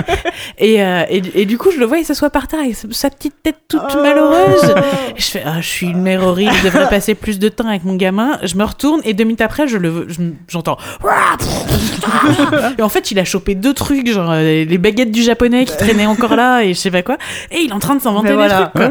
[0.59, 2.89] et, euh, et, et du coup, je le vois, il s'assoit par terre avec sa-
[2.91, 4.03] sa petite tête toute Oh.
[4.03, 4.54] malheureuse.
[5.17, 7.69] Et je fais, ah, je suis une mère horrible, je devrais passer plus de temps
[7.69, 8.39] avec mon gamin.
[8.43, 10.77] Je me retourne et deux minutes après, je le, je- j'entends.
[12.79, 15.77] et en fait, il a chopé deux trucs, genre euh, les baguettes du japonais qui
[15.77, 17.17] traînaient encore là et je sais pas quoi.
[17.51, 18.55] Et il est en train de s'inventer des voilà.
[18.63, 18.91] trucs, quoi.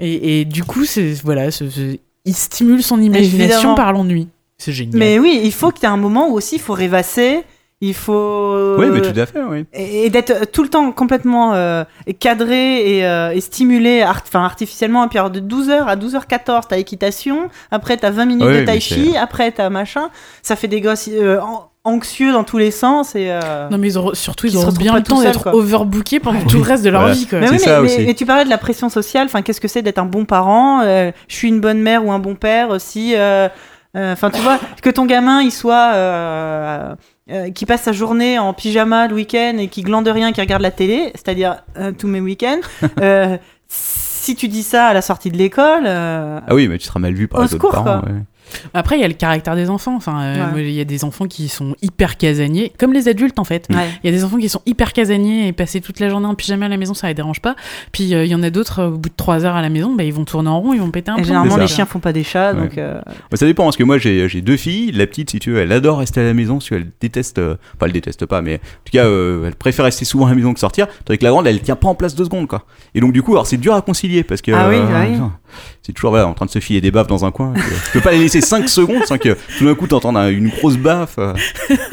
[0.00, 1.48] Et, et du coup, c'est, voilà,
[2.24, 3.74] il stimule son imagination Évidemment.
[3.74, 4.28] par l'ennui.
[4.58, 4.98] C'est génial.
[4.98, 7.42] Mais oui, il faut qu'il y ait un moment où aussi il faut rêvasser.
[7.80, 8.74] Il faut.
[8.76, 9.64] Oui, mais tout à fait, oui.
[9.72, 11.84] et et d'être tout le temps complètement euh,
[12.18, 15.04] cadré et, euh, et stimulé art- enfin, artificiellement.
[15.04, 17.48] Et puis alors de 12h à 12h14, t'as équitation.
[17.70, 19.16] Après, t'as 20 minutes de tai chi.
[19.16, 20.08] Après, t'as machin.
[20.42, 23.14] Ça fait des gosses euh, an- anxieux dans tous les sens.
[23.14, 26.18] Et, euh, Non, mais ils auront, surtout, ils se auront bien le temps d'être overbookés
[26.18, 27.14] pendant tout le reste de leur Voilà.
[27.14, 27.38] vie, quoi.
[27.38, 27.98] Mais, oui, ça mais, aussi.
[28.00, 29.26] mais- mais tu parlais de la pression sociale.
[29.26, 30.80] Enfin, qu'est-ce que c'est d'être un bon parent?
[30.82, 33.14] Euh, Je suis une bonne mère ou un bon père si.
[33.14, 33.48] euh,
[33.96, 35.92] euh, Enfin, tu vois, que ton gamin il soit,
[37.30, 40.62] euh, qui passe sa journée en pyjama le week-end et qui glande rien, qui regarde
[40.62, 42.60] la télé, c'est-à-dire euh, tous mes week-ends.
[43.00, 43.36] euh,
[43.68, 47.00] si tu dis ça à la sortie de l'école, euh, Ah oui, mais tu seras
[47.00, 48.00] mal vu par les autres secours, parents.
[48.02, 48.22] ouais.
[48.74, 49.94] Après, il y a le caractère des enfants.
[49.96, 50.64] Enfin, euh, Ouais.
[50.64, 53.66] il y a des enfants qui sont hyper casaniers, comme les adultes en fait.
[53.70, 53.88] ouais.
[54.02, 56.34] Il y a des enfants qui sont hyper casaniers et passer toute la journée en
[56.34, 57.56] pyjama à la maison, ça les dérange pas.
[57.92, 59.68] Puis euh, il y en a d'autres, euh, au bout de trois heures à la
[59.68, 61.24] maison, bah, ils vont tourner en rond, ils vont péter un plomb.
[61.24, 62.60] généralement, les chiens font pas des chats, Ouais.
[62.60, 64.92] donc euh, Bah, ça dépend, parce que moi j'ai j'ai deux filles.
[64.92, 67.56] La petite, si tu veux, elle adore rester à la maison, si elle déteste, euh,
[67.76, 70.34] enfin elle déteste pas, mais en tout cas, euh, elle préfère rester souvent à la
[70.36, 70.86] maison que sortir.
[71.04, 72.64] Tandis que la grande, elle tient pas en place deux secondes, quoi.
[72.94, 75.06] Et donc du coup, alors c'est dur à concilier parce que Ah oui, euh, bah
[75.08, 75.18] oui.
[75.82, 77.52] C'est toujours voilà, en train de se filer des baffes dans un coin.
[77.54, 80.48] Tu peux pas les laisser 5 secondes sans que tout d'un coup t'entends un- une
[80.48, 81.14] grosse baffe.
[81.18, 81.34] euh.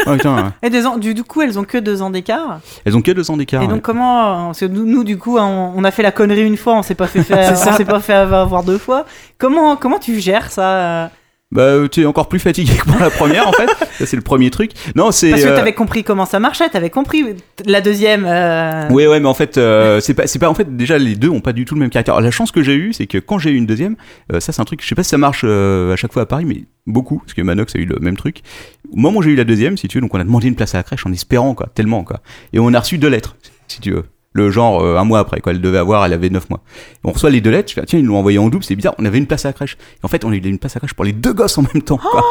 [0.05, 2.59] Putain, et des ans- du, du coup, elles ont que deux ans d'écart.
[2.85, 3.61] elles ont que deux ans d'écart.
[3.61, 3.71] Et ouais.
[3.73, 6.57] donc comment parce que nous, nous, du coup, on, on a fait la connerie une
[6.57, 7.71] fois, on s'est pas fait faire, C'est ça.
[7.73, 9.05] on s'est pas fait avoir deux fois.
[9.37, 11.07] Comment comment tu gères ça euh
[11.51, 13.67] Bah, euh, tu es encore plus fatigué que pour la première en fait.
[13.99, 14.71] Ça c'est le premier truc.
[14.95, 15.29] Non, c'est.
[15.29, 17.23] Parce que euh, t'avais compris comment ça marchait, t'avais compris
[17.65, 18.25] la deuxième.
[18.27, 21.15] euh, Ouais, ouais, mais en fait, euh, c'est pas, c'est pas, en fait, déjà, les
[21.15, 22.19] deux ont pas du tout le même caractère.
[22.19, 23.95] La chance que j'ai eue, c'est que quand j'ai eu une deuxième,
[24.33, 26.25] euh, ça, c'est un truc, je sais pas si ça marche à chaque fois à
[26.25, 28.41] Paris, mais beaucoup, parce que Manox a eu le même truc.
[28.91, 30.55] Au moment où j'ai eu la deuxième, si tu veux, donc on a demandé une
[30.55, 32.21] place à la crèche en espérant, quoi, tellement, quoi.
[32.53, 33.37] Et on a reçu deux lettres,
[33.67, 34.03] si tu veux.
[34.35, 35.53] Le genre, euh, un mois après, quoi.
[35.53, 36.59] Elle devait avoir, elle avait neuf mois.
[36.93, 38.65] Et on reçoit les deux lettres, je fais, ah, tiens, ils l'ont envoyé en double,
[38.65, 39.77] c'est bizarre, on avait une place à la crèche.
[39.79, 41.57] Et en fait, on a eu une place à la crèche pour les deux gosses
[41.57, 42.21] en même temps, quoi.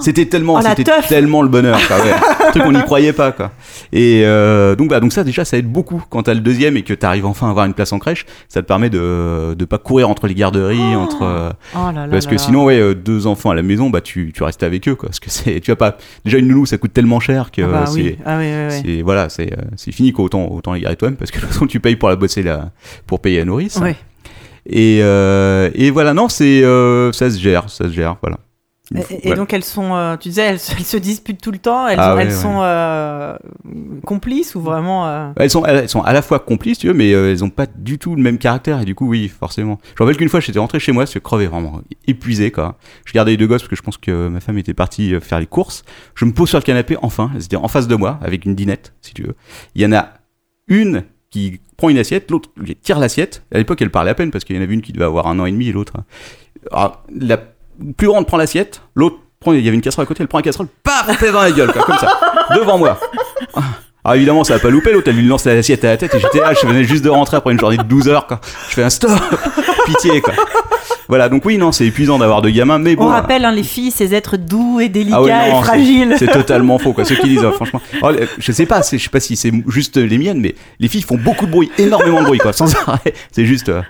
[0.00, 1.96] C'était tellement, Oh, c'était tellement le bonheur, quoi.
[1.96, 2.12] Ouais.
[2.46, 3.50] Un truc on n'y croyait pas, quoi.
[3.92, 6.82] Et euh, donc, bah, donc ça déjà, ça aide beaucoup quand t'as le deuxième et
[6.82, 8.26] que t'arrives enfin à avoir une place en crèche.
[8.48, 10.98] Ça te permet de de pas courir entre les garderies, Oh.
[10.98, 13.62] entre euh, Oh là là parce là que sinon, ouais, euh, deux enfants à la
[13.62, 15.08] maison, bah tu tu restes avec eux, quoi.
[15.08, 17.66] Parce que c'est, tu vas pas déjà une nounou, ça coûte tellement cher que Ah
[17.66, 18.82] bah c'est oui, ah oui, oui, oui.
[18.84, 20.24] c'est voilà, c'est euh, c'est fini quoi.
[20.24, 22.42] Autant autant les garder toi-même parce que de toute façon tu payes pour la bosser
[22.42, 22.70] là
[23.06, 23.76] pour payer la nourrice.
[23.78, 23.96] Ouais.
[24.70, 28.36] Et euh, et voilà, non, c'est euh, ça se gère, ça se gère, voilà.
[28.94, 29.36] Et, et Voilà.
[29.36, 31.86] donc elles sont, euh, tu disais, elles, se- elles se disputent tout le temps.
[31.86, 32.34] Elles, Ah ont- ouais, elles ouais.
[32.34, 33.36] sont euh,
[34.06, 35.06] complices ou vraiment.
[35.06, 37.66] euh, Elles sont, elles sont à la fois complices, tu veux, mais elles ont pas
[37.66, 39.78] du tout le même caractère, et du coup, oui, forcément.
[39.84, 42.78] Je me rappelle qu'une fois, j'étais rentré chez moi, je crevais vraiment épuisé, quoi.
[43.04, 45.40] Je gardais les deux gosses parce que je pense que ma femme était partie faire
[45.40, 45.82] les courses.
[46.14, 48.54] Je me pose sur le canapé, enfin, elles étaient en face de moi, avec une
[48.54, 49.34] dinette, si tu veux.
[49.74, 50.14] Il y en a
[50.68, 53.42] une qui prend une assiette, l'autre lui tire l'assiette.
[53.52, 55.26] À l'époque, elle parlait à peine parce qu'il y en avait une qui devait avoir
[55.26, 55.92] un an et demi et l'autre.
[56.72, 57.38] Alors, la
[57.96, 60.38] plus grande prend l'assiette, l'autre prend, il y avait une casserole à côté, elle prend
[60.38, 62.18] la casserole, paf, fait dans la gueule, quoi, comme ça,
[62.56, 62.98] devant moi.
[64.04, 66.20] Alors évidemment, ça va pas louper, l'autre, elle lui lance l'assiette à la tête et
[66.20, 68.40] j'étais là, je venais juste de rentrer après une journée de 12 heures, quoi.
[68.68, 69.10] Je fais un stop,
[69.86, 70.34] pitié, quoi.
[71.08, 73.04] Voilà, donc oui, non, c'est épuisant d'avoir deux gamins, mais bon.
[73.04, 76.14] On rappelle, hein, les filles, ces êtres doux et délicats Ah ouais, non, et fragiles.
[76.18, 77.06] C'est totalement faux, quoi.
[77.06, 77.80] Ceux qui disent, oh, franchement.
[78.02, 81.00] Oh, je sais pas, je sais pas si c'est juste les miennes, mais les filles
[81.02, 83.14] font beaucoup de bruit, énormément de bruit, quoi, sans arrêt.
[83.32, 83.70] C'est juste.
[83.70, 83.80] euh,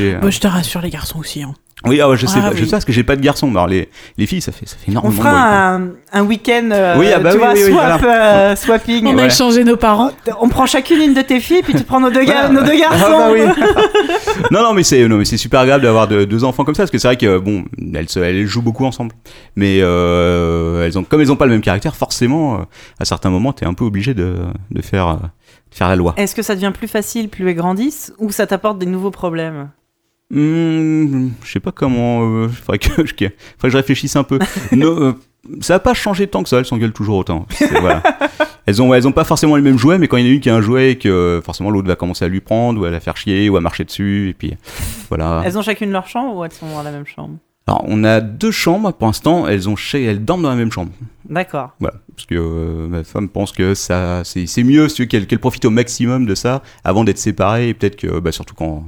[0.00, 1.44] euh, Moi, je te rassure, les garçons aussi.
[1.44, 1.54] Hein.
[1.84, 2.64] Oui, ah ouais, je sais Ah pas, je oui.
[2.66, 4.86] sais parce que j'ai pas de garçon, alors les, les filles, ça fait, ça fait
[4.88, 5.30] On énormément de fera
[5.78, 5.88] bruit.
[5.92, 6.18] quoi.
[6.18, 9.06] un, un week-end, euh, Oui, ah bah tu oui, vois, swap, euh, swapping.
[9.06, 9.26] On a Ouais.
[9.26, 10.10] échangé nos parents.
[10.40, 12.48] On prend chacune une de tes filles, puis tu prends nos deux, Voilà.
[12.48, 13.04] nos deux garçons.
[13.08, 13.40] Ah bah oui.
[14.50, 16.82] non, non, mais c'est, non, mais c'est super agréable d'avoir de- deux enfants comme ça,
[16.82, 17.64] parce que c'est vrai que bon,
[17.94, 19.12] elles, se- elles jouent beaucoup ensemble,
[19.54, 22.58] mais euh, elles ont, comme elles ont pas le même caractère, forcément, euh,
[22.98, 24.34] à certains moments, t'es un peu obligé de,
[24.72, 26.14] de faire, euh, de faire la loi.
[26.16, 29.68] Est-ce que ça devient plus facile plus elles grandissent ou ça t'apporte des nouveaux problèmes?
[30.30, 32.22] Hmm, je sais pas comment.
[32.22, 33.30] Euh, faudrait, que, je- faudrait
[33.62, 34.38] que je réfléchisse un peu.
[34.72, 35.14] No, euh,
[35.60, 36.58] ça a pas changé tant que ça.
[36.58, 37.46] Elles s'engueulent toujours autant.
[37.50, 38.02] C'est- Voilà.
[38.66, 40.34] Elles ont, elles ont pas forcément les mêmes jouets, mais quand il y en a
[40.34, 42.78] une qui a un jouet et que euh, forcément l'autre va commencer à lui prendre
[42.78, 44.52] ou à la faire chier ou à marcher dessus, et puis
[45.08, 45.40] voilà.
[45.42, 47.38] Elles ont chacune leur chambre ou elles sont dans la même chambre?
[47.68, 49.46] Alors on a deux chambres pour l'instant.
[49.46, 50.90] Elles ont chez, elles dorment dans la même chambre.
[51.28, 51.72] D'accord.
[51.80, 55.38] Voilà, parce que euh, ma femme pense que ça, c'est, c'est mieux si qu'elle, qu'elle
[55.38, 58.84] profite au maximum de ça avant d'être séparée et peut-être que, bah, surtout quand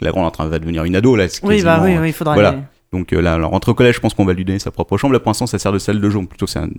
[0.00, 1.28] la grande est en train va devenir une ado là.
[1.28, 2.48] c'est Oui, bah oui, oui, il faudra voilà.
[2.48, 2.58] aller.
[2.92, 5.12] Donc euh, là, alors, entre collège, je pense qu'on va lui donner sa propre chambre.
[5.12, 6.20] Là, pour l'instant, ça sert de salle de jeu.
[6.26, 6.70] Plutôt, c'est un...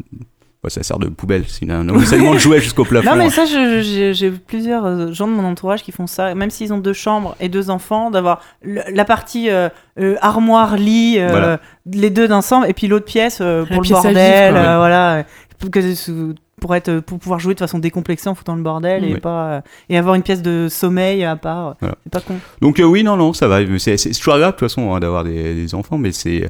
[0.65, 1.45] ouais, ça sert de poubelle.
[1.47, 3.09] C'est un amoncellement de jouets jusqu'au plafond.
[3.11, 6.73] Non, mais ça, j'ai plusieurs euh, gens de mon entourage qui font ça, même s'ils
[6.73, 11.59] ont deux chambres et deux enfants, d'avoir la partie euh, euh, armoire, lit, euh, Voilà.
[11.89, 15.23] les deux ensemble, et puis l'autre pièce euh, pour le vivre, bordel, euh, voilà,
[15.59, 19.13] pour, que- pour être, pour pouvoir jouer de façon décomplexée en foutant le bordel et
[19.13, 19.19] Oui.
[19.19, 21.75] pas euh, et avoir une pièce de sommeil à part.
[21.79, 21.95] Voilà.
[22.03, 22.35] C'est pas con.
[22.61, 23.59] Donc euh, oui, non, non, ça va.
[23.77, 26.49] C'est, c'est toujours agréable de toute façon hein, d'avoir des, des enfants, mais c'est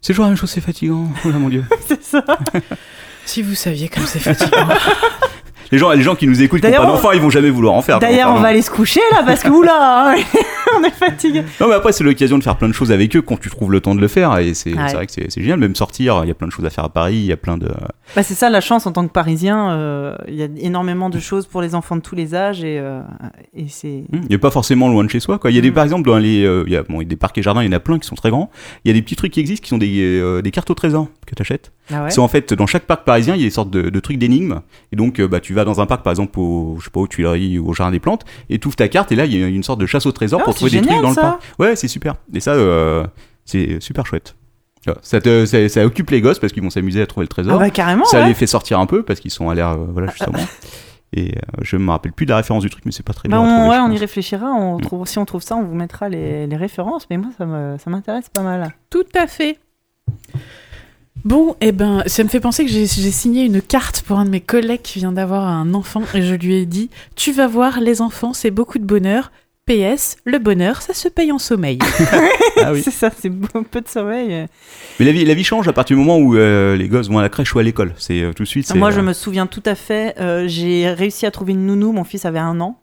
[0.00, 0.50] c'est toujours la même chose.
[0.50, 1.06] C'est fatigant.
[1.24, 1.64] Oh là, mon dieu.
[1.88, 2.22] C'est ça.
[3.28, 4.68] Si vous saviez comme c'est fatigant.
[5.72, 7.50] les gens, les gens qui nous écoutent, qui n'ont pas on- d'enfants, ils vont jamais
[7.50, 7.98] vouloir en faire.
[7.98, 10.16] D'ailleurs, on va aller se coucher là parce que oula, hein,
[10.78, 11.42] on est fatigué.
[11.60, 13.72] Non, mais après, c'est l'occasion de faire plein de choses avec eux quand tu trouves
[13.72, 14.36] le temps de le faire.
[14.38, 14.92] Et c'est Ouais.
[14.92, 15.58] vrai que c'est génial.
[15.58, 17.16] Même sortir, il y a plein de choses à faire à Paris.
[17.16, 17.68] Il y a plein de.
[18.16, 19.70] Bah, c'est ça la chance en tant que Parisien.
[19.72, 22.78] euh, Il y a énormément de choses pour les enfants de tous les âges et,
[22.78, 23.00] euh,
[23.54, 24.04] et c'est.
[24.12, 25.38] Hmm, Il n'y a pas forcément loin de chez soi.
[25.38, 25.50] Quoi.
[25.50, 25.74] Il y a des, Mm.
[25.74, 27.68] par exemple, dans les, euh, il y a, bon, des parcs et jardins, il y
[27.68, 28.50] en a plein qui sont très grands.
[28.84, 30.74] Il y a des petits trucs qui existent qui sont des, euh, des cartes au
[30.74, 31.72] trésor que tu achètes.
[31.92, 32.10] Ah ouais.
[32.10, 34.18] C'est en fait dans chaque parc parisien, il y a des sortes de, de trucs
[34.18, 34.60] d'énigmes.
[34.92, 37.06] Et donc, bah, tu vas dans un parc, par exemple, au, je sais pas, aux
[37.08, 39.42] Tuileries ou au Jardin des Plantes, et tu ouvres ta carte, et là, il y
[39.42, 41.20] a une sorte de chasse au trésor Ah, pour trouver des trucs dans ça.
[41.22, 41.42] le parc.
[41.58, 42.14] Ouais, c'est super.
[42.34, 43.06] Et ça, euh,
[43.44, 44.34] c'est super chouette.
[45.02, 47.56] Ça, te, ça, ça occupe les gosses parce qu'ils vont s'amuser à trouver le trésor.
[47.56, 48.06] Ah bah carrément.
[48.06, 48.28] ça ouais.
[48.28, 50.38] les fait sortir un peu parce qu'ils sont à l'air, euh, voilà, justement.
[51.14, 53.28] Et euh, je me rappelle plus de la référence du truc, mais c'est pas très
[53.28, 53.46] Bah, bien.
[53.46, 54.46] on, trouver, ouais, je on y réfléchira.
[54.46, 57.06] On trouve, si on trouve ça, on vous mettra les, les références.
[57.10, 58.72] Mais moi, ça m'intéresse pas mal.
[58.88, 59.58] Tout à fait.
[61.24, 64.30] Bon, eh ben, ça me fait penser que j'ai signé une carte pour un de
[64.30, 67.80] mes collègues qui vient d'avoir un enfant et je lui ai dit Tu vas voir,
[67.80, 69.30] les enfants, c'est beaucoup de bonheur.
[69.66, 71.78] PS, le bonheur, ça se paye en sommeil.
[72.64, 72.80] Ah oui.
[72.82, 74.46] C'est ça, c'est un peu de sommeil.
[74.98, 77.18] Mais la vie, la vie change à partir du moment où euh, les gosses vont
[77.18, 77.94] à la crèche ou à l'école.
[77.98, 78.74] C'est euh, tout de suite.
[78.74, 80.14] Moi, euh, je me souviens tout à fait.
[80.18, 81.92] euh, J'ai réussi à trouver une nounou.
[81.92, 82.80] Mon fils avait un an.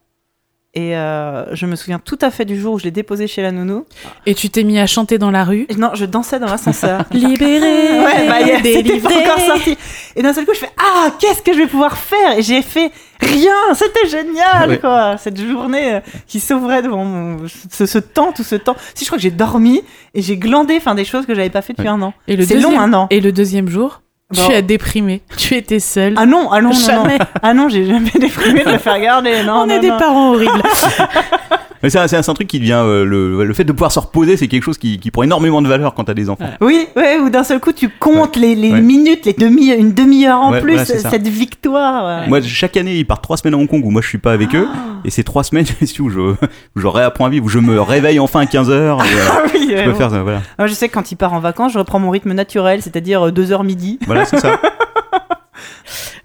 [0.78, 3.42] Et euh, je me souviens tout à fait du jour où je l'ai déposé chez
[3.42, 3.86] la nounou.
[4.26, 5.66] Et tu t'es mis à chanter dans la rue.
[5.70, 7.06] Et non, je dansais dans l'ascenseur.
[7.12, 9.14] Libéré, Ouais, bah, y a- c'était délivré.
[9.14, 9.78] pas encore sorti.
[10.18, 12.38] Et d'un seul coup, je fais Ah, qu'est-ce que je vais pouvoir faire?
[12.38, 13.54] Et j'ai fait rien.
[13.74, 14.78] C'était génial, Ouais.
[14.80, 15.16] quoi.
[15.18, 17.38] Cette journée euh, qui s'ouvrait devant mon-
[17.72, 18.76] ce, ce temps, tout ce temps.
[18.96, 19.82] Si je crois que j'ai dormi
[20.14, 21.94] et j'ai glandé, enfin des choses que j'avais pas fait depuis Ouais.
[21.94, 22.14] un an.
[22.28, 23.08] Et le C'est deuxième- long, un an.
[23.12, 24.02] Et le deuxième jour,
[24.34, 24.48] Bon.
[24.48, 25.22] tu as déprimé.
[25.38, 26.16] Tu étais seule.
[26.18, 26.86] Ah non, ah non, non, non.
[26.86, 27.18] Jamais.
[27.44, 29.44] Ah non, j'ai jamais déprimé de me faire garder.
[29.44, 30.62] Non, On non, est des parents horribles.
[31.86, 34.00] Mais c'est un, c'est un truc qui devient euh, le, le fait de pouvoir se
[34.00, 36.50] reposer, c'est quelque chose qui, qui prend énormément de valeur quand t'as des enfants.
[36.62, 38.82] Oui, ouais, ou d'un seul coup, tu comptes les, les Ouais.
[38.82, 41.12] minutes, les demi, une demi-heure en Ouais, plus, voilà, c'est ça.
[41.12, 42.22] cette victoire.
[42.24, 42.28] ouais.
[42.28, 44.32] Moi, chaque année, ils partent trois semaines à Hong Kong où moi je suis pas
[44.32, 44.78] avec eux, Ah.
[45.06, 45.66] et c'est trois semaines
[46.00, 46.36] où je, où
[46.76, 49.06] je réapprends à vivre, où je me réveille enfin à 15 heures.
[49.06, 49.98] et, euh, Ah oui, je ouais, peux bon.
[49.98, 50.42] faire ça, voilà.
[50.58, 53.32] Moi, je sais que quand il part en vacances, je reprends mon rythme naturel, c'est-à-dire
[53.32, 54.00] 2h midi.
[54.08, 54.60] Voilà, c'est ça.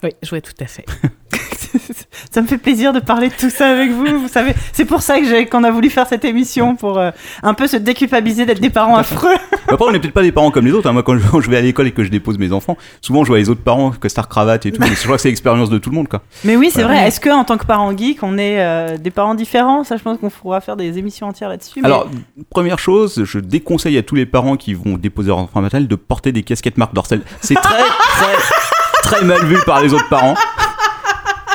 [0.03, 0.84] oui, je vois tout à fait.
[2.32, 4.05] ça me fait plaisir de parler de tout ça avec vous.
[4.20, 7.11] Vous savez, c'est pour ça que qu'on a voulu faire cette émission pour euh,
[7.42, 9.34] un peu se déculpabiliser d'être des parents affreux.
[9.68, 10.88] Après, on n'est peut-être pas des parents comme les autres.
[10.88, 10.92] hein.
[10.92, 13.38] Moi, quand je, vais à l'école et que je dépose mes enfants, souvent je vois
[13.38, 14.80] les autres parents, costard cravate et tout.
[14.80, 16.22] mais je crois que c'est l'expérience de tout le monde, quoi.
[16.44, 16.98] Mais oui, c'est Voilà.
[17.01, 17.09] vrai.
[17.09, 19.84] Est-ce que en tant que parent geek, on est euh, des parents différents?
[19.84, 21.80] Ça, je pense qu'on pourra faire des émissions entières là-dessus.
[21.80, 22.09] mais- Alors,
[22.51, 25.94] première chose, je déconseille à tous les parents qui vont déposer leur enfant maternel de
[25.96, 27.22] porter des casquettes marque Dorcel.
[27.40, 28.26] C'est très, très,
[29.03, 30.34] très mal vu par les autres parents.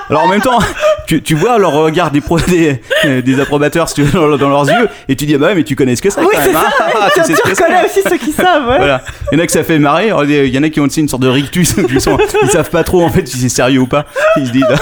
[0.09, 0.59] Alors en même temps,
[1.07, 4.49] tu, tu vois leur regard des, pro- des, euh, des approbateurs si tu veux, dans,
[4.49, 6.27] leurs yeux et tu dis ah bah ouais mais tu connais ce que c'est oui,
[6.31, 6.61] quand c'est même.
[6.61, 6.67] ça.
[6.79, 6.89] hein.
[7.01, 7.33] Ah, que c'est.
[7.63, 8.67] reconnais aussi ceux qui savent.
[8.67, 8.77] ouais.
[8.77, 9.01] Voilà.
[9.31, 10.83] Il y en a que ça fait marrer, alors, il y en a qui ont
[10.83, 13.49] aussi une sorte de rictus, ils, sont, ils savent pas trop en fait si c'est
[13.49, 14.05] sérieux ou pas.
[14.37, 14.75] Ils se disent ah,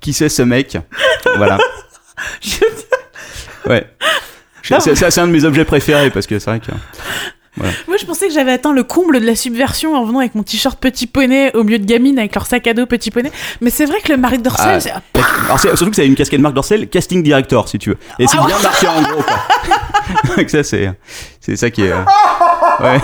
[0.00, 0.78] qui c'est ce mec?
[1.36, 1.58] Voilà.
[2.40, 3.84] Je- Ouais.
[4.62, 4.80] Je- Non.
[4.80, 6.70] C'est c'est- c'est un de mes objets préférés parce que c'est vrai que.
[7.86, 10.42] Moi, je pensais que j'avais atteint le comble de la subversion en venant avec mon
[10.42, 13.30] t-shirt petit poney au milieu de gamines avec leur sac à dos petit poney.
[13.60, 14.80] Mais c'est vrai que le mari de Dorsal, Ah.
[14.80, 14.92] c'est-
[15.46, 17.98] Alors c'est- surtout que ça a une casquette Marc Dorcel, casting director si tu veux.
[18.18, 19.36] Et c'est bien marqué en gros quoi.
[20.36, 20.90] Donc ça c'est
[21.40, 21.92] c'est ça qui est.
[21.92, 21.96] euh,
[22.80, 23.00] Ouais.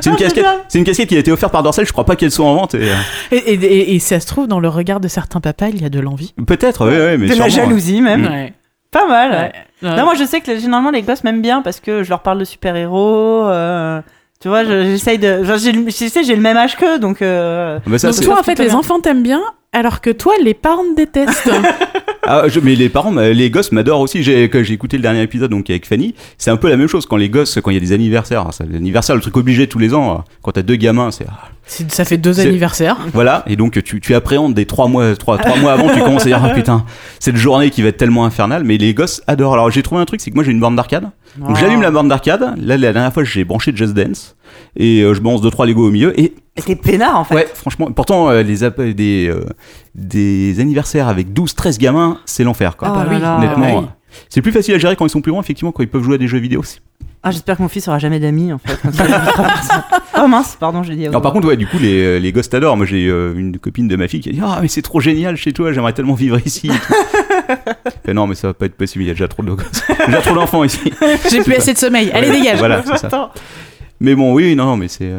[0.00, 0.58] C'est une casquette, génial.
[0.68, 1.86] c'est une casquette qui a été offerte par Dorcel.
[1.86, 2.74] Je crois pas qu'elle soit en vente.
[2.74, 2.94] Et, euh,
[3.30, 5.84] et, et, et- et ça se trouve, dans le regard de certains papas, il y
[5.84, 6.34] a de l'envie.
[6.46, 8.26] peut-être, ouais, ouais, mais de la jalousie même.
[8.26, 8.52] Ouais.
[8.90, 9.30] Pas mal.
[9.30, 9.88] Ouais.
[9.88, 9.96] Ouais.
[9.96, 12.38] Non, moi je sais que généralement les gosses m'aiment bien parce que je leur parle
[12.38, 13.44] de super-héros.
[13.48, 14.00] euh,
[14.40, 15.42] tu vois, je- j'essaye de.
[15.58, 17.22] j'ai je sais, j'ai le même âge qu'eux donc.
[17.22, 17.82] euh, ouais.
[17.86, 18.78] Bah, ça, Donc c'est- toi, en c'est fait, les bien.
[18.78, 21.50] enfants t'aiment bien, alors que toi, les parents te détestent.
[22.32, 24.22] Ah, je- mais les parents, les gosses m'adorent aussi.
[24.22, 26.14] J'ai, j'ai écouté le dernier épisode donc avec Fanny.
[26.38, 28.42] C'est un peu la même chose quand les gosses, quand il y a des anniversaires.
[28.42, 30.12] Alors, ça, l'anniversaire, le truc obligé tous les ans.
[30.12, 31.49] euh, Quand t'as deux gamins, c'est ah, C'est-
[31.88, 32.98] ça fait deux anniversaires.
[33.12, 33.44] voilà.
[33.46, 36.26] Et donc tu, tu appréhendes des trois mois, trois, trois mois avant, tu commences à
[36.26, 36.84] dire ah putain,
[37.18, 38.64] cette journée qui va être tellement infernale.
[38.64, 39.54] Mais les gosses adorent.
[39.54, 41.10] Alors j'ai trouvé un truc, c'est que moi j'ai une borne d'arcade.
[41.38, 41.54] Donc Oh.
[41.54, 42.54] j'allume la borne d'arcade.
[42.58, 44.36] Là la dernière fois j'ai branché Just Dance
[44.76, 46.34] et euh, je balance deux trois Lego au milieu et
[46.66, 47.34] t'es peinard en fait.
[47.36, 48.58] ouais franchement pourtant euh, les
[48.94, 49.44] des euh,
[49.94, 52.88] des anniversaires avec 12 13 gamins c'est l'enfer quoi.
[52.90, 53.16] Oh bah oui.
[53.16, 53.86] Honnêtement, Ah oui.
[54.28, 56.16] c'est plus facile à gérer quand ils sont plus grands effectivement quand ils peuvent jouer
[56.16, 56.80] à des jeux vidéo aussi.
[57.22, 58.78] Ah, j'espère que mon fils aura jamais d'amis en fait.
[60.18, 61.06] oh mince, pardon, j'ai dit.
[61.06, 62.78] Alors par contre ouais du coup les, euh, les gosses t'adorent.
[62.78, 65.00] Moi j'ai euh, une copine de ma fille qui a dit ah mais c'est trop
[65.00, 66.70] génial chez toi j'aimerais tellement vivre ici.
[68.06, 69.82] Mais non mais ça va pas être possible il y a déjà trop de gosses.
[70.06, 70.92] déjà trop d'enfants ici.
[71.30, 72.10] J'ai plus assez de sommeil.
[72.12, 72.58] Allez, dégage.
[72.58, 73.32] Voilà, c'est ça.
[74.00, 75.10] Mais bon, oui, non, mais c'est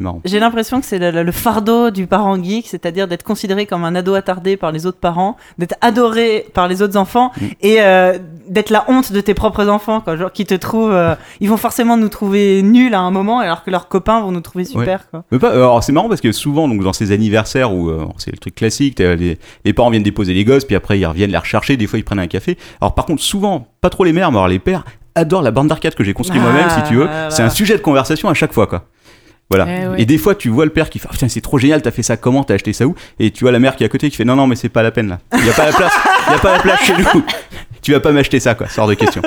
[0.00, 0.20] marrant.
[0.24, 3.84] J'ai l'impression que c'est le, le- le fardeau du parent geek, c'est-à-dire d'être considéré comme
[3.84, 7.44] un ado attardé par les autres parents, d'être adoré par les autres enfants Mm.
[7.60, 8.18] et euh,
[8.48, 10.16] d'être la honte de tes propres enfants, quoi.
[10.16, 13.64] Genre, qui te trouvent, euh, ils vont forcément nous trouver nuls à un moment, alors
[13.64, 15.24] que leurs copains vont nous trouver super, quoi.
[15.30, 18.30] Mais pas, alors c'est marrant parce que souvent donc dans ces anniversaires où euh, c'est
[18.32, 21.76] le truc classique, les parents viennent déposer les gosses puis après ils reviennent les rechercher,
[21.76, 22.56] des fois ils prennent un café.
[22.80, 24.84] Alors par contre souvent pas trop les mères, mais alors les pères
[25.14, 27.08] adorent la bande d'arcade que j'ai construit Ah, moi-même si tu veux.
[27.30, 28.84] C'est un sujet de conversation à chaque fois quoi.
[29.50, 29.66] Voilà.
[29.68, 30.02] Eh ouais.
[30.02, 32.02] Et des fois tu vois le père qui fait putain c'est trop génial, t'as fait
[32.02, 32.94] ça comment, t'as acheté ça où?
[33.18, 34.70] Et tu vois la mère qui est à côté qui fait non non mais c'est
[34.70, 35.18] pas la peine là.
[35.36, 35.92] Il y a pas la place,
[36.28, 37.24] il a pas la place chez nous.
[37.82, 39.20] Tu vas pas m'acheter ça quoi, sort de question.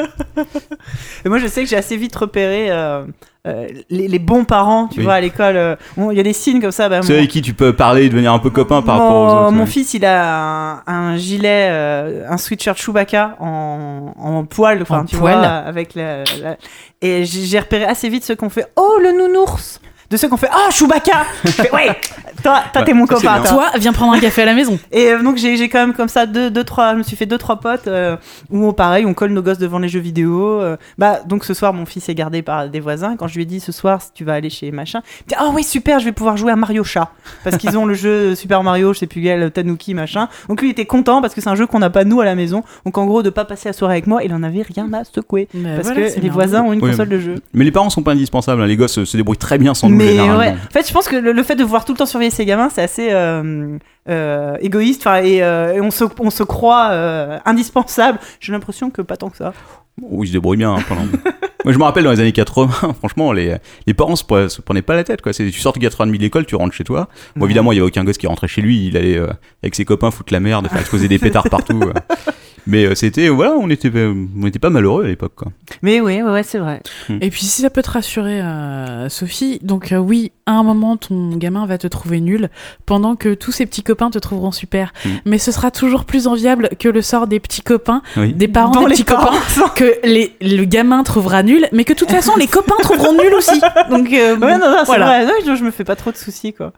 [1.25, 3.03] Et moi, je sais que j'ai assez vite repéré euh,
[3.45, 5.05] euh, les, les bons parents, tu Oui.
[5.05, 5.55] vois, à l'école.
[5.57, 6.89] euh, bon, Il y a des signes comme ça.
[6.89, 9.15] Bah, Ceux mon- avec qui tu peux parler et devenir un peu copain par rapport
[9.15, 9.51] aux mon, autres.
[9.51, 9.65] mon ouais.
[9.65, 15.05] fils, il a un, un gilet, euh, un sweatshirt Chewbacca en, en poil, enfin, En
[15.05, 15.37] tu poil.
[15.37, 16.57] vois, avec la, la-
[17.01, 19.79] et j'ai repéré assez vite ceux qui ont fait Oh le nounours
[20.09, 21.87] de ceux qui ont fait Oh Chewbacca Je fais, Ouais,
[22.43, 23.39] toi, toi Ouais, t'es mon copain.
[23.41, 23.47] toi.
[23.47, 24.77] Toi, viens prendre un café à la maison.
[24.91, 27.15] Et euh, donc j'ai j'ai quand même comme ça deux, deux trois, je me suis
[27.15, 28.17] fait deux trois potes euh,
[28.49, 30.61] où pareil, on colle nos gosses devant les jeux vidéo.
[30.61, 30.77] euh.
[30.97, 33.15] bah donc ce soir mon fils est gardé par des voisins.
[33.17, 35.01] Quand je lui ai dit ce soir si tu vas aller chez machin,
[35.37, 37.09] ah oui super, je vais pouvoir jouer à Mario Chat
[37.43, 40.27] parce qu'ils ont le jeu Super Mario, je sais plus quel, Tanuki machin.
[40.49, 42.25] Donc lui il était content parce que c'est un jeu qu'on n'a pas nous à
[42.25, 42.63] la maison.
[42.85, 45.03] Donc en gros de pas passer la soirée avec moi, il en avait rien à
[45.03, 46.31] secouer Mais parce voilà, que les bien.
[46.31, 47.35] voisins ont une Oui, console de jeu.
[47.53, 48.65] Mais les parents sont pas indispensables, hein.
[48.67, 51.15] les gosses se débrouillent très bien sans nous Mais ouais, en fait, je pense que
[51.15, 53.77] le, le fait de voir tout le temps surveiller ses gamins, c'est assez euh,
[54.09, 55.01] euh, égoïste.
[55.07, 58.19] Enfin, et, euh, et on, se, on se croit euh, indispensable.
[58.39, 59.53] J'ai l'impression que pas tant que ça.
[60.01, 60.73] Oh, ils se débrouillent bien.
[60.75, 61.01] hein, pendant-
[61.63, 63.55] Moi, je me rappelle dans les années 80, franchement, les,
[63.87, 65.23] les parents se, pre- se prenaient pas la tête.
[65.23, 65.33] Quoi.
[65.33, 67.07] C'est, tu sors de 80 de l'école, tu rentres chez toi.
[67.35, 68.85] Bon, évidemment, il y avait aucun gosse qui rentrait chez lui.
[68.87, 69.29] Il allait euh,
[69.63, 71.79] avec ses copains foutre la merde, faire exploser des pétards partout.
[72.67, 75.33] Mais euh, c'était, voilà, on était, on était pas malheureux à l'époque.
[75.35, 75.51] Quoi.
[75.81, 76.81] Mais oui, ouais, ouais, c'est vrai.
[77.21, 80.95] Et puis si ça peut te rassurer, euh, Sophie, donc euh, oui, à un moment
[80.97, 82.49] ton gamin va te trouver nul,
[82.85, 84.93] pendant que tous ses petits copains te trouveront super.
[85.03, 85.09] Mm.
[85.25, 88.33] Mais ce sera toujours plus enviable que le sort des petits copains, Oui.
[88.33, 91.93] des parents Dont des petits parents copains, que les, le gamin trouvera nul, mais que
[91.93, 93.59] de toute façon les copains trouveront nul aussi.
[93.89, 95.05] Donc euh, Ouais, non, non, voilà.
[95.05, 95.25] vrai.
[95.25, 96.73] Ouais, je, je me fais pas trop de soucis, quoi.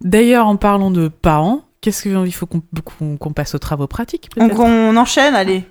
[0.00, 4.96] D'ailleurs, en parlant de parents, qu'est-ce qu'il faut qu'on passe aux travaux pratiques Donc on
[4.96, 5.64] enchaîne, allez,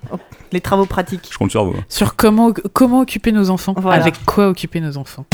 [0.52, 1.28] les travaux pratiques.
[1.32, 1.74] Je compte sur vous.
[1.88, 4.00] Sur comment, comment occuper nos enfants, Voilà.
[4.00, 5.24] avec quoi occuper nos enfants.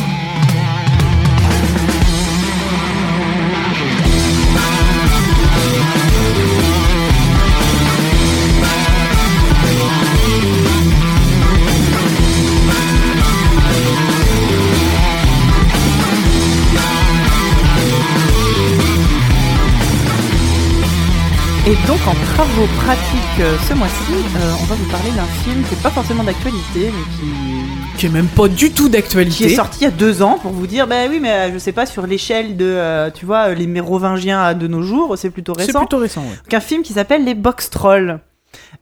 [21.88, 25.74] Donc en travaux pratiques euh, ce mois-ci, euh, on va vous parler d'un film qui
[25.74, 29.48] est pas forcément d'actualité, mais qui Qui est même pas du tout qui est d'actualité.
[29.54, 31.72] sorti il y a deux ans pour vous dire, ben oui, mais euh, je sais
[31.72, 35.64] pas, sur l'échelle de, euh, tu vois, les mérovingiens de nos jours, c'est plutôt C'est
[35.66, 35.78] récent.
[35.80, 36.36] plutôt récent, ouais.
[36.44, 38.20] Donc un film qui s'appelle Les Box Trolls.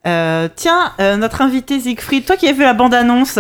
[0.06, 3.38] Euh, tiens, euh, notre invité Siegfried, toi qui as fait la bande-annonce,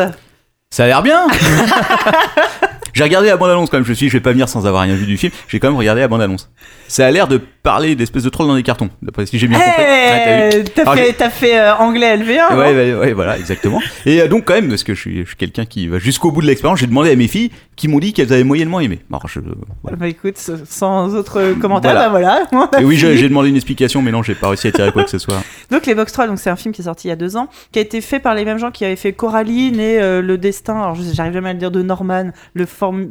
[0.70, 1.26] Ça a l'air bien
[2.96, 4.66] J'ai regardé la bande-annonce quand même, je me suis dit, je vais pas venir sans
[4.66, 5.30] avoir rien vu du film.
[5.48, 6.50] J'ai quand même regardé la bande-annonce.
[6.88, 9.58] Ça a l'air de parler d'espèces de trolls dans des cartons, d'après si j'ai bien
[9.58, 9.82] compris.
[9.82, 13.82] Ouais, t'as Alors, fait, t'as fait euh, anglais LV1 non Ouais, ouais, ouais, voilà, exactement.
[14.06, 16.30] Et euh, donc, quand même, parce que je suis, je suis quelqu'un qui va jusqu'au
[16.30, 19.00] bout de l'expérience, j'ai demandé à mes filles qui m'ont dit qu'elles avaient moyennement aimé.
[19.10, 19.40] Alors, je,
[19.82, 19.96] voilà.
[19.98, 22.40] Bah écoute, sans autre commentaire, Voilà.
[22.40, 22.80] bah voilà.
[22.80, 25.10] Et oui, j'ai demandé une explication, mais non, j'ai pas réussi à tirer quoi que
[25.10, 25.42] ce soit.
[25.70, 27.36] Donc les Box Trolls, donc c'est un film qui est sorti il y a deux
[27.36, 30.22] ans, qui a été fait par les mêmes gens qui avaient fait Coraline et euh,
[30.22, 30.74] le destin.
[30.80, 33.08] Alors j'arrive jamais à le dire de Norman, le form,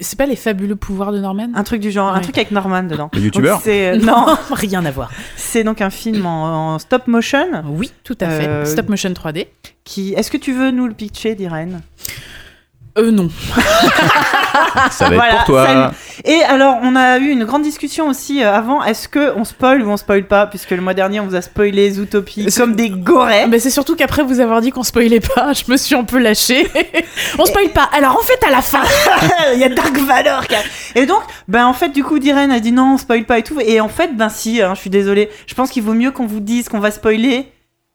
[0.00, 1.48] C'est pas les fabuleux pouvoirs de Norman?
[1.54, 3.10] Un truc du genre, un truc avec Norman dedans.
[3.14, 5.10] Le youtubeur euh, non, rien à voir.
[5.36, 7.46] c'est donc un film en, en stop motion.
[7.66, 8.46] Oui, tout à fait.
[8.46, 9.46] Euh, Stop motion 3D.
[9.84, 11.80] Qui, est-ce que tu veux nous le pitcher, d'Irène
[12.98, 13.28] Euh, non.
[14.90, 15.66] Ça va être Voilà, pour toi.
[15.66, 15.94] salut.
[16.24, 18.82] Et alors, on a eu une grande discussion aussi euh, avant.
[18.82, 21.42] Est-ce que on spoil ou on spoil pas Puisque le mois dernier, on vous a
[21.42, 23.46] spoilé Zootopie comme des gorets.
[23.46, 26.18] Mais c'est surtout qu'après vous avoir dit qu'on spoilait pas, je me suis un peu
[26.18, 26.66] lâchée.
[27.38, 27.88] On spoil pas.
[27.96, 28.82] Alors en fait, à la fin.
[29.54, 29.94] Il y a Dark
[30.48, 33.24] qui a- Et donc, ben en fait, du coup, Diren a dit non, on spoil
[33.24, 33.60] pas et tout.
[33.60, 35.28] Et en fait, ben si, hein, je suis désolée.
[35.46, 37.46] Je pense qu'il vaut mieux qu'on vous dise qu'on va spoiler.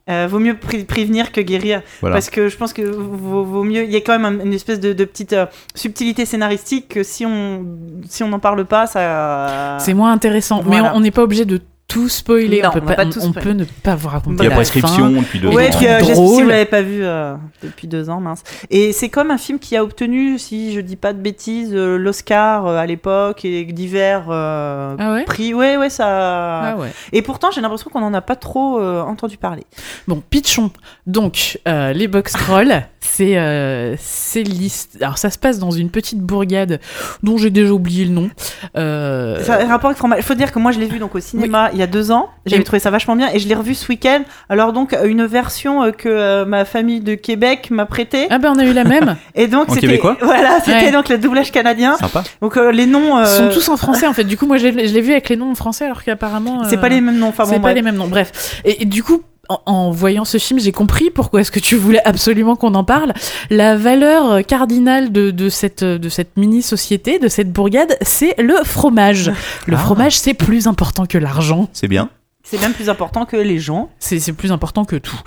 [0.09, 1.81] Euh, vaut mieux pré- prévenir que guérir.
[2.01, 2.15] Voilà.
[2.15, 3.83] Parce que je pense que vaut, vaut mieux.
[3.85, 7.03] Il y a quand même un- une espèce de, de petite euh, subtilité scénaristique que
[7.03, 7.65] si on
[8.09, 9.77] si on n'en parle pas, ça.
[9.79, 10.57] C'est moins intéressant.
[10.63, 10.93] Mais Voilà.
[10.95, 12.61] on n'est pas obligé de tout spoiler.
[12.61, 13.41] Non, on peut, on va pas, pas tout on, on spoiler.
[13.49, 14.37] peut ne pas vous raconter.
[14.39, 15.21] Il y a la prescription fin.
[15.21, 15.77] depuis deux Ouais, ans.
[15.77, 18.41] puis euh, j'espère- si vous l'avez pas vu euh, depuis deux ans, mince.
[18.71, 21.97] Et c'est comme un film qui a obtenu, si je dis pas de bêtises, euh,
[21.97, 25.53] l'Oscar euh, à l'époque et divers euh, Ah ouais prix.
[25.53, 26.07] Ouais, ouais, ça.
[26.07, 26.91] Ah ouais.
[27.11, 29.63] Et pourtant, j'ai l'impression qu'on en a pas trop euh, entendu parler.
[30.07, 30.71] Bon, pitchons.
[31.05, 35.89] Donc, euh, les box trolls, c'est euh, c'est l'hist- Alors, ça se passe dans une
[35.91, 36.79] petite bourgade
[37.21, 38.29] dont j'ai déjà oublié le nom.
[38.77, 40.01] Euh, Ça a un rapport avec.
[40.17, 42.11] Il faut dire que moi, je l'ai vu donc au cinéma il y a deux
[42.11, 42.29] ans.
[42.45, 44.21] J'avais trouvé ça vachement bien et je l'ai revu ce week-end.
[44.49, 48.27] Alors donc euh, une version euh, que euh, ma famille de Québec m'a prêtée.
[48.29, 49.15] Ah ben, on a eu la même.
[49.35, 50.17] Et donc En c'était québécois?
[50.21, 50.91] Voilà, c'était Ouais.
[50.91, 51.95] donc le doublage canadien.
[51.97, 52.23] Sympa.
[52.41, 53.19] Donc euh, les noms.
[53.19, 54.23] Ils euh, sont tous en français, en fait.
[54.23, 56.63] Du coup, moi, je l'ai vu avec les noms en français, alors qu'apparemment...
[56.65, 57.27] C'est pas les mêmes noms.
[57.29, 57.75] Enfin c'est bon, pas bref.
[57.75, 58.07] les mêmes noms.
[58.07, 58.61] Bref.
[58.65, 59.21] Et, et du coup,
[59.53, 62.83] en, en voyant ce film, j'ai compris pourquoi est-ce que tu voulais absolument qu'on en
[62.83, 63.13] parle.
[63.49, 69.31] La valeur cardinale de, de cette, de cette mini-société, de cette bourgade, c'est le fromage.
[69.67, 69.79] Le Ah.
[69.79, 71.69] fromage, c'est plus important que l'argent.
[71.73, 72.09] C'est bien.
[72.45, 73.89] C'est même plus important que les gens.
[73.99, 75.19] C'est c'est plus important que tout.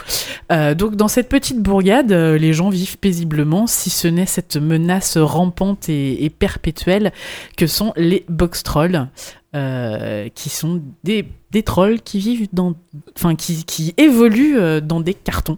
[0.53, 4.57] Euh, donc dans cette petite bourgade, euh, les gens vivent paisiblement, si ce n'est cette
[4.59, 7.13] menace rampante et, et perpétuelle
[7.57, 9.09] que sont les box trolls,
[9.57, 12.75] euh, qui sont des, des trolls qui vivent dans,
[13.17, 15.57] enfin qui, qui évoluent euh, dans des cartons.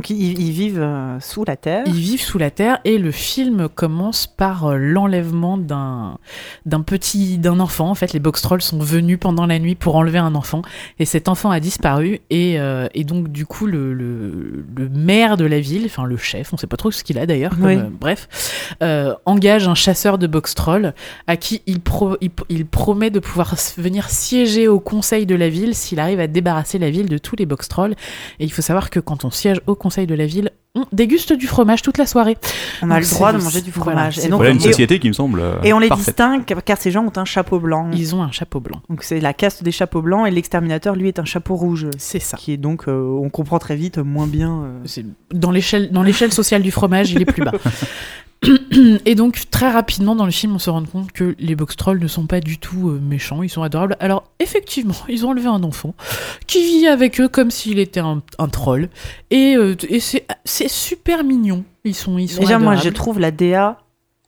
[0.00, 1.82] Donc ils, ils vivent euh, sous la terre.
[1.84, 6.16] Ils vivent sous la terre et le film commence par euh, l'enlèvement d'un
[6.64, 7.90] d'un petit d'un enfant.
[7.90, 10.62] En fait, les box trolls sont venus pendant la nuit pour enlever un enfant
[10.98, 15.36] et cet enfant a disparu et, euh, et donc du coup le, le, le maire
[15.36, 17.76] de la ville, enfin le chef, on sait pas trop ce qu'il a d'ailleurs, Oui.
[18.00, 18.26] bref,
[19.26, 20.94] engage un chasseur de box trolls
[21.26, 25.50] à qui il, pro- il, il promet de pouvoir venir siéger au conseil de la
[25.50, 27.92] ville s'il arrive à débarrasser la ville de tous les box trolls.
[28.38, 31.32] Et il faut savoir que quand on siège au conseil de la ville, on déguste
[31.32, 32.38] du fromage toute la soirée.
[32.80, 34.14] On a Donc le droit de manger du voilà, fromage.
[34.16, 35.40] c'est et, donc, Voilà une et- société qui me semble.
[35.40, 36.06] euh, et on les parfaite.
[36.06, 37.90] distingue car ces gens ont un chapeau blanc.
[37.92, 38.80] Ils ont un chapeau blanc.
[38.88, 41.88] Donc c'est la caste des chapeaux blancs et l'exterminateur lui est un chapeau rouge.
[41.98, 42.36] C'est ça.
[42.36, 44.62] Qui est donc, euh, on comprend très vite, moins bien.
[44.98, 45.02] euh,
[45.32, 47.52] Dans l'échelle, dans l'échelle sociale du fromage, il est plus bas.
[49.04, 52.00] Et donc, très rapidement, dans le film, on se rend compte que les box trolls
[52.00, 53.96] ne sont pas du tout euh, méchants, ils sont adorables.
[54.00, 55.94] Alors, effectivement, ils ont enlevé un enfant
[56.46, 58.88] qui vit avec eux comme s'il était un, un troll.
[59.30, 60.24] Et, euh, et c'est,
[60.68, 61.64] super mignon.
[61.84, 63.78] Ils sont, ils sont Déjà, moi, je trouve la DA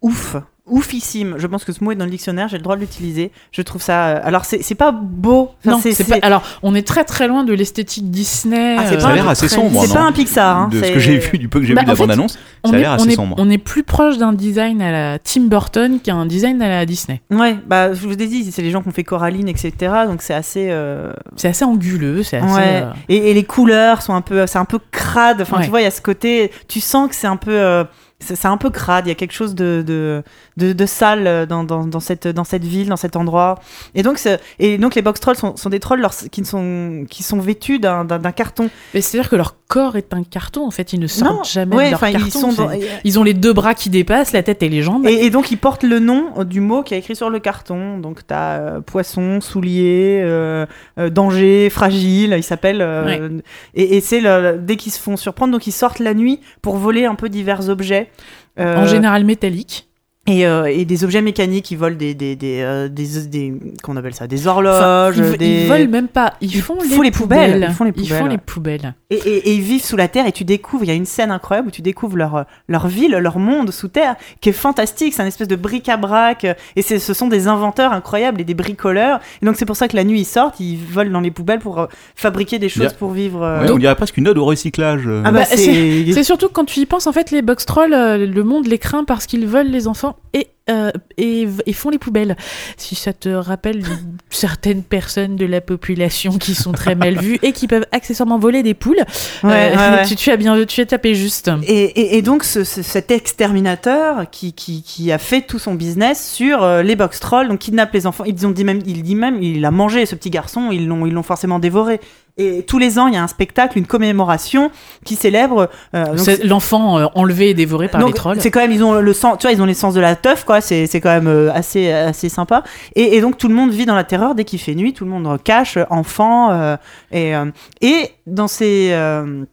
[0.02, 0.36] ouf.
[0.72, 1.34] Oufissime.
[1.38, 3.30] Je pense que ce mot est dans le dictionnaire, j'ai le droit de l'utiliser.
[3.52, 4.06] Je trouve ça.
[4.08, 5.50] euh, Alors, c'est c'est pas beau.
[5.64, 6.16] Enfin, non, c'est, pas.
[6.26, 8.76] Alors, on est très très loin de l'esthétique Disney.
[8.78, 9.84] Ah, c'est euh, Ça a l'air assez sombre.
[9.86, 10.56] C'est pas un Pixar.
[10.56, 12.38] Hein, De ce que j'ai vu, du peu que j'ai Bah, vu de la bande-annonce,
[12.64, 13.36] on ça a est, l'air on, assez est, sombre.
[13.38, 17.20] on est plus proche d'un design à la Tim Burton qu'un design à la Disney.
[17.30, 19.72] Ouais, bah, je vous ai dit, c'est les gens qui ont fait Coraline, etc.
[20.08, 20.68] Donc, c'est assez.
[20.70, 22.54] euh, C'est assez anguleux, c'est assez.
[22.54, 22.82] Ouais.
[22.84, 25.42] euh, Et, et les couleurs sont un peu, c'est un peu crade.
[25.42, 25.64] Enfin, Ouais.
[25.64, 27.84] tu vois, il y a ce côté, tu sens que c'est un peu, euh,
[28.22, 29.06] c'est un peu crade.
[29.06, 30.22] Il y a quelque chose de de,
[30.56, 33.58] de, de sale euh, dans, dans, dans cette dans cette ville, dans cet endroit.
[33.94, 34.20] Et donc,
[34.58, 37.38] et donc les box trolls sont, sont des trolls lors- qui ne sont qui sont
[37.40, 38.70] vêtus d'un carton.
[38.94, 41.74] Mais c'est-à-dire que leur corps est un carton, en fait, ils ne sortent Non, jamais
[41.76, 42.18] ouais, de leur carton.
[42.26, 44.82] ils sont dans- c'est- Ils ont les deux bras qui dépassent, la tête et les
[44.82, 45.06] jambes.
[45.06, 47.38] Et, et donc ils portent le nom euh, du mot qui est écrit sur le
[47.38, 47.98] carton.
[47.98, 50.66] Donc tu as poisson, soulier, euh,
[50.98, 52.34] euh, danger, fragile.
[52.36, 52.82] Ils s'appellent.
[52.82, 53.40] euh,
[53.74, 54.22] Et, et c'est
[54.58, 57.68] dès qu'ils se font surprendre, donc ils sortent la nuit pour voler un peu divers
[57.68, 58.10] objets.
[58.58, 59.88] Euh, En général métalliques.
[60.28, 63.96] Et, euh, et des objets mécaniques, ils volent des des des, euh, des, des- qu'on
[63.96, 67.06] appelle ça des Enfin, horloges, ils, des ils volent même pas, ils, font, font les,
[67.06, 67.66] les poubelles, poubelles.
[67.68, 68.30] ils font les Ils font poubelles.
[68.30, 68.94] les poubelles.
[69.10, 71.06] Et, et- et ils vivent sous la terre et tu découvres, il y a une
[71.06, 75.12] scène incroyable où tu découvres leur, leur ville, leur monde sous terre, qui est fantastique.
[75.12, 76.44] C'est un espèce de bric-à-brac.
[76.44, 79.18] euh, Et c'est- ce sont des inventeurs incroyables et des bricoleurs.
[79.42, 81.58] Et donc c'est pour ça que la nuit ils sortent, ils volent dans les poubelles
[81.58, 83.42] pour fabriquer des choses pour vivre.
[83.42, 83.64] euh.
[83.64, 85.02] Ouais, on dirait presque une ode au recyclage.
[85.24, 86.22] Ah bah, Bah, c'est.
[86.22, 89.26] Surtout quand tu y penses, en fait, les box trolls, le monde les craint parce
[89.26, 92.36] qu'ils veulent les enfants et, euh, et, et font les poubelles.
[92.76, 93.82] Si ça te rappelle
[94.30, 98.62] certaines personnes de la population qui sont très mal vues et qui peuvent accessoirement voler
[98.62, 99.02] des poules,
[99.42, 100.06] Ouais, euh, ouais.
[100.06, 101.50] Tu, tu as bien, tu as tapé juste.
[101.66, 105.74] Et, et- et donc ce- ce- cet exterminateur qui, qui, qui a fait tout son
[105.74, 108.24] business sur euh, les box trolls, donc kidnappe les enfants.
[108.24, 111.04] Ils ont dit même, il dit même, il a mangé ce petit garçon, ils l'ont,
[111.06, 112.00] ils l'ont forcément dévoré.
[112.38, 114.70] Et tous les ans, il y a un spectacle, une commémoration
[115.04, 115.68] qui célèbre.
[115.94, 118.40] euh, l'enfant euh, enlevé et dévoré par donc, les trolls.
[118.40, 120.16] C'est quand même, ils ont le sens, tu vois, ils ont les sens de la
[120.16, 120.60] teuf, quoi.
[120.60, 122.62] C'est, c'est quand même euh, assez, assez sympa.
[122.96, 124.94] Et, et donc tout le monde vit dans la terreur dès qu'il fait nuit.
[124.94, 126.76] Tout le monde cache, enfants, euh,
[127.10, 127.46] et euh,
[127.80, 129.44] et dans ces euh,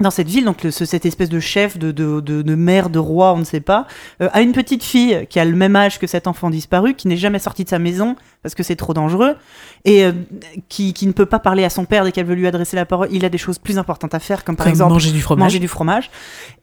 [0.00, 2.88] dans cette ville, donc le- ce- cette espèce de chef, de, de, de, de maire,
[2.88, 3.86] de roi, on ne sait pas,
[4.22, 7.08] euh, a une petite fille qui a le même âge que cet enfant disparu, qui
[7.08, 9.34] n'est jamais sortie de sa maison parce que c'est trop dangereux,
[9.84, 10.12] et euh,
[10.68, 12.86] qui, qui ne peut pas parler à son père dès qu'elle veut lui adresser la
[12.86, 13.08] parole.
[13.10, 15.42] Il a des choses plus importantes à faire, comme par Comme exemple manger du fromage.
[15.44, 16.10] manger du fromage.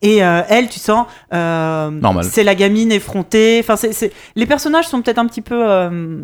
[0.01, 2.23] Et euh, elle, tu sens, euh, Normal.
[2.31, 3.57] c'est la gamine effrontée.
[3.61, 6.21] Enfin, c'est, c'est- les personnages sont peut-être un petit peu, euh,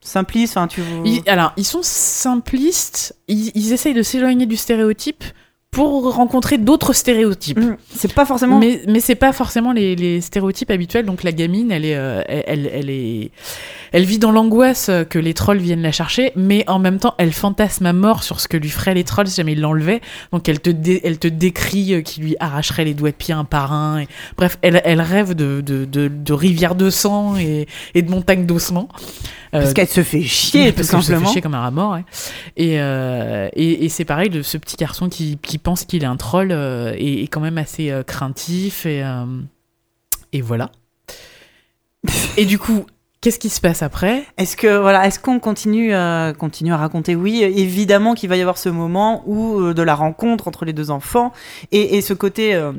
[0.00, 0.56] simplistes.
[0.56, 0.80] Enfin, tu.
[1.04, 5.24] Ils- alors, ils sont simplistes, ils, ils essayent de s'éloigner du stéréotype
[5.70, 7.60] pour rencontrer d'autres stéréotypes.
[7.60, 7.76] Mm.
[7.94, 8.58] C'est pas forcément.
[8.58, 11.06] Mais, mais c'est pas forcément les, les stéréotypes habituels.
[11.06, 13.30] Donc la gamine, elle est, euh, elle, elle, est,
[13.92, 17.32] elle vit dans l'angoisse que les trolls viennent la chercher, mais en même temps, elle
[17.32, 20.00] fantasme à mort sur ce que lui feraient les trolls si jamais ils l'enlevaient.
[20.32, 23.32] Donc elle te, dé- elle te décrit euh, qu'il lui arracherait les doigts de pied
[23.32, 24.00] un par un.
[24.00, 28.10] Et, bref, elle, elle rêve de, de, de, de rivières de sang et, et de
[28.10, 28.88] montagnes d'ossements.
[29.52, 31.32] Euh, Parce qu'elle se fait chier, tout parce qu'elle se fait simplement.
[31.32, 31.92] chier comme un rat mort.
[31.94, 32.04] ouais.
[32.56, 36.06] Et, euh, et, et c'est pareil de ce petit garçon qui, qui pense qu'il est
[36.06, 38.86] un troll euh, est, est quand même assez euh, craintif.
[38.86, 39.24] Et, euh,
[40.32, 40.70] et voilà.
[42.36, 42.86] et du coup,
[43.20, 44.24] qu'est-ce qui se passe après?
[44.38, 47.16] Est-ce que voilà, est-ce qu'on continue, euh, continue à raconter?
[47.16, 50.72] Oui, évidemment qu'il va y avoir ce moment où euh, de la rencontre entre les
[50.72, 51.32] deux enfants
[51.72, 52.54] et, et ce côté.
[52.54, 52.72] Euh,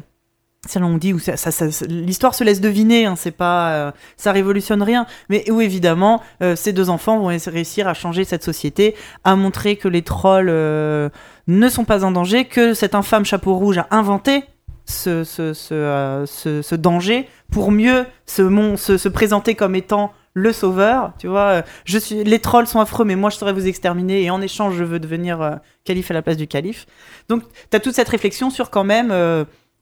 [0.68, 1.50] ça l'on dit ça,
[1.88, 6.56] l'histoire se laisse deviner, hein, c'est pas, euh, ça révolutionne rien, mais où évidemment euh,
[6.56, 11.10] ces deux enfants vont réussir à changer cette société, à montrer que les trolls euh,
[11.48, 14.44] ne sont pas en danger, que cet infâme chapeau rouge a inventé
[14.86, 20.54] ce, ce, ce, ce- danger pour mieux se, mon- se, se présenter comme étant le
[20.54, 21.64] sauveur, tu vois.
[21.86, 24.76] Je suis, les trolls sont affreux, mais moi je saurais vous exterminer et en échange
[24.76, 26.86] je veux devenir calife à la place du calife.
[27.30, 29.12] Donc tu as toute cette réflexion sur quand même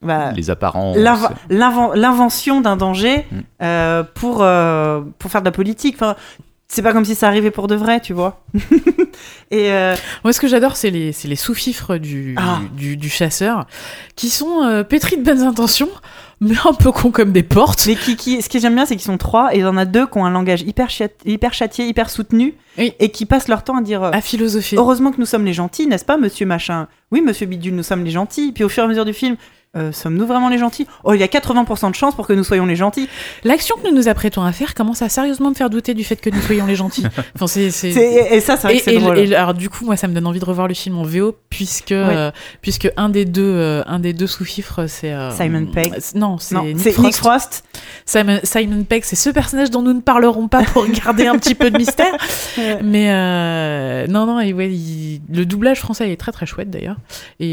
[0.02, 0.98] bah, Les apparences.
[0.98, 3.38] l'inv- l'inven- l'invention d'un danger Mm.
[3.64, 5.96] euh, pour, euh, pour faire de la politique.
[5.96, 6.16] Enfin,
[6.68, 8.42] c'est pas comme si ça arrivait pour de vrai, tu vois.
[9.52, 12.60] et euh, Moi, ce que j'adore, c'est les, c'est les sous-fifres du, Ah.
[12.78, 13.66] du, du chasseur
[14.16, 15.90] qui sont euh, pétris de bonnes intentions,
[16.42, 17.86] mais un peu cons comme des portes.
[17.88, 19.78] mais qui, qui, ce que j'aime bien, c'est qu'ils sont trois et il y en
[19.78, 22.94] a deux qui ont un langage hyper, chat- hyper châtié, hyper soutenu Oui.
[23.00, 24.04] et qui passent leur temps à dire.
[24.04, 24.78] À philosopher.
[24.78, 26.88] Heureusement que nous sommes les gentils, n'est-ce pas, monsieur machin?
[27.12, 28.52] Oui, monsieur Bidule, nous sommes les gentils.
[28.54, 29.36] Puis au fur et à mesure du film,
[29.78, 30.88] euh, sommes-nous vraiment les gentils?
[31.04, 33.08] Oh, il y a 80% de chances pour que nous soyons les gentils.
[33.44, 36.16] L'action que nous nous apprêtons à faire commence à sérieusement me faire douter du fait
[36.16, 37.06] que nous soyons les gentils.
[37.36, 37.90] Enfin, c'est, c'est-
[38.32, 39.18] Et ça, c'est vrai Et, que c'est et- drôle.
[39.20, 41.36] et alors du coup moi ça me donne envie de revoir le film en VO
[41.50, 42.32] puisque euh,
[42.62, 45.94] puisque un des deux euh, un des deux sous-fifres c'est Simon Pegg.
[46.00, 47.06] c'est- non c'est non, Nick, c'est Frost.
[47.08, 47.64] Nick Frost.
[48.06, 51.56] Simon, Simon Pegg c'est ce personnage dont nous ne parlerons pas pour garder un petit
[51.56, 52.16] peu de mystère
[52.84, 53.08] mais
[54.08, 56.96] non non et ouais, il- le doublage français est très très chouette d'ailleurs
[57.40, 57.48] et,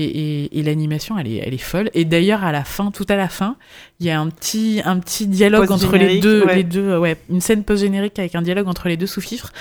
[0.45, 3.17] et, et l'animation elle est elle est folle et d'ailleurs à la fin tout à
[3.17, 3.57] la fin
[4.01, 6.55] il y a un petit un petit dialogue entre les Post-générique, deux ouais.
[6.57, 9.53] les deux ouais une scène post générique avec un dialogue entre les deux sous-fifres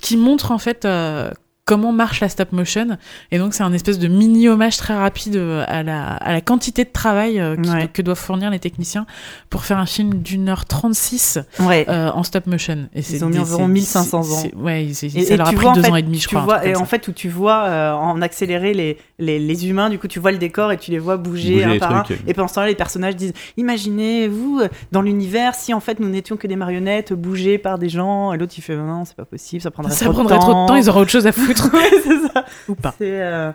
[0.00, 1.30] qui montre en fait euh,
[1.64, 2.98] comment marche la stop motion
[3.30, 6.40] et donc c'est un espèce de mini hommage très rapide euh, à la, à la
[6.40, 7.88] quantité de travail euh, qui- Ouais.
[7.92, 9.06] que doivent fournir les techniciens
[9.48, 11.86] pour faire un film d'une heure 36 Ouais.
[11.88, 14.22] euh, en stop motion et c'est ont mis environ c'est- 1500 ans.
[14.24, 16.02] c'est- ouais c'est- Et- ça et leur a pris vois, en deux fait, ans et
[16.02, 18.98] demi je tu crois vois, et en fait, où tu vois euh, en accéléré les,
[19.20, 21.64] les, les humains, du coup, tu vois le décor et tu les vois bouger, Bouger
[21.64, 22.04] un par un.
[22.26, 26.36] Et pendant ce temps-là, les personnages disent Imaginez-vous dans l'univers si en fait nous n'étions
[26.36, 28.32] que des marionnettes bougées par des gens.
[28.32, 30.46] Et l'autre il fait Non, c'est pas possible, ça prendrait ça trop prendrait de temps.
[30.50, 32.44] trop de temps ils auraient autre chose à foutre Ouais, c'est ça.
[32.68, 33.52] ou pas euh,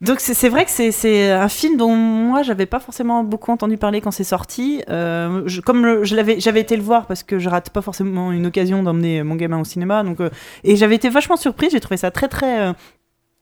[0.00, 4.00] Donc c'est vrai que c'est- un film dont moi j'avais pas forcément beaucoup entendu parler
[4.00, 4.82] quand c'est sorti.
[4.90, 7.80] Euh, je, comme le- je l'avais, j'avais été le voir parce que je rate pas
[7.82, 10.02] forcément une occasion d'emmener mon gamin au cinéma.
[10.04, 10.30] Donc euh,
[10.64, 11.70] et j'avais été vachement surprise.
[11.72, 12.72] J'ai trouvé ça très très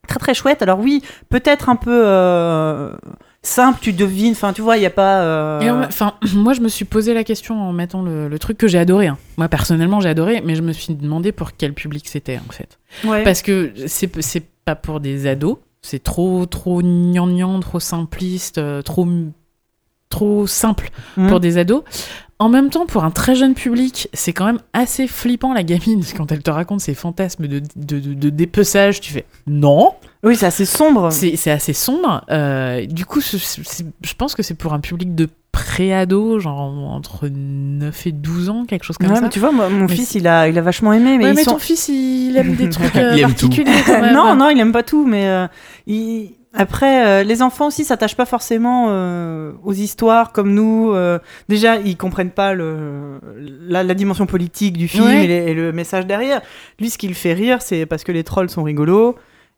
[0.06, 0.62] très très chouette.
[0.62, 2.04] Alors oui, peut-être un peu
[3.44, 3.78] simple.
[3.80, 4.32] Tu devines.
[4.32, 5.20] Enfin tu vois, il y a pas.
[5.22, 8.66] euh, Enfin, moi, je me suis posé la question en mettant le, le truc que
[8.66, 9.06] j'ai adoré.
[9.06, 9.18] hein.
[9.36, 12.78] Moi, personnellement, j'ai adoré, mais je me suis demandé pour quel public c'était, en fait.
[13.04, 13.22] ouais.
[13.22, 15.58] Parce que c'est c'est pas pour des ados.
[15.82, 19.06] C'est trop, trop gnangnan, trop simpliste, euh, trop,
[20.08, 21.28] trop simple Mhm.
[21.28, 21.82] pour des ados.
[22.40, 26.02] En même temps, pour un très jeune public, c'est quand même assez flippant, la gamine,
[26.16, 29.00] quand elle te raconte ses fantasmes de, de, de- de dépeçage.
[29.00, 29.92] Tu fais non.
[30.24, 31.10] Oui, c'est assez sombre.
[31.12, 32.24] C'est assez sombre.
[32.30, 38.06] Euh, du coup, je pense que c'est pour un public de pré-ado, genre entre 9
[38.08, 39.20] et 12 ans, quelque chose comme Ouais, ça.
[39.22, 41.30] mais tu vois, moi, mon Mais fils, il a, il a vachement aimé, mais Ouais,
[41.30, 41.52] ils mais sont...
[41.52, 43.46] ton fils, il aime des trucs euh, Il aime tout.
[43.48, 44.12] particuliers quand même.
[44.14, 45.46] non, non, il aime pas tout, mais euh,
[45.86, 50.92] il- après, euh, les enfants aussi s'attachent pas forcément euh, aux histoires comme nous.
[50.92, 51.18] euh,
[51.48, 53.18] déjà, ils comprennent pas le,
[53.68, 55.24] la, la dimension politique du film Ouais.
[55.24, 56.40] et, les- et le message derrière.
[56.78, 59.16] Lui, ce qui le fait rire, c'est parce que les trolls sont rigolos.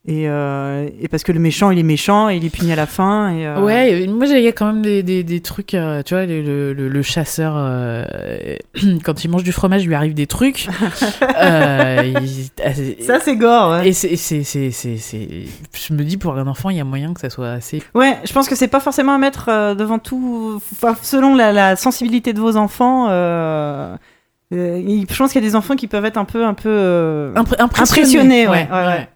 [0.08, 2.76] Et, euh, et parce que le méchant, il est méchant et il est puni à
[2.76, 3.30] la fin.
[3.34, 6.14] Et, euh, Ouais, moi il y a quand même des, des, des trucs, euh, tu
[6.14, 7.54] vois, le, le, chasseur,
[9.04, 10.68] quand il mange du fromage, il lui arrive des trucs.
[11.22, 13.72] Il- euh, Ça, c'est gore.
[13.80, 13.88] Ouais.
[13.88, 17.50] et c'est, je me dis pour un enfant, il y a moyen que ça soit
[17.50, 17.82] assez.
[17.94, 20.60] Ouais, je pense que c'est pas forcément à mettre devant tout.
[20.72, 23.08] Enfin, selon la, la sensibilité de vos enfants.
[24.52, 27.60] Je pense qu'il y a des enfants qui peuvent être un peu, un peu Impré-
[27.60, 28.46] impressionnés.
[28.46, 29.08] ouais, ouais, ouais.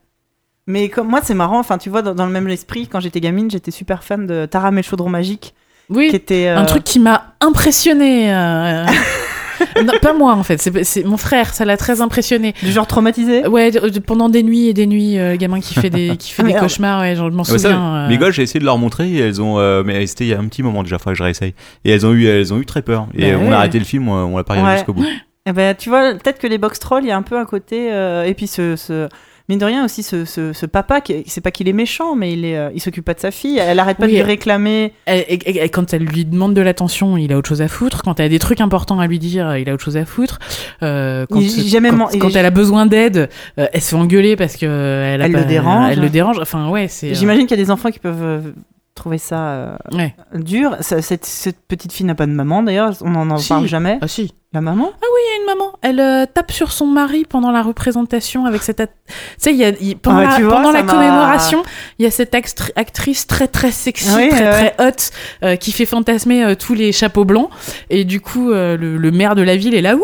[0.71, 1.59] Mais comme moi, c'est marrant.
[1.59, 4.47] Enfin, tu vois, dans, dans le même esprit, quand j'étais gamine, j'étais super fan de
[4.47, 5.55] Taram et le chaudron magique,
[5.89, 8.33] Oui, qui était euh, un truc qui m'a impressionné.
[8.35, 8.85] euh,
[9.85, 12.55] non, pas moi en fait, c'est mon frère, ça l'a très impressionné.
[12.63, 15.75] Du genre traumatisé Ouais, de- de- pendant des nuits et des nuits, euh, gamin qui
[15.75, 17.95] fait des, qui fait des cauchemars, ouais, je m'en Ah bah ça, souviens.
[17.97, 20.29] euh, Mes gosses, j'ai essayé de leur montrer, et elles ont, euh, mais c'était il
[20.31, 21.55] y a un petit moment déjà, faudrait que je réessaye.
[21.85, 23.07] Et elles ont eu, elles ont eu très peur.
[23.15, 23.53] Et Bah on ouais.
[23.53, 24.77] a arrêté le film, on, l'a pas regardé Ouais.
[24.79, 25.05] jusqu'au bout.
[25.47, 27.45] Eh ben, tu vois, peut-être que les box trolls, il y a un peu un
[27.47, 27.93] côté.
[27.93, 29.09] euh, et puis, ce, ce-
[29.51, 32.33] mine de rien, aussi, ce, ce, ce papa, qui, c'est pas qu'il est méchant, mais
[32.33, 33.59] il, est, euh, il s'occupe pas de sa fille.
[33.59, 34.93] Elle arrête pas Oui, de lui elle- réclamer.
[35.07, 38.03] Et quand elle lui demande de l'attention, il a autre chose à foutre.
[38.03, 40.39] Quand elle a des trucs importants à lui dire, il a autre chose à foutre.
[40.83, 43.29] Euh, quand Il- jamais quand, elle a besoin d'aide,
[43.59, 45.93] euh, elle se fait engueuler parce que euh, elle, a Elle pas- le dérange.
[45.93, 46.39] Elle le dérange.
[46.41, 47.11] Enfin ouais, c'est.
[47.11, 48.53] euh, J'imagine qu'il y a des enfants qui peuvent
[48.95, 50.15] trouver ça euh, Ouais.
[50.35, 50.77] dur.
[50.81, 52.93] Cette, cette petite fille n'a pas de maman, d'ailleurs.
[53.03, 53.49] On n'en en Si.
[53.49, 53.99] parle jamais.
[54.01, 54.33] Ah si.
[54.53, 54.91] La maman?
[55.01, 55.73] Il y a une maman.
[55.81, 58.81] Elle euh, tape sur son mari pendant la représentation avec cette.
[58.81, 58.93] at- Tu
[59.39, 61.63] sais, y a il- pendant, Ah, la, vois, pendant la commémoration,
[62.01, 64.71] il y a cette actri- actrice très très sexy, Oui, très ouais.
[64.73, 65.11] très haute,
[65.45, 67.49] euh, qui fait fantasmer euh, tous les chapeaux blancs.
[67.91, 70.01] Et du coup, euh, le, le maire de la ville est là, ouh,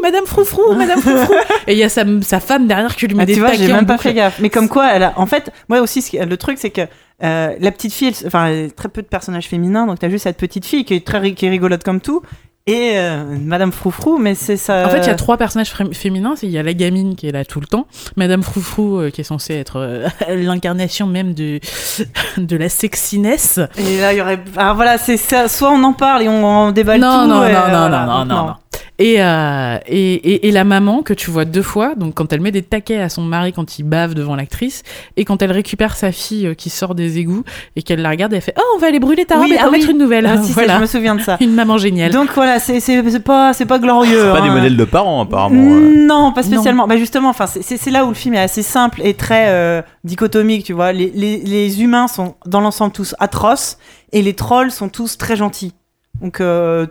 [0.00, 1.34] Madame Froufrou, Madame Froufrou.
[1.66, 3.52] Et il y a sa, sa femme derrière qui lui met Ah, des tu vois,
[3.54, 4.04] j'ai même pas boucle.
[4.08, 4.38] fait gaffe.
[4.38, 5.14] Mais comme quoi, elle a...
[5.16, 6.82] en fait, moi aussi, le truc, c'est que
[7.24, 10.66] euh, la petite fille, enfin, très peu de personnages féminins, donc t'as juste cette petite
[10.66, 12.22] fille qui est très qui est rigolote comme tout,
[12.68, 14.86] et euh, Madame Froufrou, mais c'est ça.
[14.86, 16.34] En fait, il y a trois personnages féminins.
[16.42, 19.20] Il y a la gamine qui est là tout le temps, Madame Froufrou euh, qui
[19.20, 21.58] est censée être euh, l'incarnation même de
[22.36, 23.58] de la sexiness.
[23.76, 24.38] Et là, il y aurait.
[24.56, 25.48] Alors voilà, c'est ça.
[25.48, 27.28] Soit on en parle et on en déballe non, tout.
[27.28, 28.06] non, et, non, euh, non, voilà.
[28.06, 28.54] non, non, non, non.
[28.98, 32.40] Et, euh, et, et, et la maman que tu vois deux fois, donc quand elle
[32.40, 34.82] met des taquets à son mari quand il bave devant l'actrice,
[35.16, 37.42] et quand elle récupère sa fille euh, qui sort des égouts
[37.74, 39.58] et qu'elle la regarde, elle fait Oh, on va aller brûler ta robe Oui, et
[39.58, 39.78] ah oui.
[39.78, 40.26] mettre une nouvelle.
[40.26, 40.76] Ah, si, voilà.
[40.76, 41.36] je me souviens de ça.
[41.40, 42.12] Une maman géniale.
[42.12, 44.30] Donc voilà, c'est c'est- c'est pas, c'est pas glorieux.
[44.30, 44.42] Pas hein.
[44.44, 45.56] des modèles de parents, apparemment.
[45.74, 46.06] euh.
[46.06, 46.86] Non, pas spécialement.
[46.86, 49.46] Bah justement, enfin, c'est- c'est c'est là où le film est assez simple et très
[49.48, 50.92] euh, dichotomique, tu vois.
[50.92, 53.78] Les, les, les humains sont dans l'ensemble tous atroces
[54.12, 55.72] et les trolls sont tous très gentils.
[56.20, 56.86] Donc euh,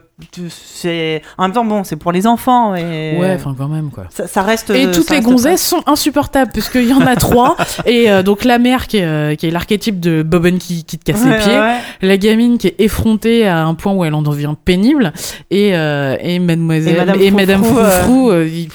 [0.50, 4.06] c'est en même temps bon, c'est pour les enfants et Ouais, enfin quand même quoi.
[4.10, 4.70] ça, ça reste.
[4.70, 7.56] Et euh, toutes ça les gonzesses sont insupportables puisqu'il y en a trois.
[7.86, 10.98] et euh, donc la mère qui est, euh, qui est l'archétype de Boben qui, qui
[10.98, 11.60] te casse Ouais, les pieds.
[11.60, 11.78] ouais.
[12.02, 15.14] La gamine qui est effrontée à un point où elle en devient pénible.
[15.50, 16.96] Et, euh, et mademoiselle.
[16.96, 18.70] Et Madame et Madame Froufrou, il-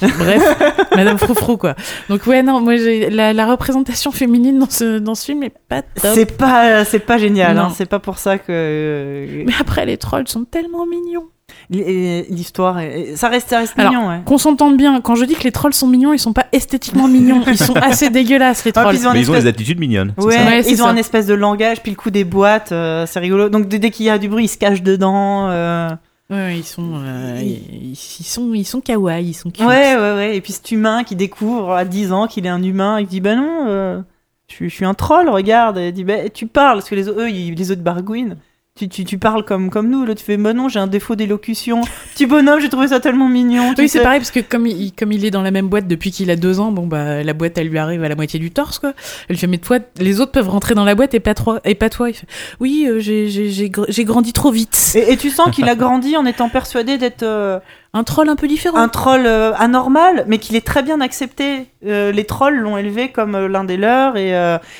[0.00, 0.56] Bref,
[0.96, 1.74] Madame Froufrou quoi.
[2.08, 5.52] Donc ouais, non, moi j'ai la, la représentation féminine dans ce, dans ce film est
[5.68, 6.12] pas top.
[6.14, 7.58] C'est pas, c'est pas génial.
[7.58, 7.70] Hein.
[7.76, 11.24] C'est pas pour ça que Mais après les trolls sont tellement mignons.
[11.72, 14.08] l- l'histoire, est- ça reste, ça reste Alors, mignon.
[14.08, 14.20] Ouais.
[14.24, 17.08] Qu'on s'entende bien, quand je dis que les trolls sont mignons, ils sont pas esthétiquement
[17.08, 18.94] mignons, ils sont assez dégueulasses les Ah, trolls.
[18.96, 20.14] ils ont un Mais ils ont espèce- des attitudes mignonnes.
[20.18, 20.90] c'est Ouais, ça Ouais, c'est ils ont ça.
[20.90, 23.48] un espèce de langage, puis le coup des boîtes, euh, c'est rigolo.
[23.48, 25.48] Donc dès, qu'il y a du bruit, ils se cachent dedans.
[25.50, 25.90] euh.
[26.30, 29.66] Ouais, ils sont, euh, ils, ils sont, ils sont kawaii, ils sont cute.
[29.66, 30.36] Ouais, ouais, ouais.
[30.36, 33.20] Et puis cet humain qui découvre à 10 ans qu'il est un humain, il dit
[33.20, 34.00] Bah non, euh,
[34.46, 35.76] je, suis- je suis un troll, regarde.
[35.78, 38.36] Et il dit Bah tu parles, parce que les, autres- eux, ils- les autres bargouinent.
[38.80, 40.06] Tu, tu, tu parles comme, comme nous.
[40.06, 41.82] L'autre fait Bah non, j'ai un défaut d'élocution.
[42.14, 43.74] Petit bonhomme, j'ai trouvé ça tellement mignon.
[43.74, 45.86] tu Oui, c'est pareil parce que comme il, comme il est dans la même boîte
[45.86, 48.40] depuis qu'il a deux ans, bon bah la boîte elle lui arrive à la moitié
[48.40, 48.94] du torse quoi.
[49.28, 51.74] Elle fait mais toi les autres peuvent rentrer dans la boîte et pas toi et
[51.74, 52.08] pas toi.
[52.08, 52.26] Il fait
[52.58, 54.92] oui euh, j'ai j'ai j'ai gr- j'ai grandi trop vite.
[54.94, 57.58] Et, et tu sens qu'il a grandi en étant persuadé d'être euh,
[57.92, 58.78] Un troll un peu différent.
[58.78, 61.66] un troll euh, anormal, mais qu'il est très bien accepté.
[61.84, 64.30] Euh, les trolls l'ont élevé comme euh, l'un des leurs, et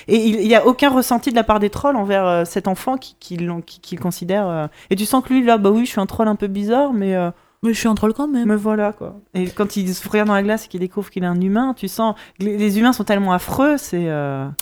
[0.07, 3.17] et il n'y a aucun ressenti de la part des trolls envers cet enfant qui,
[3.19, 4.69] qui, considère.
[4.91, 6.93] Et tu sens que lui, là, bah oui, je suis un troll un peu bizarre,
[6.93, 7.17] mais,
[7.63, 8.47] Mais je suis un troll quand même.
[8.47, 9.17] me voilà, quoi.
[9.35, 11.75] Et quand il se regarde dans la glace et qu'il découvre qu'il est un humain,
[11.77, 12.15] tu sens.
[12.39, 14.09] Les, les humains sont tellement affreux, c'est.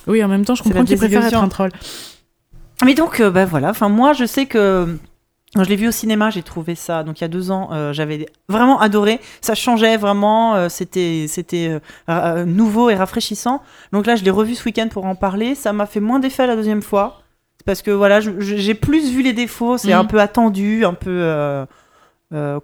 [0.07, 1.71] Oui en même temps je comprends qu'il préfère être un troll.
[2.85, 4.97] Mais donc, bah voilà, enfin, moi, je sais que.
[5.55, 7.03] Quand je l'ai vu au cinéma, j'ai trouvé ça.
[7.05, 9.19] Donc il y a deux ans, euh, j'avais vraiment adoré.
[9.41, 10.55] Ça changeait vraiment.
[10.55, 11.79] euh, c'était c'était
[12.11, 13.63] euh, nouveau et rafraîchissant.
[13.93, 15.55] Donc là, je l'ai revu ce week-end pour en parler.
[15.55, 17.23] Ça m'a fait moins d'effet la deuxième fois
[17.65, 19.79] parce que voilà, j'ai plus vu les défauts.
[19.79, 20.01] C'est Mhm.
[20.01, 21.67] un peu attendu, un peu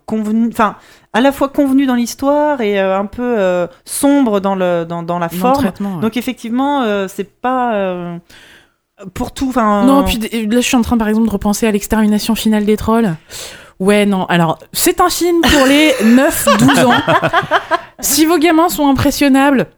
[0.05, 0.49] convenu.
[0.53, 0.77] Enfin,
[1.15, 5.31] à la fois convenu dans l'histoire et un peu sombre dans le dans, dans la
[5.31, 5.65] forme.
[5.65, 6.01] ouais.
[6.03, 8.19] Donc effectivement, c'est pas
[9.15, 9.49] pour tout.
[9.49, 12.65] Enfin, Non, puis là, je suis en train, par exemple, de repenser à l'extermination finale
[12.65, 13.15] des trolls.
[13.81, 14.25] Ouais, non.
[14.27, 16.93] Alors, c'est un film pour les 9-12 ans.
[18.01, 19.69] Si vos gamins sont impressionnables,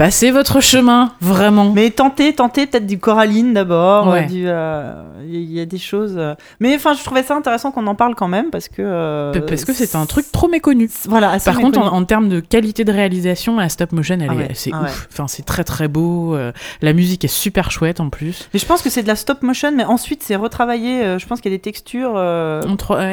[0.00, 1.72] passez votre chemin, vraiment.
[1.74, 4.08] Mais tentez, tentez peut-être du Coraline d'abord.
[4.08, 4.24] Ouais.
[4.24, 6.14] euh, du, euh, Il y, a des choses.
[6.16, 8.80] euh, Mais enfin, je trouvais ça intéressant qu'on en parle quand même parce que.
[8.80, 10.88] euh, Parce que c'est un truc trop méconnu.
[11.06, 11.36] Voilà.
[11.44, 14.70] Par contre, en, termes de qualité de réalisation, la stop motion, elle Ah est, c'est
[14.72, 15.06] ah ouf.
[15.12, 16.34] Enfin, c'est très très beau.
[16.34, 18.48] euh, la musique est super chouette en plus.
[18.54, 21.18] Mais je pense que c'est de la stop motion, mais ensuite c'est retravaillé.
[21.18, 22.14] je pense qu'il y a des textures.
[22.16, 22.62] euh,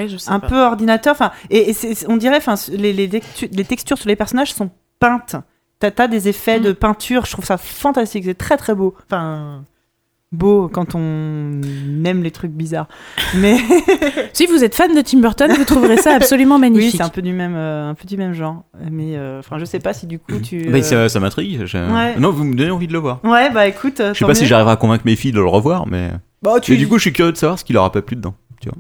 [0.08, 0.48] je sais un pas.
[0.48, 1.12] peu ordinateur.
[1.12, 1.76] Enfin, et, et
[2.08, 4.70] on dirait, enfin, les, les, textu- les textures sur les personnages sont
[5.00, 5.36] peintes.
[5.80, 6.64] T'as as des effets Mm.
[6.64, 7.26] de peinture.
[7.26, 8.24] Je trouve ça fantastique.
[8.26, 8.96] C'est très très beau.
[9.06, 9.64] Enfin,
[10.34, 11.62] beau quand on
[12.06, 12.88] aime les trucs bizarres.
[13.36, 13.58] Mais
[14.34, 16.96] Si vous êtes fan de Tim Burton, vous trouverez ça absolument oui, magnifique.
[16.98, 18.64] c'est un peu du même, euh, un peu du même genre.
[18.92, 20.70] Mais euh, enfin, je sais pas si du coup tu.
[20.70, 21.66] Bah, euh, ça ça m'intrigue.
[21.66, 22.18] je- Ouais.
[22.20, 23.20] Non, vous me donnez envie de le voir.
[23.24, 24.00] Ouais, bah écoute.
[24.00, 26.12] euh, Je sais pas si j'arriverai à convaincre mes filles de le revoir, mais.
[26.42, 26.72] Bah, tu...
[26.72, 28.34] Mais du coup, je suis curieux de savoir ce qu'il aura pas plu dedans.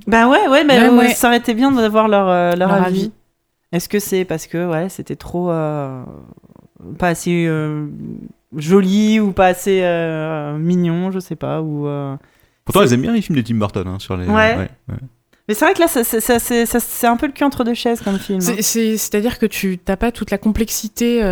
[0.06, 1.10] Bah ouais, ouais, bah, Ouais, ouais.
[1.14, 2.99] ça aurait été bien d'avoir leur, euh, leur, Leur avis.
[3.03, 3.11] avis.
[3.72, 6.02] Est-ce que c'est parce que ouais, c'était trop euh,
[6.98, 7.88] pas assez euh,
[8.56, 11.88] joli ou pas assez euh, mignon, je sais pas ou.
[11.88, 12.16] euh,
[12.66, 13.88] Pourtant, elles aiment bien les films de Tim Burton.
[13.88, 14.26] hein, sur les...
[14.28, 14.58] Ouais.
[14.58, 14.95] ouais.
[15.48, 16.40] Mais c'est vrai que là, c'est ça-
[16.80, 18.40] c'est un peu le cul entre deux chaises comme film.
[18.40, 18.41] hein.
[18.41, 21.28] C'est- c'est- C'est-à-dire que tu n'as pas toute la complexité euh,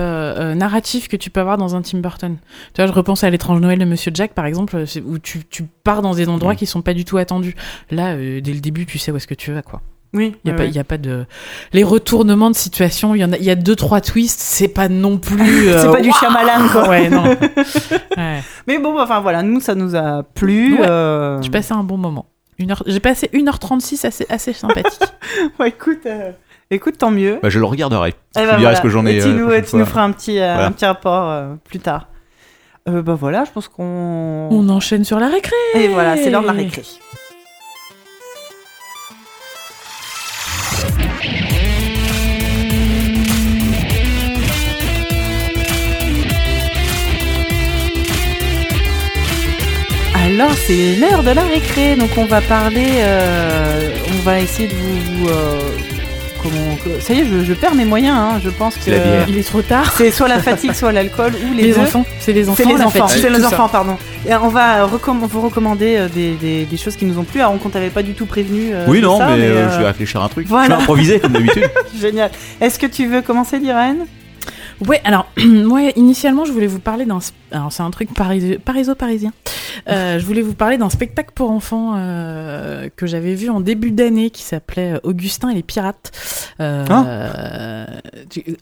[0.54, 2.38] euh, narrative que tu peux avoir dans un Tim Burton.
[2.74, 5.64] Tu vois, je repense à l'étrange Noël de Monsieur Jack, par exemple, où tu, tu
[5.84, 6.58] pars dans des endroits Mm.
[6.58, 7.56] qui sont pas du tout attendus.
[7.92, 9.82] Là, euh, dès le début, tu sais où est-ce que tu vas, quoi.
[10.16, 10.70] Oui, Il y a ouais, pas, ouais.
[10.70, 11.26] il y a pas de
[11.74, 13.14] les retournements de situation.
[13.16, 14.40] Il y en a, il y a deux trois twists.
[14.40, 15.68] C'est pas non plus.
[15.68, 16.88] euh, C'est pas du Shyamalan, quoi.
[16.90, 17.24] Ouais, non.
[18.18, 18.42] Ouais.
[18.68, 20.76] Mais bon, enfin voilà, nous ça nous a plu.
[20.80, 20.88] Ouais.
[20.88, 22.28] euh, J'ai passé un bon moment.
[22.58, 25.02] Une heure, j'ai passé 1h36 assez, assez sympathique.
[25.60, 26.32] ouais, écoute, euh,
[26.72, 27.40] écoute, tant mieux.
[27.44, 28.14] Bah, je le regarderai.
[28.38, 28.76] Eh je ben te dirai voilà.
[28.78, 29.18] ce que j'en ai.
[29.18, 30.68] Et tu euh, nous, tu nous feras un petit, euh, Voilà.
[30.68, 32.08] un petit rapport euh, plus tard.
[32.88, 34.48] Euh, bah voilà, je pense qu'on.
[34.52, 35.56] On enchaîne sur la récré.
[35.74, 36.84] Et voilà, c'est l'heure de la récré.
[50.38, 54.74] Alors c'est l'heure de la récré, donc on va parler, euh, on va essayer de
[54.74, 55.60] vous, vous, euh,
[56.44, 58.92] comment, que- ça y est, je, je perds mes moyens, hein, je pense que.
[59.30, 59.94] Il est trop tard.
[59.96, 61.80] c'est soit la fatigue, soit l'alcool ou les, deux.
[61.80, 62.56] enfants, c'est les enfants.
[62.58, 63.48] C'est les la enfants, fatigue, c'est les tout ça.
[63.48, 63.98] enfants, pardon.
[64.28, 67.40] Et on va recomm- vous recommander euh, des, des- des choses qui nous ont plu.
[67.40, 68.72] Alors, on t'avait pas du tout prévenu.
[68.74, 70.48] euh, Oui, de non, ça, mais, euh, euh, je vais réfléchir à un truc.
[70.48, 70.66] voilà.
[70.66, 71.70] Je vais improviser comme d'habitude.
[72.00, 72.30] Génial.
[72.60, 74.06] Est-ce que tu veux commencer, Lirène?
[74.88, 77.20] Ouais, alors, moi, initialement, je voulais vous parler d'un.
[77.52, 79.32] Alors, c'est un truc pariso- pariso-parisien.
[79.88, 83.92] Euh, je voulais vous parler d'un spectacle pour enfants euh, que j'avais vu en début
[83.92, 86.12] d'année qui s'appelait euh, Augustin et les pirates.
[86.60, 87.88] Euh, Hein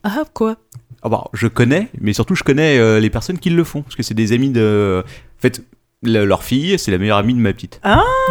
[0.04, 0.58] Ah, quoi?
[1.04, 4.14] Bah, je connais, mais surtout je connais les personnes qui le font, parce que c'est
[4.14, 5.04] des amis de.
[5.06, 5.62] En fait,
[6.04, 7.80] le- leur fille, c'est la meilleure amie de ma petite.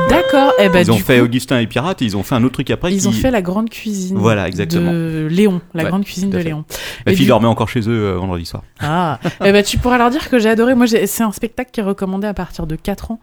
[0.08, 0.52] D'accord.
[0.58, 2.42] Eh ben, ils ont du fait coup, Augustin et Pirates, et ils ont fait un
[2.44, 2.92] autre truc après.
[2.92, 3.06] ils qui...
[3.08, 4.16] ont fait la grande cuisine.
[4.18, 4.92] Voilà, exactement.
[4.92, 6.38] De Léon, la Ouais, grande cuisine de.
[6.38, 6.64] Léon.
[7.06, 8.62] Ma et fille du- dormait encore chez eux euh, vendredi soir.
[8.80, 10.74] Ah, eh ben, tu pourras leur dire que j'ai adoré.
[10.74, 13.20] Moi, j'ai- c'est un spectacle qui est recommandé à partir de 4 ans.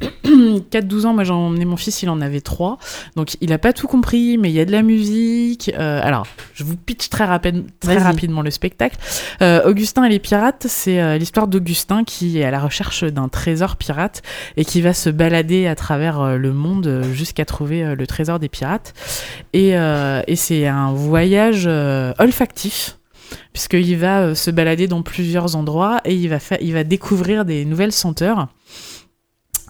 [0.24, 0.58] Mm.
[0.70, 2.78] 4-12 ans, moi j'ai emmené mon fils, il en avait 3.
[3.16, 5.70] Donc il a pas tout compris, mais il y a de la musique.
[5.78, 8.02] Euh, alors, je vous pitch très, rapide- très Vas-y.
[8.04, 8.96] rapidement le spectacle.
[9.42, 13.28] Euh, Augustin et les pirates, c'est euh, l'histoire d'Augustin qui est à la recherche d'un
[13.28, 14.22] trésor pirate
[14.56, 18.94] et qui va se balader à travers le monde jusqu'à trouver le trésor des pirates.
[19.52, 21.66] Et, et c'est un voyage
[22.18, 22.96] olfactif
[23.52, 27.64] puisqu'il va se balader dans plusieurs endroits et il va, faire, il va découvrir des
[27.64, 28.48] nouvelles senteurs.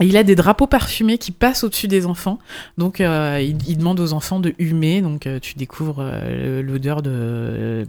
[0.01, 2.39] Il a des drapeaux parfumés qui passent au-dessus des enfants.
[2.79, 5.03] Donc, euh, il, il demande aux enfants de humer.
[5.03, 7.85] Donc, euh, tu découvres euh, l'odeur de,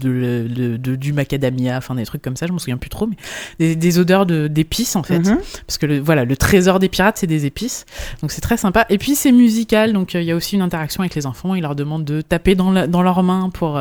[0.00, 2.46] de, de- de- du macadamia, enfin des trucs comme ça.
[2.46, 3.16] Je m'en souviens plus trop, mais
[3.58, 5.38] des, des odeurs de- d'épices en fait Mhm.
[5.66, 7.84] parce que le, voilà le trésor des pirates c'est des épices
[8.20, 11.02] donc c'est très sympa et puis c'est musical donc il y a aussi une interaction
[11.02, 13.80] avec les enfants il leur demande de taper dans, la- dans leurs mains pour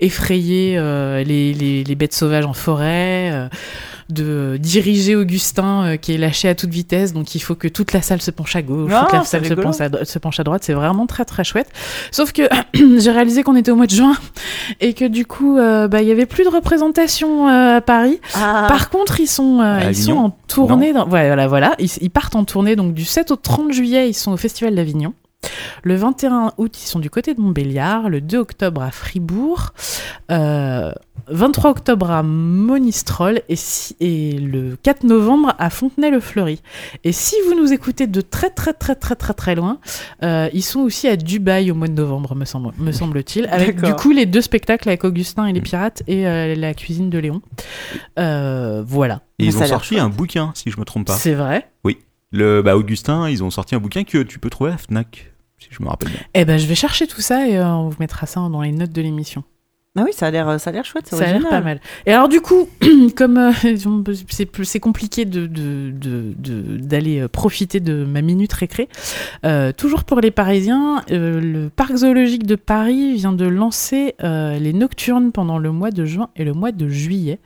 [0.00, 0.74] effrayer
[1.24, 3.48] les, les- les bêtes sauvages en forêt
[4.12, 7.92] de diriger Augustin euh, qui est lâché à toute vitesse donc il faut que toute
[7.92, 10.04] la salle se penche à gauche Ah, toute la c'est salle se penche, à, dro-
[10.04, 11.68] se penche à droite c'est vraiment très très chouette
[12.10, 12.42] sauf que
[12.74, 14.16] j'ai réalisé qu'on était au mois de juin
[14.80, 18.20] et que du coup euh, bah, il y avait plus de représentation euh, à Paris
[18.34, 18.66] Ah.
[18.68, 20.92] par contre, ils sont, euh, ils sont en tournée.
[20.92, 21.04] Dans...
[21.08, 21.74] ouais, Voilà, voilà.
[21.78, 24.08] Ils, ils partent en tournée donc du 7 au 30 juillet.
[24.08, 25.14] Ils sont au Festival d'Avignon.
[25.82, 28.08] Le 21 août, ils sont du côté de Montbéliard.
[28.10, 29.70] Le 2 octobre à Fribourg.
[30.30, 30.92] Euh,
[31.28, 33.40] 23 octobre à Monistrol.
[33.48, 36.60] Et, si- et le 4 novembre à Fontenay-le-Fleury.
[37.04, 39.78] Et si vous nous écoutez de très très très très très très loin,
[40.22, 43.46] euh, ils sont aussi à Dubaï au mois de novembre, me, semble, me semble-t-il.
[43.46, 47.08] Avec du coup les deux spectacles avec Augustin et les pirates et euh, la cuisine
[47.10, 47.40] de Léon.
[48.18, 49.20] Euh, voilà.
[49.38, 51.14] Et ils ont sorti un bouquin, si je me trompe pas.
[51.14, 51.70] C'est vrai.
[52.32, 55.68] Le, bah, Augustin, ils ont sorti un bouquin que tu peux trouver à Fnac, si
[55.70, 56.20] je me rappelle bien.
[56.34, 58.72] Eh ben, je vais chercher tout ça et euh, on vous mettra ça dans les
[58.72, 59.42] notes de l'émission.
[59.98, 61.80] Ah oui, ça a l'air, ça a l'air chouette, Ça a l'air pas mal.
[62.06, 62.68] Et alors du coup,
[63.16, 63.50] comme euh,
[64.62, 65.48] c'est compliqué de
[66.78, 68.88] d'aller euh, profiter de ma minute récré,
[69.44, 74.58] euh, toujours pour les Parisiens, euh, le parc zoologique de Paris vient de lancer euh,
[74.60, 77.40] les nocturnes pendant le mois de juin et le mois de juillet.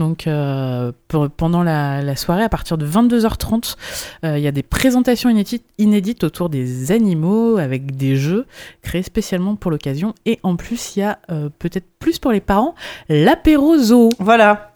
[0.00, 3.76] Donc euh, pour- pendant la, la soirée, à partir de 22h30,
[4.24, 8.46] euh, il y a des présentations inédites, inédites autour des animaux avec des jeux
[8.82, 10.12] créés spécialement pour l'occasion.
[10.26, 12.74] Et en plus, il y a euh, peut-être plus pour les parents
[13.08, 14.10] l'apéro zoo.
[14.18, 14.70] Voilà.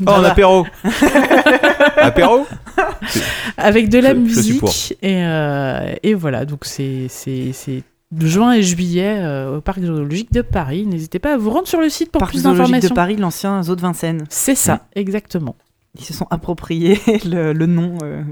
[0.00, 0.30] Oh, un Voilà.
[0.30, 0.66] apéro
[1.96, 2.46] Apéro
[3.56, 8.26] avec de la Je- je musique et, euh, et voilà donc c'est c'est c'est de
[8.26, 11.80] juin et juillet euh, au parc zoologique de Paris n'hésitez pas à vous rendre sur
[11.80, 14.24] le site pour Parc plus zoologique de d'informations Paris, l'ancien zoo de Vincennes.
[14.30, 15.56] c'est ça exactement
[15.98, 17.98] Ils se sont appropriés le, le nom.
[18.02, 18.22] euh,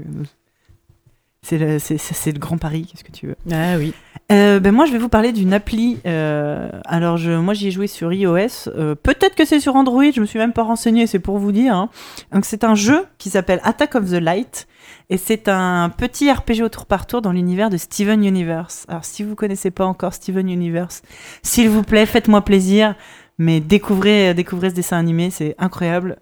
[1.43, 3.93] c'est le, le Grand Paris, qu'est-ce que tu veux ah oui
[4.31, 5.99] Euh, ben moi, je vais vous parler d'une appli.
[6.05, 8.67] euh, alors, je, moi, j'y ai joué sur iOS.
[8.67, 10.03] Euh, Peut-être que c'est sur Android.
[10.15, 11.07] Je me suis même pas renseigné.
[11.07, 11.75] C'est pour vous dire.
[11.75, 11.89] hein.
[12.31, 14.67] Donc, c'est un jeu qui s'appelle Attack of the Light,
[15.09, 18.85] et c'est un petit RPG au tour par tour dans l'univers de Steven Universe.
[18.87, 21.01] Alors, si vous connaissez pas encore Steven Universe,
[21.41, 22.95] s'il vous plaît, faites-moi plaisir,
[23.39, 25.31] mais découvrez, découvrez ce dessin animé.
[25.31, 26.17] C'est incroyable.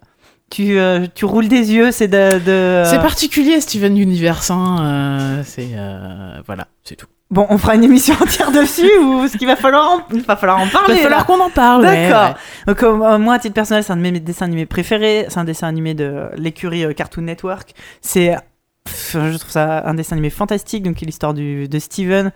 [0.50, 1.92] Tu, euh, tu roules des yeux.
[1.92, 2.38] C'est de.
[2.40, 7.76] de- c'est particulier Steven Universe hein, euh, c'est euh, voilà c'est tout Bon, on fera
[7.76, 10.70] une émission entière dessus ou ce qu'il va falloir en, il va falloir en il
[10.72, 10.94] parler.
[10.96, 12.30] va falloir qu'on en parle D'accord.
[12.30, 12.34] ouais.
[12.66, 15.26] Donc euh, moi, à titre personnel, c'est un de mes dessins animés préférés.
[15.28, 17.72] C'est un dessin animé de l'écurie euh, Cartoon Network.
[18.00, 18.34] C'est,
[19.12, 20.82] je trouve ça un dessin animé fantastique.
[20.82, 22.32] Donc, l'histoire du, de Steven,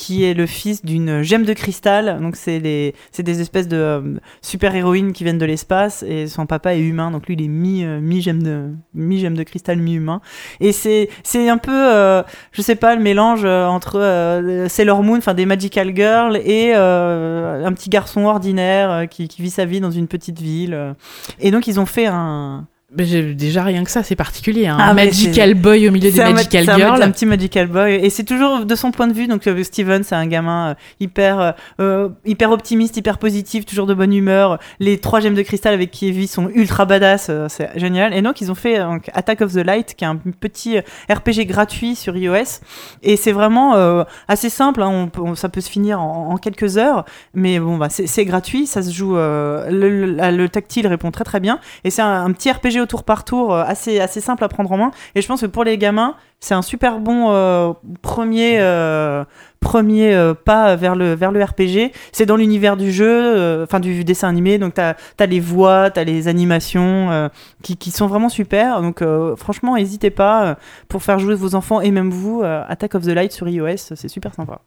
[0.00, 2.18] qui est le fils d'une gemme de cristal.
[2.22, 4.00] Donc, c'est des espèces de euh,
[4.40, 7.10] super héroïnes qui viennent de l'espace et son papa est humain.
[7.10, 10.22] Donc, lui, il est euh, mi gemme de, mi de cristal, mi humain.
[10.58, 11.10] Et c'est,
[11.50, 12.22] un peu, euh,
[12.52, 17.90] je sais pas, le mélange entre Sailor Moon, enfin des Magical Girls, et un petit
[17.90, 20.94] garçon ordinaire qui, vit sa vie dans une petite ville.
[21.40, 22.66] Et donc ils ont fait un.
[22.92, 24.76] Déjà rien que ça c'est particulier hein.
[24.80, 27.94] Ah, mais Magical Boy au milieu des un, Magical un- Girls un petit Magical Boy.
[27.94, 29.28] Et c'est toujours de son point de vue.
[29.28, 33.86] Donc euh, Steven, c'est un gamin euh, hyper, euh, euh, hyper optimiste, hyper positif, toujours
[33.86, 34.58] de bonne humeur.
[34.80, 37.30] Les trois gemmes de cristal avec qui il vit sont ultra badass.
[37.48, 38.12] c'est génial.
[38.12, 41.46] Et donc ils ont fait donc, Attack of the Light, qui est un petit RPG
[41.46, 42.58] gratuit sur iOS.
[43.04, 44.82] Et c'est vraiment euh, assez simple.
[44.82, 47.04] hein, on peut- on- ça peut se finir en, en quelques heures.
[47.34, 48.66] Mais bon, bah, c'est c'est gratuit.
[48.66, 49.16] Ça se joue.
[49.16, 51.60] euh, le, le- le tactile répond très très bien.
[51.84, 54.70] Et c'est un, un petit RPG tour par tour, euh, assez, assez simple à prendre
[54.72, 54.90] en main.
[55.14, 59.24] Et je pense que pour les gamins, c'est un super bon euh, premier, euh,
[59.60, 61.92] premier pas vers le, vers le RPG.
[62.12, 64.58] C'est dans l'univers du jeu, enfin du dessin animé.
[64.58, 67.30] Donc t'as as les voix, t'as les animations
[67.62, 68.80] qui, qui sont vraiment super.
[68.80, 69.04] Donc
[69.36, 70.56] franchement, n'hésitez pas
[70.88, 72.42] pour faire jouer vos enfants et même vous.
[72.42, 74.60] Attack of the Light sur iOS, c'est super sympa.